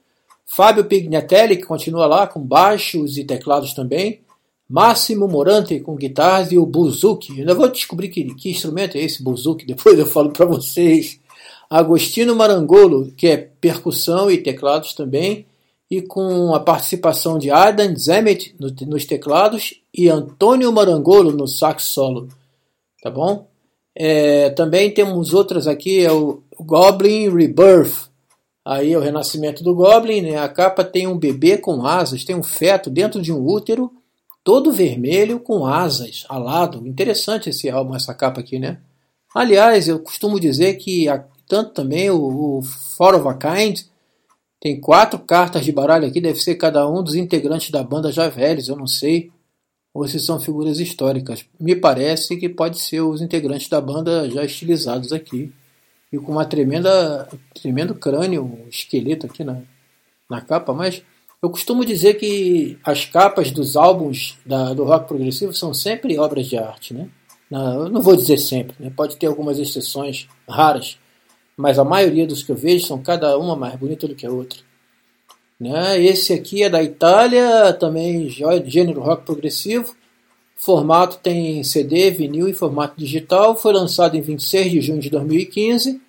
Fábio 0.46 0.86
Pignatelli, 0.86 1.58
que 1.58 1.64
continua 1.64 2.06
lá 2.06 2.28
com 2.28 2.40
baixos 2.40 3.18
e 3.18 3.24
teclados 3.24 3.74
também. 3.74 4.22
Máximo 4.70 5.28
Morante 5.28 5.80
com 5.80 5.96
guitarras 5.96 6.52
e 6.52 6.58
o 6.58 6.66
buzuki. 6.66 7.32
Eu 7.32 7.40
ainda 7.40 7.54
vou 7.54 7.68
descobrir 7.70 8.10
que, 8.10 8.34
que 8.36 8.52
instrumento 8.52 8.98
é 8.98 9.02
esse 9.02 9.24
buzuki, 9.24 9.66
depois 9.68 9.98
eu 9.98 10.06
falo 10.06 10.32
para 10.32 10.46
vocês. 10.46 11.20
Agostino 11.74 12.36
Marangolo, 12.36 13.12
que 13.18 13.26
é 13.26 13.36
percussão 13.36 14.30
e 14.30 14.38
teclados 14.38 14.94
também, 14.94 15.48
e 15.90 16.04
com 16.04 16.54
a 16.54 16.60
participação 16.60 17.40
de 17.40 17.50
Adam 17.50 17.96
Zemet 17.98 18.56
nos 18.60 19.06
teclados 19.06 19.82
e 19.92 20.08
Antônio 20.08 20.72
Marangolo 20.72 21.32
no 21.32 21.48
sax 21.48 21.86
solo. 21.86 22.28
Tá 23.02 23.10
bom? 23.10 23.48
É, 23.96 24.52
também 24.52 24.92
temos 24.92 25.34
outras 25.34 25.66
aqui, 25.66 26.06
é 26.06 26.12
o 26.12 26.44
Goblin 26.60 27.36
Rebirth. 27.36 28.08
Aí 28.64 28.94
é 28.94 28.98
o 28.98 29.02
renascimento 29.02 29.64
do 29.64 29.74
Goblin, 29.74 30.22
né? 30.22 30.38
A 30.38 30.48
capa 30.48 30.84
tem 30.84 31.08
um 31.08 31.18
bebê 31.18 31.58
com 31.58 31.84
asas, 31.88 32.24
tem 32.24 32.36
um 32.36 32.44
feto 32.44 32.92
dentro 32.92 33.20
de 33.20 33.34
um 33.34 33.44
útero, 33.44 33.92
todo 34.44 34.72
vermelho 34.72 35.40
com 35.40 35.66
asas, 35.66 36.24
alado. 36.30 36.88
Interessante 36.88 37.50
esse 37.50 37.68
álbum, 37.68 37.96
essa 37.96 38.14
capa 38.14 38.42
aqui, 38.42 38.60
né? 38.60 38.78
Aliás, 39.34 39.88
eu 39.88 39.98
costumo 39.98 40.40
dizer 40.40 40.76
que 40.76 41.10
a 41.10 41.26
tanto 41.54 41.70
também 41.70 42.10
o, 42.10 42.58
o 42.58 42.62
Four 42.64 43.14
of 43.14 43.28
a 43.28 43.34
Kind. 43.36 43.82
Tem 44.60 44.82
quatro 44.82 45.20
cartas 45.20 45.64
de 45.64 45.72
baralho 45.72 46.08
aqui, 46.08 46.20
deve 46.20 46.42
ser 46.42 46.56
cada 46.56 46.90
um 46.90 47.04
dos 47.04 47.14
integrantes 47.14 47.70
da 47.70 47.84
banda 47.84 48.12
já 48.12 48.28
velhos, 48.28 48.70
eu 48.70 48.76
não 48.76 48.88
sei. 48.88 49.32
Ou 49.94 50.08
se 50.08 50.20
são 50.20 50.40
figuras 50.40 50.80
históricas. 50.80 51.46
Me 51.60 51.76
parece 51.76 52.38
que 52.38 52.50
pode 52.50 52.80
ser 52.80 53.02
os 53.02 53.22
integrantes 53.22 53.70
da 53.70 53.80
banda 53.80 54.28
já 54.32 54.44
estilizados 54.44 55.14
aqui. 55.14 55.54
e 56.12 56.18
com 56.18 56.32
uma 56.32 56.46
tremenda, 56.46 57.30
tremendo 57.54 57.94
crânio, 57.94 58.44
um 58.44 58.68
esqueleto 58.68 59.28
aqui 59.28 59.44
na, 59.44 59.62
na 60.28 60.42
capa, 60.42 60.74
mas 60.74 61.04
eu 61.40 61.52
costumo 61.52 61.86
dizer 61.86 62.16
que 62.16 62.80
as 62.84 63.06
capas 63.06 63.52
dos 63.52 63.76
álbuns 63.76 64.40
da, 64.44 64.74
do 64.74 64.86
rock 64.86 65.08
progressivo 65.08 65.54
são 65.54 65.72
sempre 65.72 66.18
obras 66.18 66.48
de 66.48 66.58
arte, 66.58 66.96
né? 66.96 67.10
Não, 67.52 67.84
eu 67.84 67.90
não 67.90 68.02
vou 68.02 68.16
dizer 68.16 68.40
sempre, 68.40 68.76
né? 68.80 68.92
pode 68.96 69.18
ter 69.18 69.28
algumas 69.28 69.60
exceções 69.60 70.28
raras, 70.50 70.98
mas 71.56 71.78
a 71.78 71.84
maioria 71.84 72.26
dos 72.26 72.44
que 72.44 72.52
eu 72.52 72.56
vejo 72.56 72.86
são 72.86 73.02
cada 73.02 73.38
uma 73.38 73.56
mais 73.56 73.76
bonita 73.76 74.08
do 74.08 74.16
que 74.16 74.26
a 74.26 74.32
outra. 74.32 74.60
Né? 75.60 76.04
Esse 76.04 76.34
aqui 76.34 76.64
é 76.64 76.70
da 76.70 76.84
Itália, 76.84 77.74
também 77.74 78.30
gênero 78.30 79.02
rock 79.02 79.26
progressivo. 79.26 79.96
Formato 80.56 81.20
tem 81.22 81.64
CD, 81.64 82.12
vinil 82.12 82.48
e 82.48 82.54
formato 82.54 82.96
digital. 82.98 83.56
Foi 83.56 83.74
lançado 83.74 84.16
em 84.16 84.22
26 84.22 84.72
de 84.72 84.82
junho 84.82 85.00
de 85.00 85.10
2015. 85.10 86.02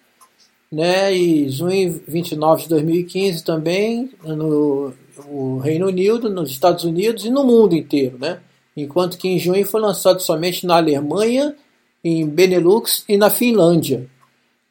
Né? 0.73 1.15
E 1.15 1.49
junho 1.49 2.03
29 2.07 2.63
de 2.63 2.69
2015 2.69 3.45
também 3.45 4.11
no, 4.25 4.93
no 5.29 5.59
Reino 5.59 5.87
Unido, 5.87 6.29
nos 6.31 6.51
Estados 6.51 6.85
Unidos 6.85 7.25
e 7.25 7.31
no 7.31 7.45
mundo 7.45 7.75
inteiro. 7.75 8.19
Né? 8.19 8.41
Enquanto 8.77 9.19
que 9.19 9.29
em 9.29 9.39
junho 9.39 9.65
foi 9.67 9.81
lançado 9.81 10.21
somente 10.21 10.67
na 10.67 10.77
Alemanha, 10.77 11.55
em 12.03 12.27
Benelux 12.27 13.05
e 13.09 13.17
na 13.17 13.31
Finlândia. 13.31 14.09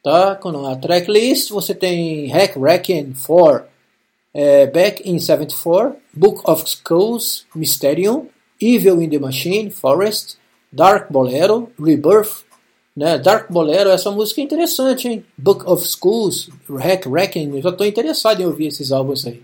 Tá? 0.04 0.38
A 0.70 0.76
tracklist 0.76 1.48
você 1.48 1.74
tem 1.74 2.28
Hack 2.28 2.58
Wrecking 2.58 3.14
4 3.26 3.64
é, 4.34 4.66
Back 4.66 5.08
in 5.08 5.18
74, 5.18 5.96
Book 6.12 6.42
of 6.44 6.64
Skulls, 6.68 7.46
Mysterium, 7.54 8.28
Evil 8.60 9.00
in 9.00 9.08
the 9.08 9.18
Machine, 9.18 9.70
Forest, 9.70 10.36
Dark 10.70 11.10
Bolero, 11.10 11.72
Rebirth, 11.80 12.44
né? 12.94 13.16
Dark 13.16 13.50
Bolero, 13.50 13.88
essa 13.90 14.10
música 14.10 14.40
é 14.40 14.44
interessante, 14.44 15.08
hein? 15.08 15.24
Book 15.38 15.64
of 15.66 15.86
Schools, 15.86 16.50
Hack 16.68 17.06
Wrecking, 17.06 17.56
eu 17.56 17.62
já 17.62 17.70
estou 17.70 17.86
interessado 17.86 18.42
em 18.42 18.46
ouvir 18.46 18.66
esses 18.66 18.92
álbuns 18.92 19.26
aí. 19.26 19.40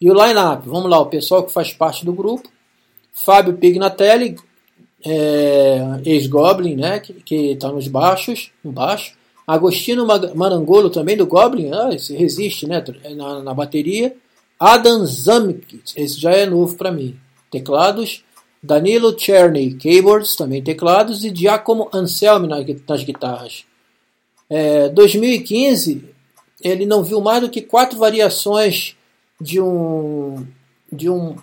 E 0.00 0.10
o 0.10 0.14
line-up, 0.14 0.68
vamos 0.68 0.88
lá, 0.88 1.00
o 1.00 1.06
pessoal 1.06 1.42
que 1.42 1.52
faz 1.52 1.72
parte 1.72 2.04
do 2.04 2.12
grupo, 2.12 2.48
Fábio 3.12 3.54
Pignatelli, 3.54 4.36
é, 5.04 6.00
ex-Goblin, 6.04 6.76
né? 6.76 7.00
Que 7.00 7.52
está 7.52 7.72
nos 7.72 7.88
baixos, 7.88 8.52
no 8.62 8.70
baixo. 8.70 9.18
Agostino 9.46 10.06
Marangolo 10.34 10.90
também 10.90 11.16
do 11.16 11.26
Goblin, 11.26 11.70
ah, 11.72 11.90
esse 11.92 12.14
resiste 12.14 12.66
né, 12.66 12.82
na, 13.16 13.42
na 13.42 13.54
bateria. 13.54 14.14
Adam 14.58 15.06
Zamik, 15.06 15.80
esse 15.96 16.20
já 16.20 16.32
é 16.32 16.46
novo 16.46 16.76
para 16.76 16.92
mim. 16.92 17.16
Teclados. 17.50 18.22
Danilo 18.62 19.14
Czerny, 19.14 19.74
keyboards, 19.74 20.36
também 20.36 20.62
teclados. 20.62 21.24
E 21.24 21.34
Giacomo 21.34 21.88
Anselmi 21.92 22.46
nas 22.46 23.02
guitarras. 23.02 23.64
É, 24.50 24.88
2015, 24.90 26.04
ele 26.62 26.84
não 26.84 27.02
viu 27.02 27.20
mais 27.20 27.40
do 27.40 27.48
que 27.48 27.62
quatro 27.62 27.98
variações 27.98 28.96
de 29.40 29.60
um, 29.60 30.46
de 30.92 31.08
um, 31.08 31.36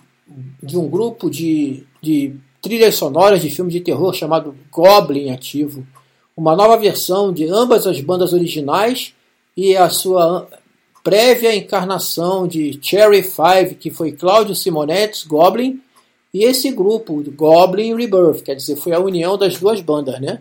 de 0.62 0.78
um 0.78 0.88
grupo 0.88 1.28
de, 1.28 1.84
de 2.00 2.36
trilhas 2.62 2.94
sonoras 2.94 3.42
de 3.42 3.50
filme 3.50 3.72
de 3.72 3.80
terror 3.80 4.14
chamado 4.14 4.54
Goblin 4.70 5.30
Ativo 5.30 5.84
uma 6.38 6.54
nova 6.54 6.76
versão 6.76 7.32
de 7.32 7.48
ambas 7.48 7.84
as 7.84 8.00
bandas 8.00 8.32
originais 8.32 9.12
e 9.56 9.76
a 9.76 9.90
sua 9.90 10.48
prévia 11.02 11.54
encarnação 11.54 12.46
de 12.46 12.78
Cherry 12.80 13.24
Five, 13.24 13.74
que 13.74 13.90
foi 13.90 14.12
Claudio 14.12 14.54
Simonetti, 14.54 15.26
Goblin, 15.26 15.80
e 16.32 16.44
esse 16.44 16.70
grupo, 16.70 17.24
Goblin 17.32 17.96
Rebirth, 17.96 18.42
quer 18.44 18.54
dizer, 18.54 18.76
foi 18.76 18.92
a 18.92 19.00
união 19.00 19.36
das 19.36 19.58
duas 19.58 19.80
bandas, 19.80 20.20
né? 20.20 20.40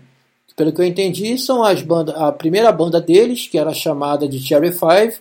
Pelo 0.56 0.72
que 0.72 0.82
eu 0.82 0.86
entendi, 0.86 1.36
são 1.38 1.64
as 1.64 1.82
bandas, 1.82 2.16
a 2.16 2.32
primeira 2.32 2.72
banda 2.72 3.02
deles, 3.02 3.48
que 3.48 3.58
era 3.58 3.74
chamada 3.74 4.28
de 4.28 4.40
Cherry 4.40 4.72
Five, 4.72 5.18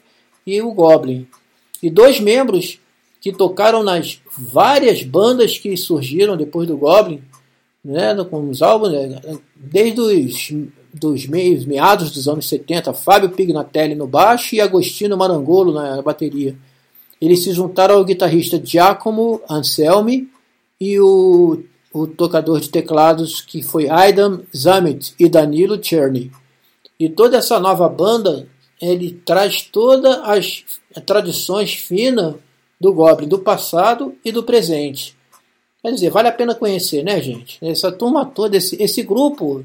e 0.46 0.60
o 0.60 0.72
Goblin. 0.72 1.26
E 1.82 1.88
dois 1.88 2.20
membros 2.20 2.78
que 3.20 3.32
tocaram 3.32 3.82
nas 3.82 4.20
várias 4.36 5.02
bandas 5.02 5.56
que 5.56 5.74
surgiram 5.76 6.36
depois 6.36 6.68
do 6.68 6.76
Goblin, 6.76 7.22
né, 7.86 8.16
com 8.28 8.50
os 8.50 8.62
álbuns, 8.62 8.90
né, 8.92 9.20
desde 9.54 10.00
os 10.00 10.52
dos 10.92 11.26
meios, 11.26 11.66
meados 11.66 12.10
dos 12.10 12.26
anos 12.26 12.48
70, 12.48 12.94
Fábio 12.94 13.30
Pignatelli 13.30 13.94
no 13.94 14.06
baixo 14.06 14.54
e 14.54 14.60
Agostino 14.60 15.16
Marangolo 15.16 15.72
na 15.72 16.00
bateria. 16.00 16.56
Eles 17.20 17.44
se 17.44 17.52
juntaram 17.52 17.96
ao 17.96 18.04
guitarrista 18.04 18.60
Giacomo 18.62 19.40
Anselmi 19.48 20.28
e 20.80 20.98
o, 20.98 21.62
o 21.92 22.06
tocador 22.06 22.60
de 22.60 22.70
teclados 22.70 23.42
que 23.42 23.62
foi 23.62 23.88
Aidan 23.88 24.40
Zamet 24.56 25.14
e 25.18 25.28
Danilo 25.28 25.78
Czerny. 25.78 26.32
E 26.98 27.10
toda 27.10 27.36
essa 27.36 27.60
nova 27.60 27.88
banda, 27.88 28.48
ele 28.80 29.20
traz 29.24 29.62
todas 29.62 30.16
as 30.24 30.64
tradições 31.04 31.74
finas 31.74 32.36
do 32.80 32.92
Goblin, 32.92 33.28
do 33.28 33.38
passado 33.38 34.14
e 34.24 34.32
do 34.32 34.42
presente. 34.42 35.15
Quer 35.86 35.92
dizer, 35.92 36.10
vale 36.10 36.26
a 36.26 36.32
pena 36.32 36.52
conhecer, 36.52 37.04
né, 37.04 37.22
gente? 37.22 37.64
Essa 37.64 37.92
turma 37.92 38.26
toda, 38.26 38.56
esse, 38.56 38.74
esse 38.82 39.04
grupo 39.04 39.64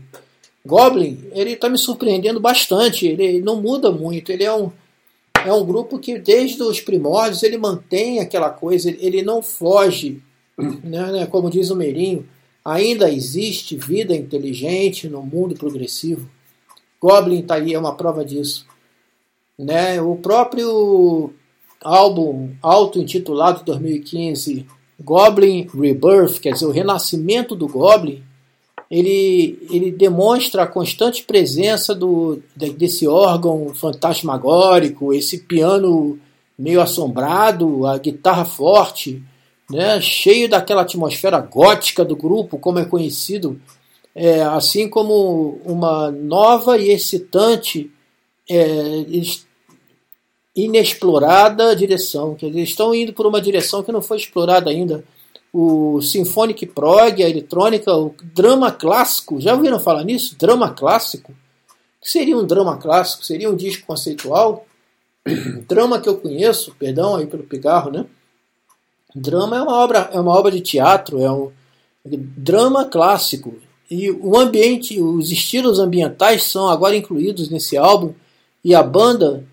Goblin, 0.63 1.19
ele 1.31 1.53
está 1.53 1.67
me 1.67 1.79
surpreendendo 1.79 2.39
bastante. 2.39 3.07
Ele 3.07 3.41
não 3.41 3.59
muda 3.59 3.91
muito. 3.91 4.31
Ele 4.31 4.43
é 4.43 4.53
um, 4.53 4.71
é 5.43 5.51
um 5.51 5.65
grupo 5.65 5.97
que, 5.97 6.19
desde 6.19 6.61
os 6.61 6.79
primórdios, 6.79 7.41
ele 7.41 7.57
mantém 7.57 8.19
aquela 8.19 8.51
coisa, 8.51 8.95
ele 8.99 9.23
não 9.23 9.41
foge. 9.41 10.21
Né, 10.59 11.11
né? 11.11 11.25
Como 11.25 11.49
diz 11.49 11.71
o 11.71 11.75
Meirinho, 11.75 12.29
ainda 12.63 13.11
existe 13.11 13.75
vida 13.75 14.15
inteligente 14.15 15.09
no 15.09 15.23
mundo 15.23 15.55
progressivo. 15.55 16.29
Goblin 17.01 17.39
está 17.39 17.55
aí, 17.55 17.73
é 17.73 17.79
uma 17.79 17.95
prova 17.95 18.23
disso. 18.23 18.67
Né? 19.57 19.99
O 19.99 20.17
próprio 20.17 21.33
álbum 21.81 22.51
auto-intitulado 22.61 23.65
2015 23.65 24.67
Goblin 25.03 25.67
Rebirth, 25.73 26.39
quer 26.39 26.53
dizer, 26.53 26.65
o 26.65 26.71
renascimento 26.71 27.55
do 27.55 27.67
Goblin, 27.67 28.23
ele, 28.89 29.57
ele 29.69 29.91
demonstra 29.91 30.63
a 30.63 30.67
constante 30.67 31.23
presença 31.23 31.95
do, 31.95 32.41
desse 32.55 33.07
órgão 33.07 33.73
fantasmagórico, 33.73 35.13
esse 35.13 35.39
piano 35.39 36.19
meio 36.59 36.81
assombrado, 36.81 37.87
a 37.87 37.97
guitarra 37.97 38.43
forte, 38.43 39.23
né, 39.69 39.99
cheio 40.01 40.49
daquela 40.49 40.81
atmosfera 40.81 41.39
gótica 41.39 42.03
do 42.03 42.15
grupo, 42.15 42.59
como 42.59 42.79
é 42.79 42.85
conhecido, 42.85 43.59
é, 44.13 44.41
assim 44.41 44.89
como 44.89 45.61
uma 45.65 46.11
nova 46.11 46.77
e 46.77 46.91
excitante, 46.91 47.89
é, 48.49 49.05
inexplorada 50.55 51.75
direção, 51.75 52.35
que 52.35 52.45
eles 52.45 52.69
estão 52.69 52.93
indo 52.93 53.13
por 53.13 53.25
uma 53.25 53.41
direção 53.41 53.83
que 53.83 53.91
não 53.91 54.01
foi 54.01 54.17
explorada 54.17 54.69
ainda. 54.69 55.03
O 55.53 56.01
Symphonic 56.01 56.65
Prog, 56.67 57.23
a 57.23 57.29
eletrônica, 57.29 57.93
o 57.93 58.15
drama 58.33 58.71
clássico, 58.71 59.39
já 59.39 59.53
ouviram 59.53 59.79
falar 59.79 60.03
nisso? 60.03 60.35
Drama 60.37 60.69
clássico? 60.69 61.31
O 61.31 62.03
que 62.03 62.11
seria 62.11 62.37
um 62.37 62.45
drama 62.45 62.77
clássico? 62.77 63.25
Seria 63.25 63.49
um 63.49 63.55
disco 63.55 63.85
conceitual? 63.85 64.65
drama 65.67 65.99
que 65.99 66.09
eu 66.09 66.17
conheço, 66.17 66.73
perdão 66.79 67.15
aí 67.15 67.27
pelo 67.27 67.43
pigarro, 67.43 67.91
né? 67.91 68.05
Drama 69.13 69.57
é 69.57 69.61
uma 69.61 69.75
obra, 69.75 70.09
é 70.13 70.19
uma 70.19 70.31
obra 70.31 70.51
de 70.51 70.61
teatro, 70.61 71.21
é 71.21 71.31
um 71.31 71.51
drama 72.05 72.85
clássico. 72.85 73.55
E 73.89 74.09
o 74.09 74.37
ambiente, 74.37 75.01
os 75.01 75.31
estilos 75.31 75.79
ambientais 75.79 76.43
são 76.43 76.69
agora 76.69 76.95
incluídos 76.95 77.49
nesse 77.49 77.75
álbum 77.75 78.13
e 78.63 78.73
a 78.73 78.81
banda 78.81 79.45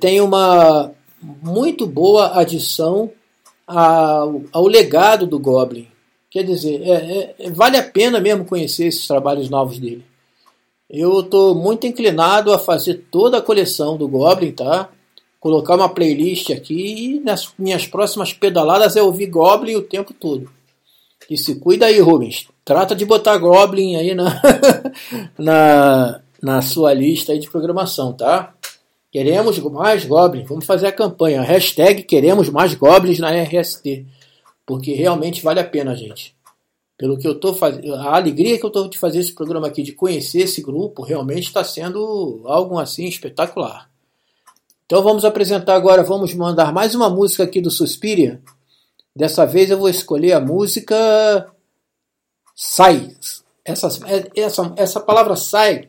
tem 0.00 0.20
uma 0.20 0.92
muito 1.20 1.86
boa 1.86 2.38
adição 2.38 3.10
ao, 3.66 4.42
ao 4.52 4.66
legado 4.66 5.26
do 5.26 5.38
Goblin. 5.38 5.86
Quer 6.30 6.44
dizer, 6.44 6.82
é, 6.82 7.34
é, 7.38 7.50
vale 7.50 7.76
a 7.76 7.82
pena 7.82 8.20
mesmo 8.20 8.44
conhecer 8.44 8.86
esses 8.86 9.06
trabalhos 9.06 9.48
novos 9.48 9.78
dele. 9.78 10.04
Eu 10.88 11.20
estou 11.20 11.54
muito 11.54 11.86
inclinado 11.86 12.52
a 12.52 12.58
fazer 12.58 13.06
toda 13.10 13.38
a 13.38 13.42
coleção 13.42 13.96
do 13.96 14.08
Goblin, 14.08 14.52
tá? 14.52 14.88
Colocar 15.40 15.76
uma 15.76 15.88
playlist 15.88 16.50
aqui 16.50 17.16
e 17.16 17.20
nas 17.20 17.52
minhas 17.58 17.86
próximas 17.86 18.32
pedaladas 18.32 18.96
é 18.96 19.02
ouvir 19.02 19.26
Goblin 19.26 19.76
o 19.76 19.82
tempo 19.82 20.12
todo. 20.12 20.50
E 21.30 21.36
se 21.36 21.56
cuida 21.56 21.86
aí, 21.86 22.00
Rubens. 22.00 22.48
Trata 22.64 22.94
de 22.94 23.04
botar 23.04 23.36
Goblin 23.36 23.96
aí 23.96 24.14
na, 24.14 24.42
na, 25.38 26.20
na 26.42 26.62
sua 26.62 26.92
lista 26.94 27.32
aí 27.32 27.38
de 27.38 27.50
programação, 27.50 28.12
tá? 28.12 28.54
Queremos 29.10 29.58
mais 29.58 30.04
goblins. 30.04 30.48
Vamos 30.48 30.66
fazer 30.66 30.86
a 30.86 30.92
campanha. 30.92 31.42
Hashtag 31.42 32.02
queremos 32.02 32.48
mais 32.50 32.74
goblins 32.74 33.18
na 33.18 33.30
RST. 33.30 34.06
Porque 34.66 34.92
realmente 34.92 35.42
vale 35.42 35.60
a 35.60 35.64
pena, 35.64 35.94
gente. 35.94 36.36
Pelo 36.96 37.16
que 37.16 37.26
eu 37.26 37.32
estou 37.32 37.54
fazendo. 37.54 37.94
A 37.94 38.16
alegria 38.16 38.58
que 38.58 38.64
eu 38.64 38.68
estou 38.68 38.88
de 38.88 38.98
fazer 38.98 39.20
esse 39.20 39.34
programa 39.34 39.66
aqui, 39.66 39.82
de 39.82 39.92
conhecer 39.92 40.40
esse 40.40 40.60
grupo, 40.60 41.02
realmente 41.02 41.46
está 41.46 41.64
sendo 41.64 42.42
algo 42.44 42.78
assim 42.78 43.06
espetacular. 43.06 43.88
Então 44.84 45.02
vamos 45.02 45.24
apresentar 45.24 45.74
agora, 45.74 46.02
vamos 46.02 46.32
mandar 46.34 46.72
mais 46.72 46.94
uma 46.94 47.10
música 47.10 47.44
aqui 47.44 47.60
do 47.60 47.70
Suspiria. 47.70 48.42
Dessa 49.14 49.44
vez 49.44 49.70
eu 49.70 49.78
vou 49.78 49.88
escolher 49.88 50.32
a 50.32 50.40
música 50.40 51.52
Sai. 52.60 53.16
Essa, 53.64 53.88
essa, 54.34 54.72
essa 54.76 55.00
palavra 55.00 55.36
sai 55.36 55.88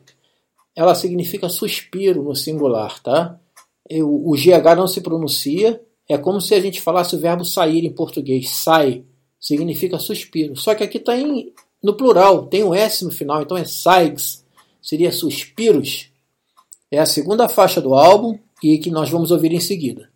ela 0.75 0.95
significa 0.95 1.49
suspiro 1.49 2.23
no 2.23 2.35
singular, 2.35 3.01
tá? 3.01 3.39
O 3.91 4.35
GH 4.35 4.75
não 4.77 4.87
se 4.87 5.01
pronuncia, 5.01 5.81
é 6.07 6.17
como 6.17 6.39
se 6.39 6.53
a 6.53 6.59
gente 6.59 6.79
falasse 6.81 7.15
o 7.15 7.19
verbo 7.19 7.43
sair 7.43 7.85
em 7.85 7.91
português. 7.91 8.49
Sai 8.49 9.03
significa 9.39 9.97
suspiro. 9.97 10.55
Só 10.55 10.75
que 10.75 10.83
aqui 10.83 10.97
está 10.97 11.13
no 11.81 11.93
plural, 11.95 12.47
tem 12.47 12.63
um 12.63 12.73
S 12.73 13.05
no 13.05 13.11
final, 13.11 13.41
então 13.41 13.57
é 13.57 13.63
saigs, 13.63 14.43
seria 14.81 15.11
suspiros. 15.11 16.09
É 16.91 16.99
a 16.99 17.05
segunda 17.05 17.47
faixa 17.47 17.79
do 17.79 17.93
álbum 17.93 18.37
e 18.61 18.77
que 18.77 18.91
nós 18.91 19.09
vamos 19.09 19.31
ouvir 19.31 19.53
em 19.53 19.59
seguida. 19.59 20.08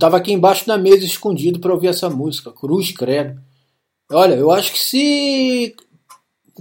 Eu 0.00 0.06
estava 0.06 0.16
aqui 0.16 0.32
embaixo 0.32 0.66
da 0.66 0.78
mesa 0.78 1.04
escondido 1.04 1.60
para 1.60 1.74
ouvir 1.74 1.88
essa 1.88 2.08
música, 2.08 2.50
Cruz 2.50 2.90
Credo. 2.90 3.38
Olha, 4.10 4.34
eu 4.34 4.50
acho 4.50 4.72
que 4.72 4.78
se 4.78 5.76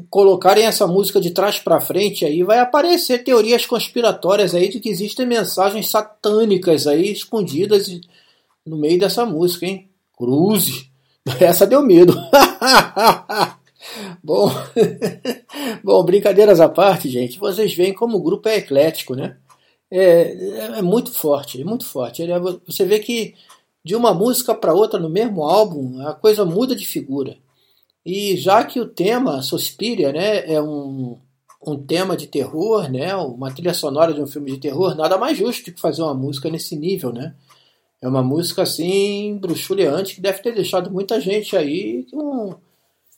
colocarem 0.09 0.65
essa 0.65 0.85
música 0.85 1.21
de 1.21 1.31
trás 1.31 1.57
para 1.57 1.79
frente 1.79 2.25
aí 2.25 2.43
vai 2.43 2.59
aparecer 2.59 3.23
teorias 3.23 3.65
conspiratórias 3.65 4.53
aí 4.53 4.67
de 4.67 4.81
que 4.81 4.89
existem 4.89 5.25
mensagens 5.25 5.89
satânicas 5.89 6.85
aí 6.85 7.13
escondidas 7.13 7.87
no 8.65 8.75
meio 8.75 8.99
dessa 8.99 9.25
música, 9.25 9.65
hein? 9.65 9.89
Cruzes. 10.17 10.89
Essa 11.39 11.65
deu 11.65 11.81
medo. 11.81 12.13
Bom, 14.21 14.51
bom, 15.81 16.03
brincadeiras 16.03 16.59
à 16.59 16.67
parte, 16.67 17.09
gente. 17.09 17.39
Vocês 17.39 17.73
veem 17.73 17.93
como 17.93 18.17
o 18.17 18.21
grupo 18.21 18.49
é 18.49 18.57
eclético, 18.57 19.15
né? 19.15 19.37
É, 19.91 19.99
é, 19.99 20.79
é 20.79 20.81
muito 20.81 21.11
forte, 21.11 21.61
é 21.61 21.65
muito 21.65 21.85
forte. 21.85 22.23
É, 22.23 22.39
você 22.39 22.85
vê 22.85 22.99
que 22.99 23.35
de 23.83 23.95
uma 23.95 24.13
música 24.13 24.53
para 24.53 24.73
outra 24.73 24.99
no 24.99 25.09
mesmo 25.09 25.43
álbum, 25.43 26.05
a 26.05 26.13
coisa 26.13 26.45
muda 26.45 26.75
de 26.75 26.85
figura. 26.85 27.37
E 28.05 28.37
já 28.37 28.63
que 28.63 28.79
o 28.79 28.87
tema 28.87 29.41
Suspiria, 29.41 30.11
né, 30.11 30.51
é 30.51 30.61
um, 30.61 31.17
um 31.65 31.77
tema 31.77 32.15
de 32.15 32.27
terror, 32.27 32.89
né, 32.89 33.15
uma 33.15 33.51
trilha 33.53 33.73
sonora 33.73 34.13
de 34.13 34.21
um 34.21 34.27
filme 34.27 34.51
de 34.51 34.59
terror, 34.59 34.95
nada 34.95 35.17
mais 35.17 35.37
justo 35.37 35.63
que 35.63 35.79
fazer 35.79 36.01
uma 36.01 36.13
música 36.13 36.49
nesse 36.49 36.75
nível, 36.75 37.11
né? 37.13 37.35
É 38.01 38.07
uma 38.07 38.23
música 38.23 38.61
assim 38.63 39.37
bruxuleante 39.41 40.15
que 40.15 40.21
deve 40.21 40.41
ter 40.41 40.53
deixado 40.53 40.89
muita 40.89 41.19
gente 41.19 41.55
aí 41.57 42.05
com, 42.11 42.55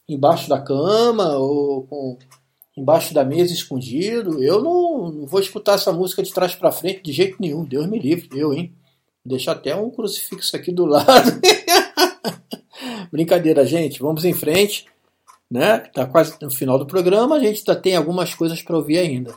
embaixo 0.09 0.49
da 0.49 0.59
cama 0.59 1.37
ou 1.37 1.83
com, 1.83 2.17
embaixo 2.77 3.13
da 3.13 3.23
mesa 3.23 3.53
escondido. 3.53 4.43
Eu 4.43 4.61
não, 4.61 5.11
não 5.11 5.25
vou 5.25 5.39
escutar 5.39 5.75
essa 5.75 5.91
música 5.91 6.23
de 6.23 6.33
trás 6.33 6.55
para 6.55 6.71
frente 6.71 7.03
de 7.03 7.11
jeito 7.11 7.37
nenhum. 7.39 7.63
Deus 7.63 7.87
me 7.87 7.99
livre, 7.99 8.29
eu, 8.33 8.53
hein? 8.53 8.73
Deixa 9.25 9.51
até 9.51 9.75
um 9.75 9.89
crucifixo 9.89 10.55
aqui 10.55 10.71
do 10.71 10.85
lado. 10.87 11.39
Brincadeira, 13.11 13.65
gente. 13.65 14.01
Vamos 14.01 14.25
em 14.25 14.33
frente, 14.33 14.85
né? 15.49 15.79
Tá 15.79 16.05
quase 16.05 16.35
no 16.41 16.49
final 16.49 16.79
do 16.79 16.85
programa. 16.85 17.35
A 17.35 17.39
gente 17.39 17.59
ainda 17.59 17.79
tem 17.79 17.95
algumas 17.95 18.33
coisas 18.33 18.61
para 18.61 18.77
ouvir 18.77 18.97
ainda. 18.97 19.35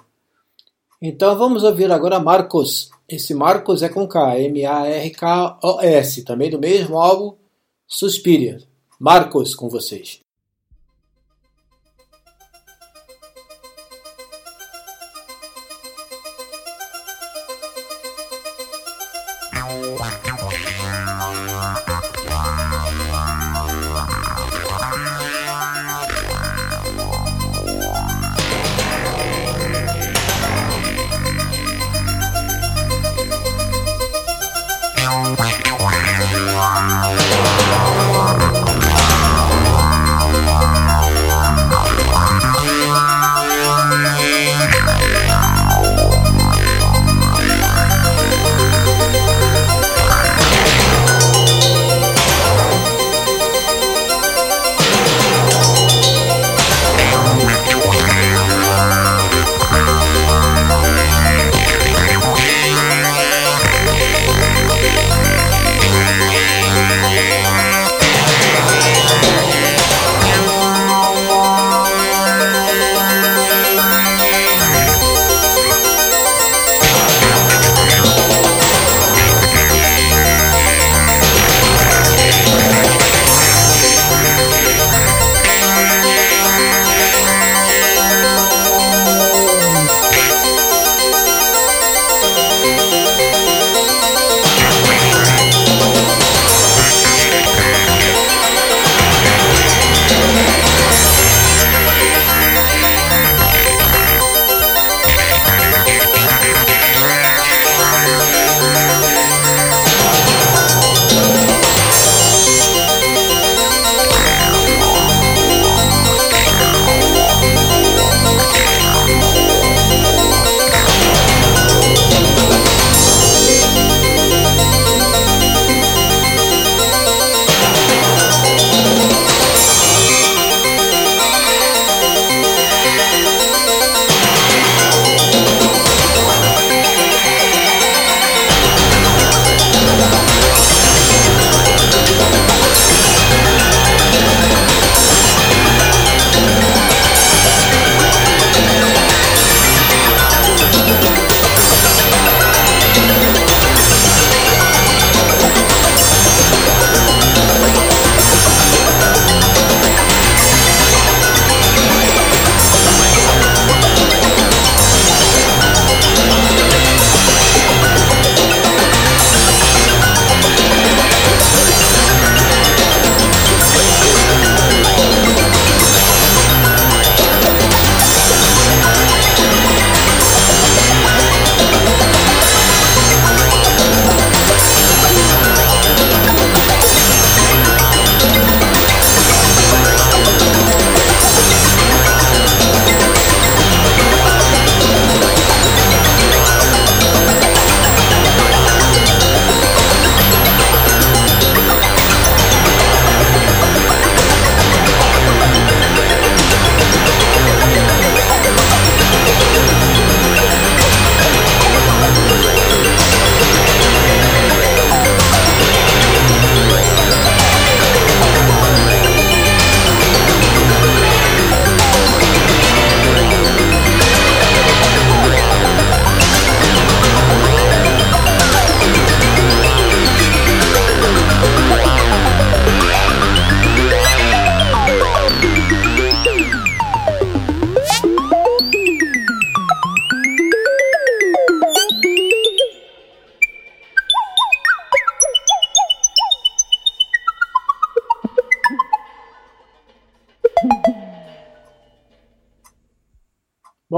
Então 1.02 1.36
vamos 1.36 1.62
ouvir 1.62 1.90
agora 1.92 2.18
Marcos. 2.18 2.90
Esse 3.06 3.34
Marcos 3.34 3.82
é 3.82 3.90
com 3.90 4.08
K, 4.08 4.40
M-A-R-K-O-S, 4.40 6.24
também 6.24 6.50
do 6.50 6.58
mesmo 6.58 6.98
álbum 6.98 7.36
Suspiria. 7.86 8.58
Marcos 8.98 9.54
com 9.54 9.68
vocês. 9.68 10.23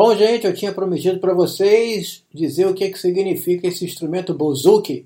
Bom, 0.06 0.14
gente, 0.14 0.46
eu 0.46 0.54
tinha 0.54 0.70
prometido 0.70 1.18
para 1.18 1.34
vocês 1.34 2.22
dizer 2.32 2.64
o 2.64 2.74
que, 2.74 2.90
que 2.90 2.96
significa 2.96 3.66
esse 3.66 3.84
instrumento 3.84 4.32
bouzouki. 4.32 5.04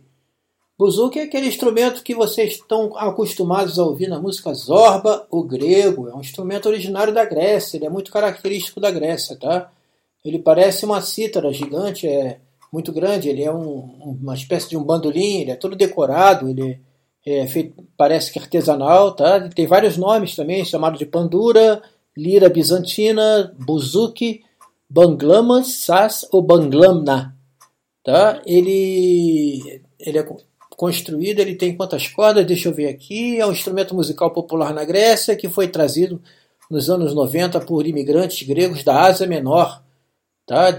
Bouzouki 0.78 1.20
é 1.20 1.22
aquele 1.22 1.46
instrumento 1.46 2.02
que 2.02 2.14
vocês 2.14 2.52
estão 2.52 2.94
acostumados 2.94 3.78
a 3.78 3.82
ouvir 3.82 4.08
na 4.08 4.20
música 4.20 4.52
zorba, 4.52 5.26
o 5.30 5.42
grego. 5.42 6.06
É 6.06 6.14
um 6.14 6.20
instrumento 6.20 6.68
originário 6.68 7.14
da 7.14 7.24
Grécia, 7.24 7.78
ele 7.78 7.86
é 7.86 7.88
muito 7.88 8.12
característico 8.12 8.78
da 8.78 8.90
Grécia, 8.90 9.36
tá? 9.36 9.72
Ele 10.22 10.38
parece 10.38 10.84
uma 10.84 11.00
cítara 11.00 11.50
gigante, 11.50 12.06
é 12.06 12.38
muito 12.70 12.92
grande, 12.92 13.30
ele 13.30 13.42
é 13.42 13.50
um, 13.50 14.18
uma 14.20 14.34
espécie 14.34 14.68
de 14.68 14.76
um 14.76 14.84
bandolim, 14.84 15.40
ele 15.40 15.50
é 15.50 15.56
todo 15.56 15.74
decorado, 15.74 16.46
ele 16.46 16.78
é 17.24 17.46
feito, 17.46 17.82
parece 17.96 18.30
que 18.30 18.38
artesanal, 18.38 19.16
tá? 19.16 19.38
Ele 19.38 19.48
tem 19.48 19.66
vários 19.66 19.96
nomes 19.96 20.36
também, 20.36 20.62
chamado 20.62 20.98
de 20.98 21.06
pandura, 21.06 21.82
lira 22.14 22.50
bizantina, 22.50 23.56
buzuki, 23.58 24.42
banglamas, 24.90 25.74
sas 25.74 26.26
ou 26.32 26.42
banglamna, 26.42 27.36
tá? 28.02 28.42
Ele, 28.44 29.80
ele 30.00 30.18
é 30.18 30.26
construído, 30.76 31.38
ele 31.38 31.54
tem 31.54 31.76
quantas 31.76 32.08
cordas? 32.08 32.44
Deixa 32.44 32.68
eu 32.68 32.74
ver 32.74 32.88
aqui. 32.88 33.38
É 33.38 33.46
um 33.46 33.52
instrumento 33.52 33.94
musical 33.94 34.32
popular 34.32 34.74
na 34.74 34.84
Grécia 34.84 35.36
que 35.36 35.48
foi 35.48 35.68
trazido 35.68 36.20
nos 36.68 36.90
anos 36.90 37.14
90 37.14 37.60
por 37.60 37.86
imigrantes 37.86 38.46
gregos 38.46 38.82
da 38.82 39.02
Ásia 39.02 39.26
Menor. 39.26 39.82
Tá? 40.46 40.70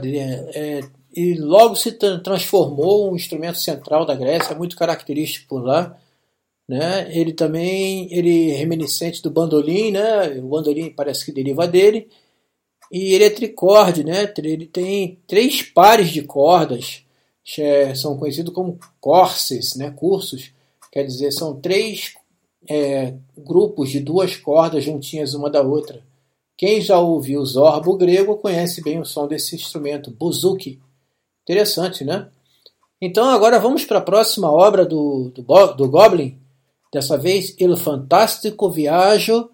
É, 0.53 0.81
e 1.15 1.35
logo 1.35 1.75
se 1.75 1.91
transformou 1.91 3.11
um 3.11 3.15
instrumento 3.15 3.59
central 3.59 4.05
da 4.05 4.15
Grécia, 4.15 4.55
muito 4.55 4.75
característico 4.75 5.47
por 5.47 5.63
lá. 5.63 5.97
Né? 6.67 7.15
Ele 7.15 7.33
também 7.33 8.07
ele 8.11 8.51
é 8.51 8.55
reminiscente 8.55 9.21
do 9.21 9.29
bandolim, 9.29 9.91
né? 9.91 10.39
o 10.39 10.47
bandolim 10.47 10.89
parece 10.89 11.25
que 11.25 11.31
deriva 11.31 11.67
dele. 11.67 12.09
E 12.91 13.13
ele 13.13 13.23
é 13.23 13.29
tricorde, 13.29 14.03
né? 14.03 14.31
ele 14.37 14.65
tem 14.65 15.17
três 15.25 15.61
pares 15.61 16.09
de 16.09 16.23
cordas 16.23 17.03
é, 17.59 17.93
são 17.95 18.17
conhecidos 18.17 18.53
como 18.53 18.79
courses, 18.99 19.75
né, 19.75 19.91
cursos, 19.91 20.51
quer 20.91 21.03
dizer, 21.03 21.31
são 21.31 21.59
três 21.59 22.13
é, 22.69 23.13
grupos 23.37 23.89
de 23.89 23.99
duas 23.99 24.35
cordas 24.35 24.83
juntinhas 24.83 25.33
uma 25.33 25.49
da 25.49 25.61
outra. 25.61 26.03
Quem 26.57 26.79
já 26.79 26.99
ouviu 26.99 27.43
zorbo 27.43 27.97
grego 27.97 28.37
conhece 28.37 28.83
bem 28.83 28.99
o 28.99 29.05
som 29.05 29.27
desse 29.27 29.55
instrumento, 29.55 30.11
buzuki. 30.11 30.79
Interessante, 31.41 32.05
né? 32.05 32.27
Então 33.01 33.27
agora 33.29 33.59
vamos 33.59 33.83
para 33.83 33.97
a 33.97 34.03
próxima 34.03 34.51
obra 34.51 34.85
do, 34.85 35.31
do, 35.35 35.73
do 35.73 35.89
Goblin. 35.89 36.37
Dessa 36.93 37.17
vez, 37.17 37.55
Il 37.59 37.75
Fantastico 37.75 38.69
Viaggio, 38.69 39.49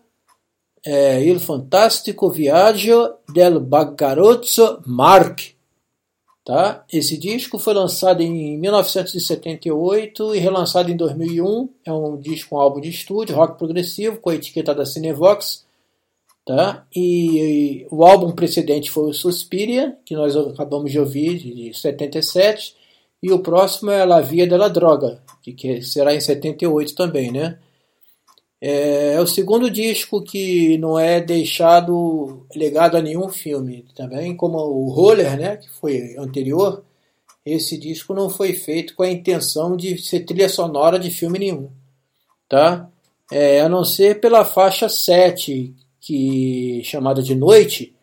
é, 0.85 1.23
Il 1.23 1.39
Fantastico 1.39 2.29
Viaggio 2.29 3.15
del 3.31 3.59
Bagarozzo 3.59 4.81
Mark. 4.85 5.39
Tá? 6.45 6.85
Esse 6.91 7.17
disco 7.17 7.59
foi 7.59 7.73
lançado 7.73 8.21
em 8.21 8.57
1978 8.57 10.33
e 10.33 10.39
relançado 10.39 10.89
em 10.89 10.95
2001. 10.95 11.69
É 11.85 11.91
um 11.91 12.17
disco, 12.17 12.55
um 12.55 12.59
álbum 12.59 12.79
de 12.79 12.89
estúdio, 12.89 13.35
rock 13.35 13.57
progressivo, 13.57 14.21
com 14.21 14.29
a 14.29 14.35
etiqueta 14.35 14.73
da 14.73 14.85
Cinevox. 14.85 15.65
Tá? 16.45 16.87
E, 16.95 17.81
e 17.81 17.87
o 17.91 18.05
álbum 18.05 18.31
precedente 18.31 18.89
foi 18.89 19.09
o 19.09 19.13
Suspiria, 19.13 19.97
que 20.05 20.15
nós 20.15 20.37
acabamos 20.37 20.89
de 20.89 20.97
ouvir, 20.97 21.37
de 21.37 21.77
77. 21.77 22.73
E 23.21 23.29
o 23.33 23.39
próximo 23.39 23.91
é 23.91 24.05
La 24.05 24.21
Via 24.21 24.47
della 24.47 24.69
Droga, 24.69 25.21
que 25.43 25.81
será 25.81 26.15
em 26.15 26.21
78 26.21 26.95
também, 26.95 27.29
né? 27.29 27.59
É, 28.59 29.13
é, 29.13 29.21
o 29.21 29.27
segundo 29.27 29.69
disco 29.69 30.21
que 30.21 30.77
não 30.79 30.97
é 30.97 31.21
deixado 31.21 32.45
legado 32.55 32.97
a 32.97 33.01
nenhum 33.01 33.29
filme. 33.29 33.85
Também 33.95 34.35
como 34.35 34.57
o 34.57 34.89
Roller, 34.89 35.37
né, 35.37 35.57
que 35.57 35.69
foi 35.69 36.15
anterior, 36.17 36.83
esse 37.45 37.77
disco 37.77 38.13
não 38.13 38.29
foi 38.29 38.53
feito 38.53 38.95
com 38.95 39.03
a 39.03 39.11
intenção 39.11 39.77
de 39.77 39.97
ser 39.97 40.21
trilha 40.21 40.49
sonora 40.49 40.99
de 40.99 41.11
filme 41.11 41.39
nenhum. 41.39 41.69
Tá? 42.49 42.89
É, 43.31 43.61
a 43.61 43.69
não 43.69 43.83
ser 43.83 44.19
pela 44.19 44.43
faixa 44.43 44.89
7, 44.89 45.75
que, 45.99 46.81
chamada 46.83 47.21
de 47.21 47.35
Noite, 47.35 47.93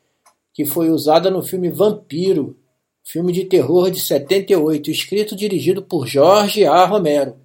que 0.52 0.64
foi 0.64 0.90
usada 0.90 1.30
no 1.30 1.42
filme 1.42 1.68
Vampiro, 1.68 2.56
filme 3.02 3.32
de 3.32 3.44
terror 3.44 3.90
de 3.90 4.00
78, 4.00 4.90
escrito 4.90 5.34
e 5.34 5.36
dirigido 5.36 5.82
por 5.82 6.06
Jorge 6.06 6.64
A. 6.64 6.84
Romero. 6.84 7.36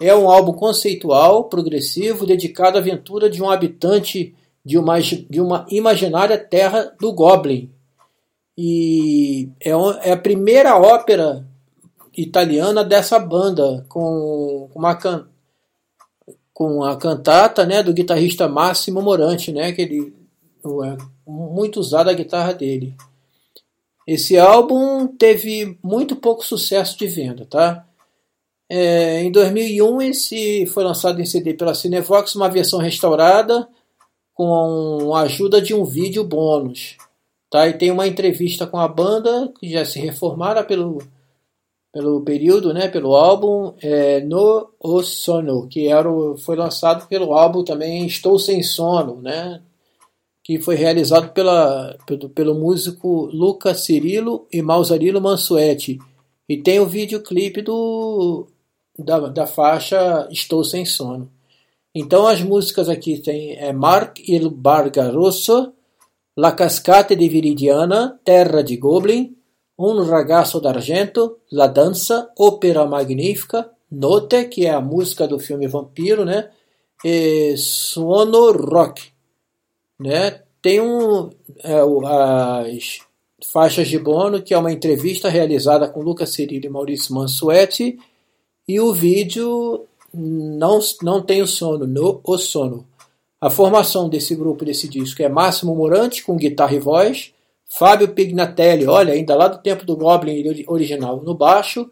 É 0.00 0.14
um 0.14 0.30
álbum 0.30 0.52
conceitual, 0.52 1.44
progressivo, 1.44 2.26
dedicado 2.26 2.78
à 2.78 2.80
aventura 2.80 3.28
de 3.28 3.42
um 3.42 3.50
habitante 3.50 4.34
de 4.64 4.78
uma, 4.78 5.00
de 5.00 5.40
uma 5.40 5.66
imaginária 5.70 6.38
terra 6.38 6.94
do 7.00 7.12
Goblin. 7.12 7.70
E 8.56 9.48
é, 9.60 9.70
é 9.70 10.12
a 10.12 10.16
primeira 10.16 10.76
ópera 10.76 11.46
italiana 12.16 12.84
dessa 12.84 13.18
banda, 13.18 13.84
com 13.88 14.68
uma, 14.74 14.98
com 16.52 16.84
a 16.84 16.96
cantata 16.96 17.64
né, 17.64 17.82
do 17.82 17.92
guitarrista 17.92 18.48
Massimo 18.48 19.00
Morante, 19.00 19.52
né, 19.52 19.72
que 19.72 19.82
ele 19.82 20.12
é 20.84 20.96
muito 21.26 21.80
usada 21.80 22.10
a 22.10 22.14
guitarra 22.14 22.52
dele. 22.52 22.94
Esse 24.06 24.36
álbum 24.38 25.06
teve 25.06 25.78
muito 25.82 26.16
pouco 26.16 26.44
sucesso 26.44 26.98
de 26.98 27.06
venda, 27.06 27.46
tá? 27.46 27.87
É, 28.70 29.22
em 29.22 29.32
2001, 29.32 30.02
esse 30.02 30.66
foi 30.66 30.84
lançado 30.84 31.20
em 31.20 31.24
CD 31.24 31.54
pela 31.54 31.74
Cinevox, 31.74 32.34
uma 32.34 32.48
versão 32.48 32.78
restaurada 32.78 33.68
com 34.34 35.14
a 35.14 35.22
ajuda 35.22 35.60
de 35.60 35.74
um 35.74 35.84
vídeo 35.84 36.22
bônus. 36.22 36.96
Tá? 37.50 37.66
E 37.66 37.72
tem 37.72 37.90
uma 37.90 38.06
entrevista 38.06 38.66
com 38.66 38.78
a 38.78 38.86
banda, 38.86 39.52
que 39.58 39.70
já 39.70 39.84
se 39.84 39.98
reformara 39.98 40.62
pelo, 40.62 40.98
pelo 41.92 42.20
período, 42.20 42.74
né, 42.74 42.88
pelo 42.88 43.16
álbum 43.16 43.74
é, 43.82 44.20
No 44.20 44.70
O 44.78 45.02
Sono, 45.02 45.66
que 45.66 45.88
era 45.88 46.10
o, 46.10 46.36
foi 46.36 46.56
lançado 46.56 47.08
pelo 47.08 47.32
álbum 47.32 47.64
também 47.64 48.06
Estou 48.06 48.38
Sem 48.38 48.62
Sono, 48.62 49.20
né, 49.22 49.62
que 50.44 50.60
foi 50.60 50.76
realizado 50.76 51.32
pela, 51.32 51.96
pelo, 52.06 52.28
pelo 52.28 52.54
músico 52.54 53.26
Luca 53.32 53.74
Cirilo 53.74 54.46
e 54.52 54.62
Mausarilo 54.62 55.20
Mansuetti. 55.20 55.98
E 56.48 56.56
tem 56.56 56.80
o 56.80 56.86
videoclipe 56.86 57.60
do 57.60 58.46
da, 58.98 59.20
da 59.28 59.46
faixa 59.46 60.26
Estou 60.30 60.64
Sem 60.64 60.84
Sono. 60.84 61.30
Então 61.94 62.26
as 62.26 62.42
músicas 62.42 62.88
aqui 62.88 63.18
tem 63.18 63.56
é 63.56 63.72
Mark 63.72 64.18
il 64.28 64.50
Bargarosso, 64.50 65.72
La 66.36 66.52
Cascate 66.52 67.16
di 67.16 67.28
Viridiana, 67.28 68.20
Terra 68.24 68.62
de 68.62 68.76
Goblin, 68.76 69.36
Un 69.78 70.04
Ragazzo 70.04 70.60
d'Argento, 70.60 71.38
La 71.52 71.66
Dança, 71.66 72.30
Ópera 72.38 72.84
Magnífica, 72.84 73.70
Note, 73.90 74.44
que 74.44 74.66
é 74.66 74.70
a 74.70 74.80
música 74.80 75.26
do 75.26 75.38
filme 75.38 75.66
Vampiro, 75.66 76.24
né? 76.24 76.50
E 77.04 77.56
Suono 77.56 78.52
Rock, 78.52 79.10
né? 79.98 80.42
Tem 80.60 80.80
um, 80.80 81.30
é, 81.62 81.78
as 82.66 83.00
faixas 83.52 83.88
de 83.88 83.98
bono, 83.98 84.42
que 84.42 84.52
é 84.52 84.58
uma 84.58 84.72
entrevista 84.72 85.28
realizada 85.28 85.88
com 85.88 86.02
Lucas 86.02 86.30
Cirillo 86.30 86.66
e 86.66 86.68
Maurício 86.68 87.14
Mansuetti, 87.14 87.98
e 88.68 88.78
o 88.78 88.92
vídeo 88.92 89.86
não, 90.12 90.78
não 91.02 91.22
tem 91.22 91.40
o 91.40 91.46
sono, 91.46 91.86
no 91.86 92.20
o 92.22 92.36
sono. 92.36 92.86
A 93.40 93.48
formação 93.48 94.08
desse 94.08 94.34
grupo, 94.34 94.64
desse 94.64 94.86
disco, 94.86 95.22
é 95.22 95.28
Máximo 95.28 95.74
Morante 95.74 96.22
com 96.22 96.36
guitarra 96.36 96.74
e 96.74 96.78
voz, 96.78 97.32
Fábio 97.66 98.08
Pignatelli, 98.08 98.86
olha, 98.86 99.14
ainda 99.14 99.34
lá 99.34 99.48
do 99.48 99.58
tempo 99.58 99.86
do 99.86 99.96
Goblin 99.96 100.64
original, 100.66 101.22
no 101.22 101.34
baixo, 101.34 101.90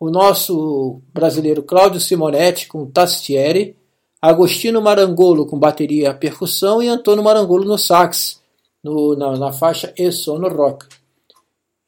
o 0.00 0.10
nosso 0.10 1.00
brasileiro 1.12 1.62
Cláudio 1.62 2.00
Simonetti 2.00 2.66
com 2.66 2.86
tastiere, 2.86 3.76
Agostino 4.20 4.80
Marangolo 4.80 5.46
com 5.46 5.58
bateria 5.58 6.10
e 6.10 6.14
percussão 6.14 6.82
e 6.82 6.88
Antônio 6.88 7.24
Marangolo 7.24 7.64
no 7.64 7.76
sax, 7.76 8.40
no, 8.82 9.16
na, 9.16 9.36
na 9.36 9.52
faixa 9.52 9.92
E 9.96 10.10
Sono 10.10 10.48
Rock. 10.48 10.86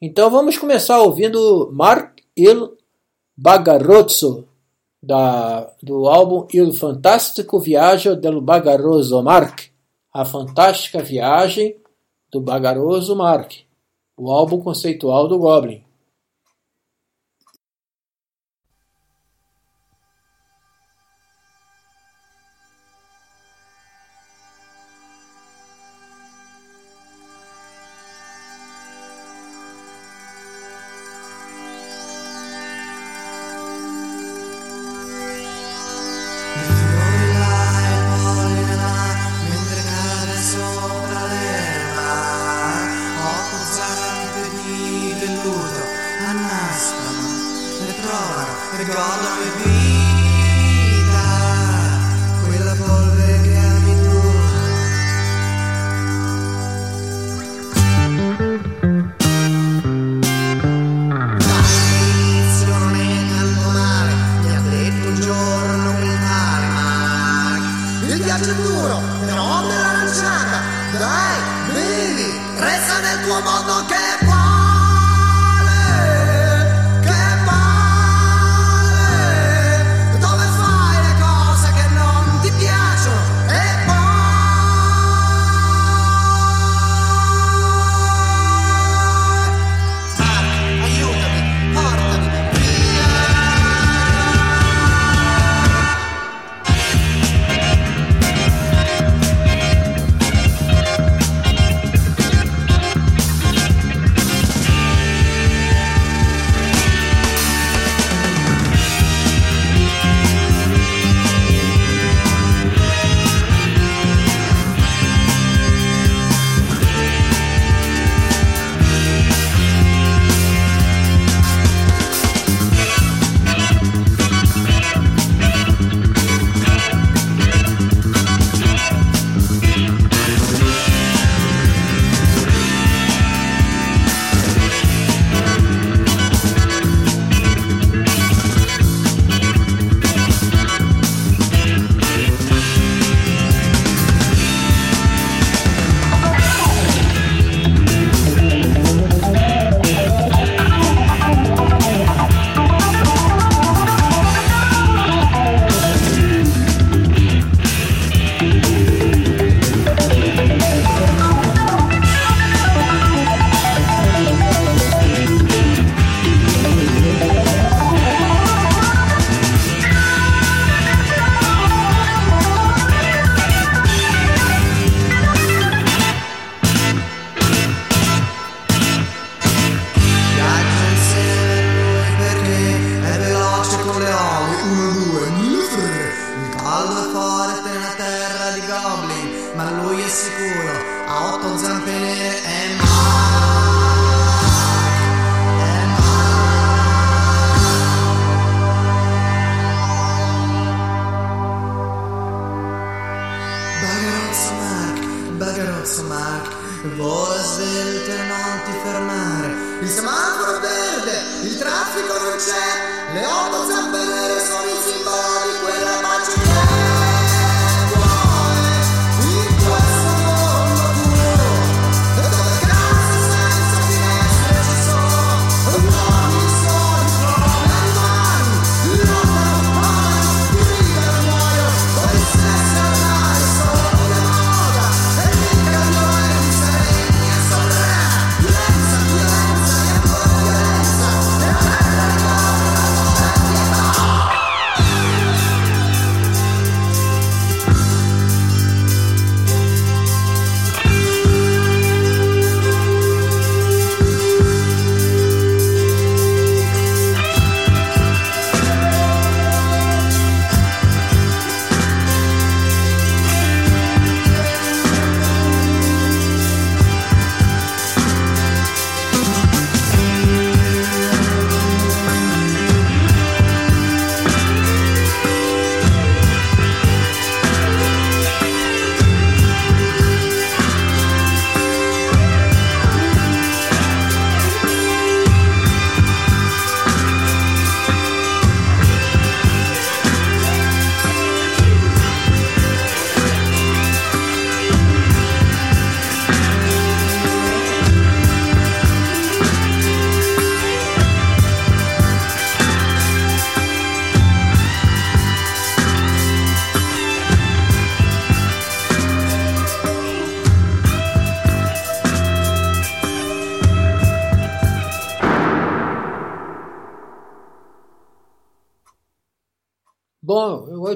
Então 0.01 0.29
vamos 0.29 0.57
começar 0.57 1.01
ouvindo 1.01 1.69
Mark 1.73 2.19
Il 2.35 2.71
Bagarozzo, 3.37 4.47
da, 5.01 5.71
do 5.83 6.07
álbum 6.07 6.47
Il 6.51 6.73
Fantastico 6.73 7.59
Viaggio 7.59 8.15
del 8.15 8.41
Bagaroso 8.41 9.21
Mark, 9.21 9.71
A 10.11 10.25
Fantástica 10.25 11.03
Viagem 11.03 11.77
do 12.31 12.41
Bagaroso 12.41 13.15
Mark, 13.15 13.53
o 14.17 14.31
álbum 14.31 14.61
conceitual 14.61 15.27
do 15.27 15.37
Goblin. 15.37 15.84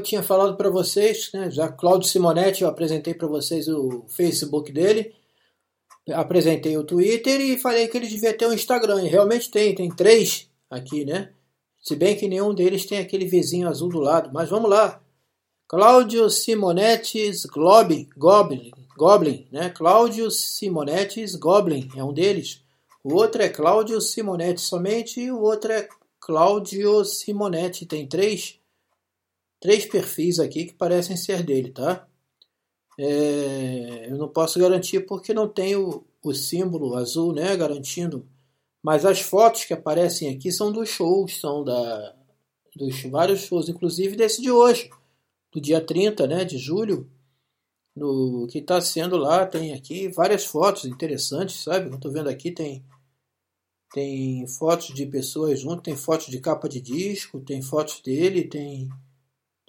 Tinha 0.10 0.24
falado 0.24 0.58
para 0.58 0.70
vocês, 0.70 1.30
né, 1.34 1.50
já 1.50 1.70
Claudio 1.70 2.10
Simonetti, 2.10 2.64
eu 2.64 2.70
apresentei 2.70 3.14
para 3.14 3.28
vocês 3.28 3.68
o 3.68 4.06
Facebook 4.08 4.72
dele, 4.72 5.14
apresentei 6.12 6.78
o 6.78 6.84
Twitter 6.84 7.40
e 7.40 7.58
falei 7.58 7.88
que 7.88 7.98
ele 7.98 8.08
devia 8.08 8.34
ter 8.34 8.48
um 8.48 8.54
Instagram. 8.54 9.04
E 9.04 9.08
realmente 9.08 9.50
tem, 9.50 9.74
tem 9.76 9.90
três 9.90 10.50
aqui, 10.70 11.06
né? 11.06 11.32
Se 11.82 11.96
bem 11.96 12.18
que 12.18 12.28
nenhum 12.28 12.54
deles 12.54 12.86
tem 12.86 13.00
aquele 13.00 13.26
vizinho 13.26 13.70
azul 13.70 13.90
do 13.90 14.00
lado. 14.00 14.30
Mas 14.34 14.50
vamos 14.50 14.70
lá. 14.70 15.02
Cláudio 15.68 16.30
Simonetes 16.30 17.46
Glob, 17.46 18.10
Goblin, 18.18 18.72
Goblin, 18.98 19.48
né? 19.52 19.70
Cláudio 19.70 20.30
Simonetes 20.32 21.36
Goblin 21.36 21.90
é 21.96 22.04
um 22.04 22.12
deles. 22.12 22.64
O 23.04 23.14
outro 23.14 23.42
é 23.42 23.50
Cláudio 23.50 24.02
Simonetti 24.02 24.62
somente 24.62 25.22
e 25.22 25.32
o 25.32 25.40
outro 25.40 25.72
é 25.72 25.88
Claudio 26.20 27.06
Simonetti. 27.06 27.86
Tem 27.86 28.08
três, 28.08 28.59
três 29.60 29.86
perfis 29.86 30.40
aqui 30.40 30.66
que 30.66 30.74
parecem 30.74 31.18
ser 31.18 31.44
dele, 31.44 31.72
tá? 31.72 32.08
É, 32.98 34.08
eu 34.10 34.18
não 34.18 34.28
posso 34.28 34.60
garantir 34.60 35.02
porque 35.06 35.34
não 35.34 35.48
tem 35.48 35.76
o, 35.76 36.06
o 36.24 36.34
símbolo 36.34 36.96
azul, 36.96 37.34
né, 37.34 37.56
garantindo. 37.56 38.28
Mas 38.84 39.06
as 39.06 39.22
fotos 39.22 39.66
que 39.66 39.74
aparecem 39.74 40.30
aqui 40.34 40.52
são 40.52 40.72
dos 40.72 40.90
shows, 40.90 41.40
são 41.40 41.64
da, 41.64 42.16
dos 42.76 43.02
vários 43.04 43.42
shows, 43.42 43.70
inclusive 43.70 44.16
desse 44.16 44.42
de 44.42 44.52
hoje, 44.52 44.90
do 45.52 45.62
dia 45.62 45.82
30 45.82 46.28
né, 46.28 46.46
de 46.46 46.58
julho, 46.58 47.10
no, 47.96 48.48
que 48.50 48.60
está 48.60 48.80
sendo 48.82 49.18
lá. 49.18 49.46
Tem 49.46 49.74
aqui 49.74 50.08
várias 50.10 50.46
fotos 50.46 50.86
interessantes, 50.86 51.64
sabe? 51.64 51.90
Eu 51.90 51.96
estou 51.96 52.12
vendo 52.12 52.30
aqui, 52.30 52.52
tem, 52.52 52.84
tem 53.94 54.48
fotos 54.48 54.94
de 54.94 55.06
pessoas 55.06 55.60
junto, 55.60 55.84
tem 55.84 55.96
fotos 55.96 56.28
de 56.28 56.40
capa 56.40 56.70
de 56.70 56.82
disco, 56.82 57.40
tem 57.42 57.62
fotos 57.62 58.02
dele, 58.02 58.44
tem, 58.48 58.90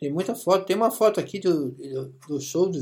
tem 0.01 0.11
muita 0.11 0.35
foto. 0.35 0.65
Tem 0.65 0.75
uma 0.75 0.91
foto 0.91 1.21
aqui 1.21 1.39
do, 1.39 1.73
do 2.27 2.41
show 2.41 2.71
do, 2.71 2.81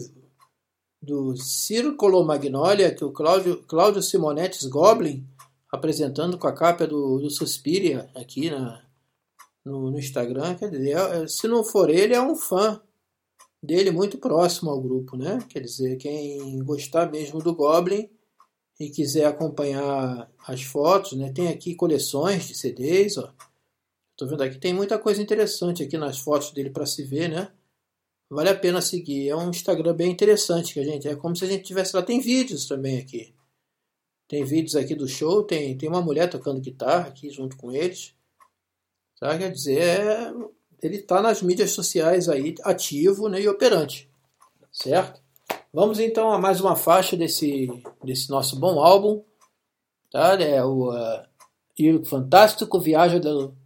do 1.02 1.36
Círculo 1.36 2.24
Magnolia, 2.24 2.94
que 2.94 3.04
o 3.04 3.10
Cláudio, 3.10 3.64
Cláudio 3.64 4.00
Simonetti 4.00 4.68
Goblin, 4.68 5.26
apresentando 5.68 6.38
com 6.38 6.46
a 6.46 6.52
capa 6.52 6.86
do, 6.86 7.18
do 7.18 7.28
Suspiria 7.28 8.08
aqui 8.14 8.48
na, 8.48 8.84
no, 9.64 9.90
no 9.90 9.98
Instagram. 9.98 10.54
Quer 10.54 10.70
dizer, 10.70 10.90
é, 10.90 11.22
é, 11.24 11.26
se 11.26 11.48
não 11.48 11.64
for 11.64 11.90
ele, 11.90 12.14
é 12.14 12.22
um 12.22 12.36
fã 12.36 12.80
dele 13.60 13.90
muito 13.90 14.16
próximo 14.16 14.70
ao 14.70 14.80
grupo, 14.80 15.16
né? 15.16 15.40
Quer 15.48 15.58
dizer, 15.58 15.96
quem 15.96 16.60
gostar 16.60 17.10
mesmo 17.10 17.40
do 17.40 17.52
Goblin 17.52 18.08
e 18.78 18.90
quiser 18.90 19.24
acompanhar 19.24 20.30
as 20.46 20.62
fotos, 20.62 21.18
né? 21.18 21.32
Tem 21.32 21.48
aqui 21.48 21.74
coleções 21.74 22.46
de 22.46 22.56
CDs, 22.56 23.18
ó. 23.18 23.32
Tô 24.18 24.26
vendo 24.26 24.42
aqui, 24.42 24.58
tem 24.58 24.74
muita 24.74 24.98
coisa 24.98 25.22
interessante 25.22 25.80
aqui 25.80 25.96
nas 25.96 26.18
fotos 26.18 26.50
dele 26.50 26.70
para 26.70 26.84
se 26.84 27.04
ver, 27.04 27.28
né? 27.28 27.52
Vale 28.28 28.48
a 28.48 28.58
pena 28.58 28.80
seguir. 28.80 29.28
É 29.28 29.36
um 29.36 29.48
Instagram 29.48 29.94
bem 29.94 30.10
interessante 30.10 30.74
que 30.74 30.80
a 30.80 30.84
gente. 30.84 31.06
É 31.06 31.14
como 31.14 31.36
se 31.36 31.44
a 31.44 31.48
gente 31.48 31.62
tivesse 31.62 31.94
lá. 31.94 32.02
Tem 32.02 32.18
vídeos 32.18 32.66
também 32.66 32.98
aqui. 32.98 33.32
Tem 34.26 34.44
vídeos 34.44 34.74
aqui 34.74 34.96
do 34.96 35.06
show. 35.06 35.44
Tem, 35.44 35.78
tem 35.78 35.88
uma 35.88 36.02
mulher 36.02 36.28
tocando 36.28 36.60
guitarra 36.60 37.06
aqui 37.06 37.30
junto 37.30 37.56
com 37.56 37.70
eles. 37.70 38.12
Tá? 39.20 39.38
Quer 39.38 39.52
dizer, 39.52 39.78
é, 39.78 40.32
ele 40.82 40.96
está 40.96 41.22
nas 41.22 41.40
mídias 41.40 41.70
sociais 41.70 42.28
aí, 42.28 42.56
ativo 42.64 43.28
né, 43.28 43.40
e 43.40 43.48
operante. 43.48 44.10
Certo? 44.72 45.22
Vamos 45.72 46.00
então 46.00 46.32
a 46.32 46.38
mais 46.38 46.60
uma 46.60 46.74
faixa 46.74 47.16
desse, 47.16 47.68
desse 48.02 48.28
nosso 48.30 48.58
bom 48.58 48.80
álbum. 48.80 49.22
Tá? 50.10 50.34
É 50.42 50.62
o 50.64 50.90
uh, 50.90 52.04
Fantástico 52.04 52.80
Viagem 52.80 53.20
do 53.20 53.56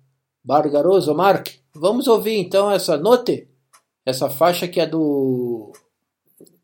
Bargaroso 0.45 1.15
Mark. 1.15 1.49
Vamos 1.75 2.07
ouvir 2.07 2.39
então 2.39 2.71
essa 2.71 2.97
note 2.97 3.49
essa 4.05 4.29
faixa 4.29 4.67
que 4.67 4.81
é 4.81 4.87
do 4.87 5.73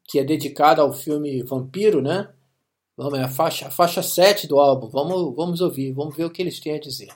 que 0.04 0.18
é 0.18 0.24
dedicada 0.24 0.82
ao 0.82 0.92
filme 0.92 1.42
Vampiro, 1.42 2.00
né? 2.00 2.32
Vamos, 2.96 3.18
é 3.18 3.22
a 3.22 3.28
faixa, 3.28 3.68
a 3.68 3.70
faixa 3.70 4.02
7 4.02 4.48
do 4.48 4.58
álbum. 4.58 4.88
Vamos, 4.88 5.36
vamos 5.36 5.60
ouvir, 5.60 5.92
vamos 5.92 6.16
ver 6.16 6.24
o 6.24 6.30
que 6.30 6.42
eles 6.42 6.58
têm 6.58 6.74
a 6.74 6.80
dizer. 6.80 7.08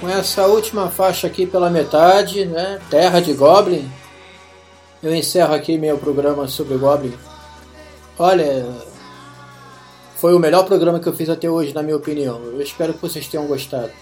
Com 0.00 0.08
essa 0.08 0.46
última 0.46 0.88
faixa 0.88 1.26
aqui 1.26 1.46
pela 1.46 1.68
metade, 1.68 2.46
né? 2.46 2.80
Terra 2.88 3.20
de 3.20 3.34
Goblin. 3.34 3.88
Eu 5.02 5.14
encerro 5.14 5.54
aqui 5.54 5.76
meu 5.76 5.98
programa 5.98 6.48
sobre 6.48 6.76
Goblin. 6.78 7.14
Olha, 8.18 8.66
foi 10.16 10.34
o 10.34 10.38
melhor 10.38 10.64
programa 10.64 10.98
que 10.98 11.06
eu 11.06 11.12
fiz 11.12 11.28
até 11.28 11.48
hoje, 11.50 11.74
na 11.74 11.82
minha 11.82 11.96
opinião. 11.96 12.40
Eu 12.44 12.60
espero 12.60 12.94
que 12.94 13.02
vocês 13.02 13.28
tenham 13.28 13.46
gostado. 13.46 13.92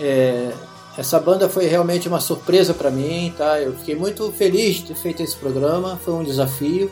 É, 0.00 0.50
essa 0.96 1.20
banda 1.20 1.48
foi 1.48 1.66
realmente 1.66 2.08
uma 2.08 2.20
surpresa 2.20 2.72
para 2.72 2.90
mim, 2.90 3.32
tá? 3.36 3.60
Eu 3.60 3.74
fiquei 3.74 3.94
muito 3.94 4.32
feliz 4.32 4.76
de 4.76 4.86
ter 4.86 4.94
feito 4.94 5.22
esse 5.22 5.36
programa. 5.36 6.00
Foi 6.02 6.14
um 6.14 6.24
desafio. 6.24 6.90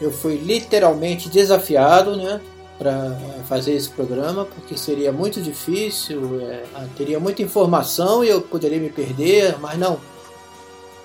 Eu 0.00 0.12
fui 0.12 0.36
literalmente 0.36 1.28
desafiado, 1.28 2.16
né? 2.16 2.40
Para 2.80 3.14
fazer 3.46 3.74
esse 3.74 3.90
programa, 3.90 4.46
porque 4.46 4.74
seria 4.74 5.12
muito 5.12 5.38
difícil, 5.42 6.40
é, 6.40 6.64
teria 6.96 7.20
muita 7.20 7.42
informação 7.42 8.24
e 8.24 8.30
eu 8.30 8.40
poderia 8.40 8.80
me 8.80 8.88
perder, 8.88 9.58
mas 9.60 9.78
não. 9.78 10.00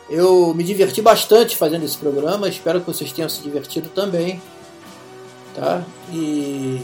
Eu 0.09 0.53
me 0.53 0.63
diverti 0.63 1.01
bastante 1.01 1.57
fazendo 1.57 1.83
esse 1.83 1.97
programa, 1.97 2.47
espero 2.47 2.79
que 2.79 2.87
vocês 2.87 3.11
tenham 3.11 3.27
se 3.27 3.41
divertido 3.41 3.89
também. 3.89 4.41
Tá? 5.53 5.83
E 6.13 6.81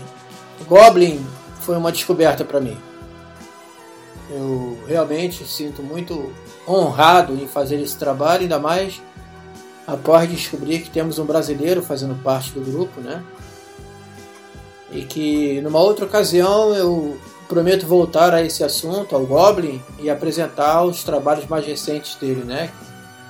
Goblin 0.68 1.26
foi 1.62 1.78
uma 1.78 1.92
descoberta 1.92 2.44
para 2.44 2.60
mim. 2.60 2.78
Eu 4.30 4.78
realmente 4.86 5.46
sinto 5.46 5.82
muito 5.82 6.34
honrado 6.68 7.34
em 7.36 7.48
fazer 7.48 7.80
esse 7.80 7.96
trabalho, 7.96 8.42
ainda 8.42 8.60
mais 8.60 9.02
após 9.88 10.30
descobrir 10.30 10.80
que 10.80 10.90
temos 10.90 11.18
um 11.18 11.26
brasileiro 11.26 11.82
fazendo 11.82 12.22
parte 12.22 12.52
do 12.52 12.60
grupo, 12.60 13.00
né? 13.00 13.24
E 14.92 15.04
que 15.04 15.62
numa 15.62 15.80
outra 15.80 16.06
ocasião 16.06 16.76
eu 16.76 17.18
prometo 17.48 17.86
voltar 17.86 18.34
a 18.34 18.42
esse 18.42 18.64
assunto, 18.64 19.16
ao 19.16 19.26
Goblin, 19.26 19.82
e 20.00 20.10
apresentar 20.10 20.84
os 20.84 21.04
trabalhos 21.04 21.46
mais 21.48 21.66
recentes 21.66 22.16
dele, 22.16 22.44
né? 22.44 22.72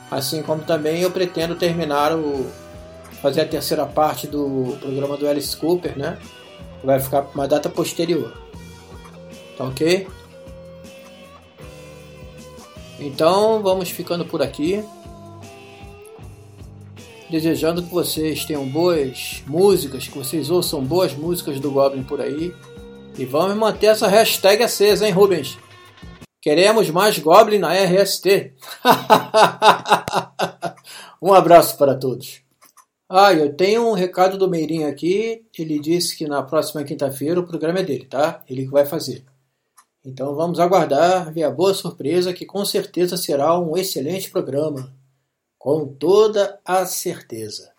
Assim 0.09 0.43
como 0.43 0.63
também 0.63 1.01
eu 1.01 1.11
pretendo 1.11 1.55
terminar 1.55 2.15
o 2.15 2.45
fazer 3.21 3.41
a 3.41 3.45
terceira 3.45 3.85
parte 3.85 4.25
do 4.27 4.75
programa 4.79 5.15
do 5.15 5.27
Alice 5.27 5.55
Cooper, 5.55 5.97
né? 5.97 6.17
Vai 6.83 6.99
ficar 6.99 7.21
para 7.21 7.35
uma 7.35 7.47
data 7.47 7.69
posterior. 7.69 8.33
Tá 9.57 9.65
ok? 9.65 10.07
Então 12.99 13.61
vamos 13.61 13.89
ficando 13.89 14.25
por 14.25 14.41
aqui 14.41 14.83
desejando 17.31 17.81
que 17.81 17.93
vocês 17.93 18.43
tenham 18.43 18.67
boas 18.67 19.41
músicas, 19.47 20.05
que 20.05 20.17
vocês 20.17 20.51
ouçam 20.51 20.83
boas 20.83 21.15
músicas 21.15 21.61
do 21.61 21.71
Goblin 21.71 22.03
por 22.03 22.19
aí. 22.19 22.53
E 23.17 23.25
vamos 23.25 23.55
manter 23.55 23.87
essa 23.87 24.07
hashtag 24.07 24.61
acesa, 24.61 25.07
hein, 25.07 25.13
Rubens? 25.13 25.57
Queremos 26.41 26.89
mais 26.89 27.17
Goblin 27.17 27.59
na 27.59 27.73
RST. 27.73 28.53
um 31.21 31.33
abraço 31.33 31.77
para 31.77 31.95
todos. 31.95 32.41
Ah, 33.09 33.33
eu 33.33 33.55
tenho 33.55 33.87
um 33.87 33.93
recado 33.93 34.37
do 34.37 34.49
Meirinho 34.49 34.87
aqui. 34.87 35.45
Ele 35.57 35.79
disse 35.79 36.17
que 36.17 36.27
na 36.27 36.43
próxima 36.43 36.83
quinta-feira 36.83 37.39
o 37.39 37.47
programa 37.47 37.79
é 37.79 37.83
dele, 37.83 38.05
tá? 38.05 38.43
Ele 38.49 38.65
que 38.65 38.71
vai 38.71 38.85
fazer. 38.85 39.23
Então 40.03 40.35
vamos 40.35 40.59
aguardar, 40.59 41.31
ver 41.31 41.43
a 41.43 41.51
boa 41.51 41.73
surpresa 41.73 42.33
que 42.33 42.45
com 42.45 42.65
certeza 42.65 43.15
será 43.15 43.57
um 43.57 43.77
excelente 43.77 44.29
programa 44.29 44.91
com 45.61 45.85
toda 45.85 46.59
a 46.65 46.87
certeza. 46.87 47.69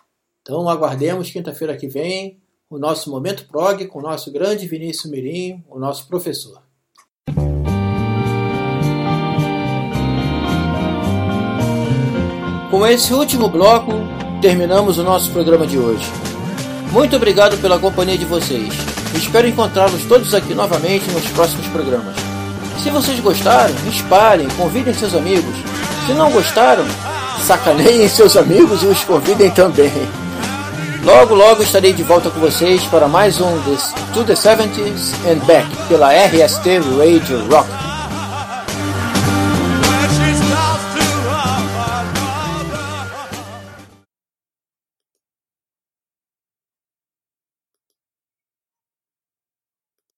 Então 0.41 0.69
aguardemos 0.69 1.33
quinta-feira 1.33 1.77
que 1.77 1.89
vem 1.89 2.41
o 2.71 2.79
nosso 2.79 3.11
Momento 3.11 3.45
Prog 3.49 3.85
com 3.89 3.99
o 3.99 4.03
nosso 4.03 4.31
grande 4.31 4.69
Vinícius 4.69 5.11
Mirim, 5.11 5.65
o 5.69 5.81
nosso 5.81 6.07
professor. 6.07 6.63
Com 12.71 12.87
esse 12.87 13.13
último 13.13 13.49
bloco, 13.49 13.91
terminamos 14.41 14.99
o 14.99 15.03
nosso 15.03 15.33
programa 15.33 15.67
de 15.67 15.77
hoje. 15.77 16.07
Muito 16.93 17.17
obrigado 17.17 17.61
pela 17.61 17.81
companhia 17.81 18.17
de 18.17 18.25
vocês. 18.25 18.73
Espero 19.13 19.49
encontrá-los 19.49 20.05
todos 20.05 20.33
aqui 20.35 20.55
novamente 20.55 21.11
nos 21.11 21.29
próximos 21.31 21.67
programas. 21.67 22.15
Se 22.81 22.91
vocês 22.91 23.19
gostaram, 23.19 23.75
espalhem, 23.89 24.49
convidem 24.57 24.95
seus 24.95 25.15
amigos. 25.15 25.57
Se 26.07 26.15
não 26.15 26.31
gostaram, 26.31 26.85
sacaneiem 27.43 28.09
seus 28.09 28.37
amigos 28.37 28.83
e 28.83 28.87
os 28.87 29.03
convidem 29.05 29.51
também. 29.51 29.93
Logo, 31.05 31.35
logo 31.35 31.63
estarei 31.63 31.93
de 31.93 32.03
volta 32.05 32.31
com 32.31 32.39
vocês 32.39 32.85
para 32.85 33.09
mais 33.09 33.41
um 33.41 33.61
To 34.15 34.25
the 34.25 34.35
70s 34.35 35.15
and 35.27 35.45
Back 35.47 35.69
pela 35.89 36.13
RST 36.13 36.79
Radio 36.97 37.45
Rock. 37.51 37.92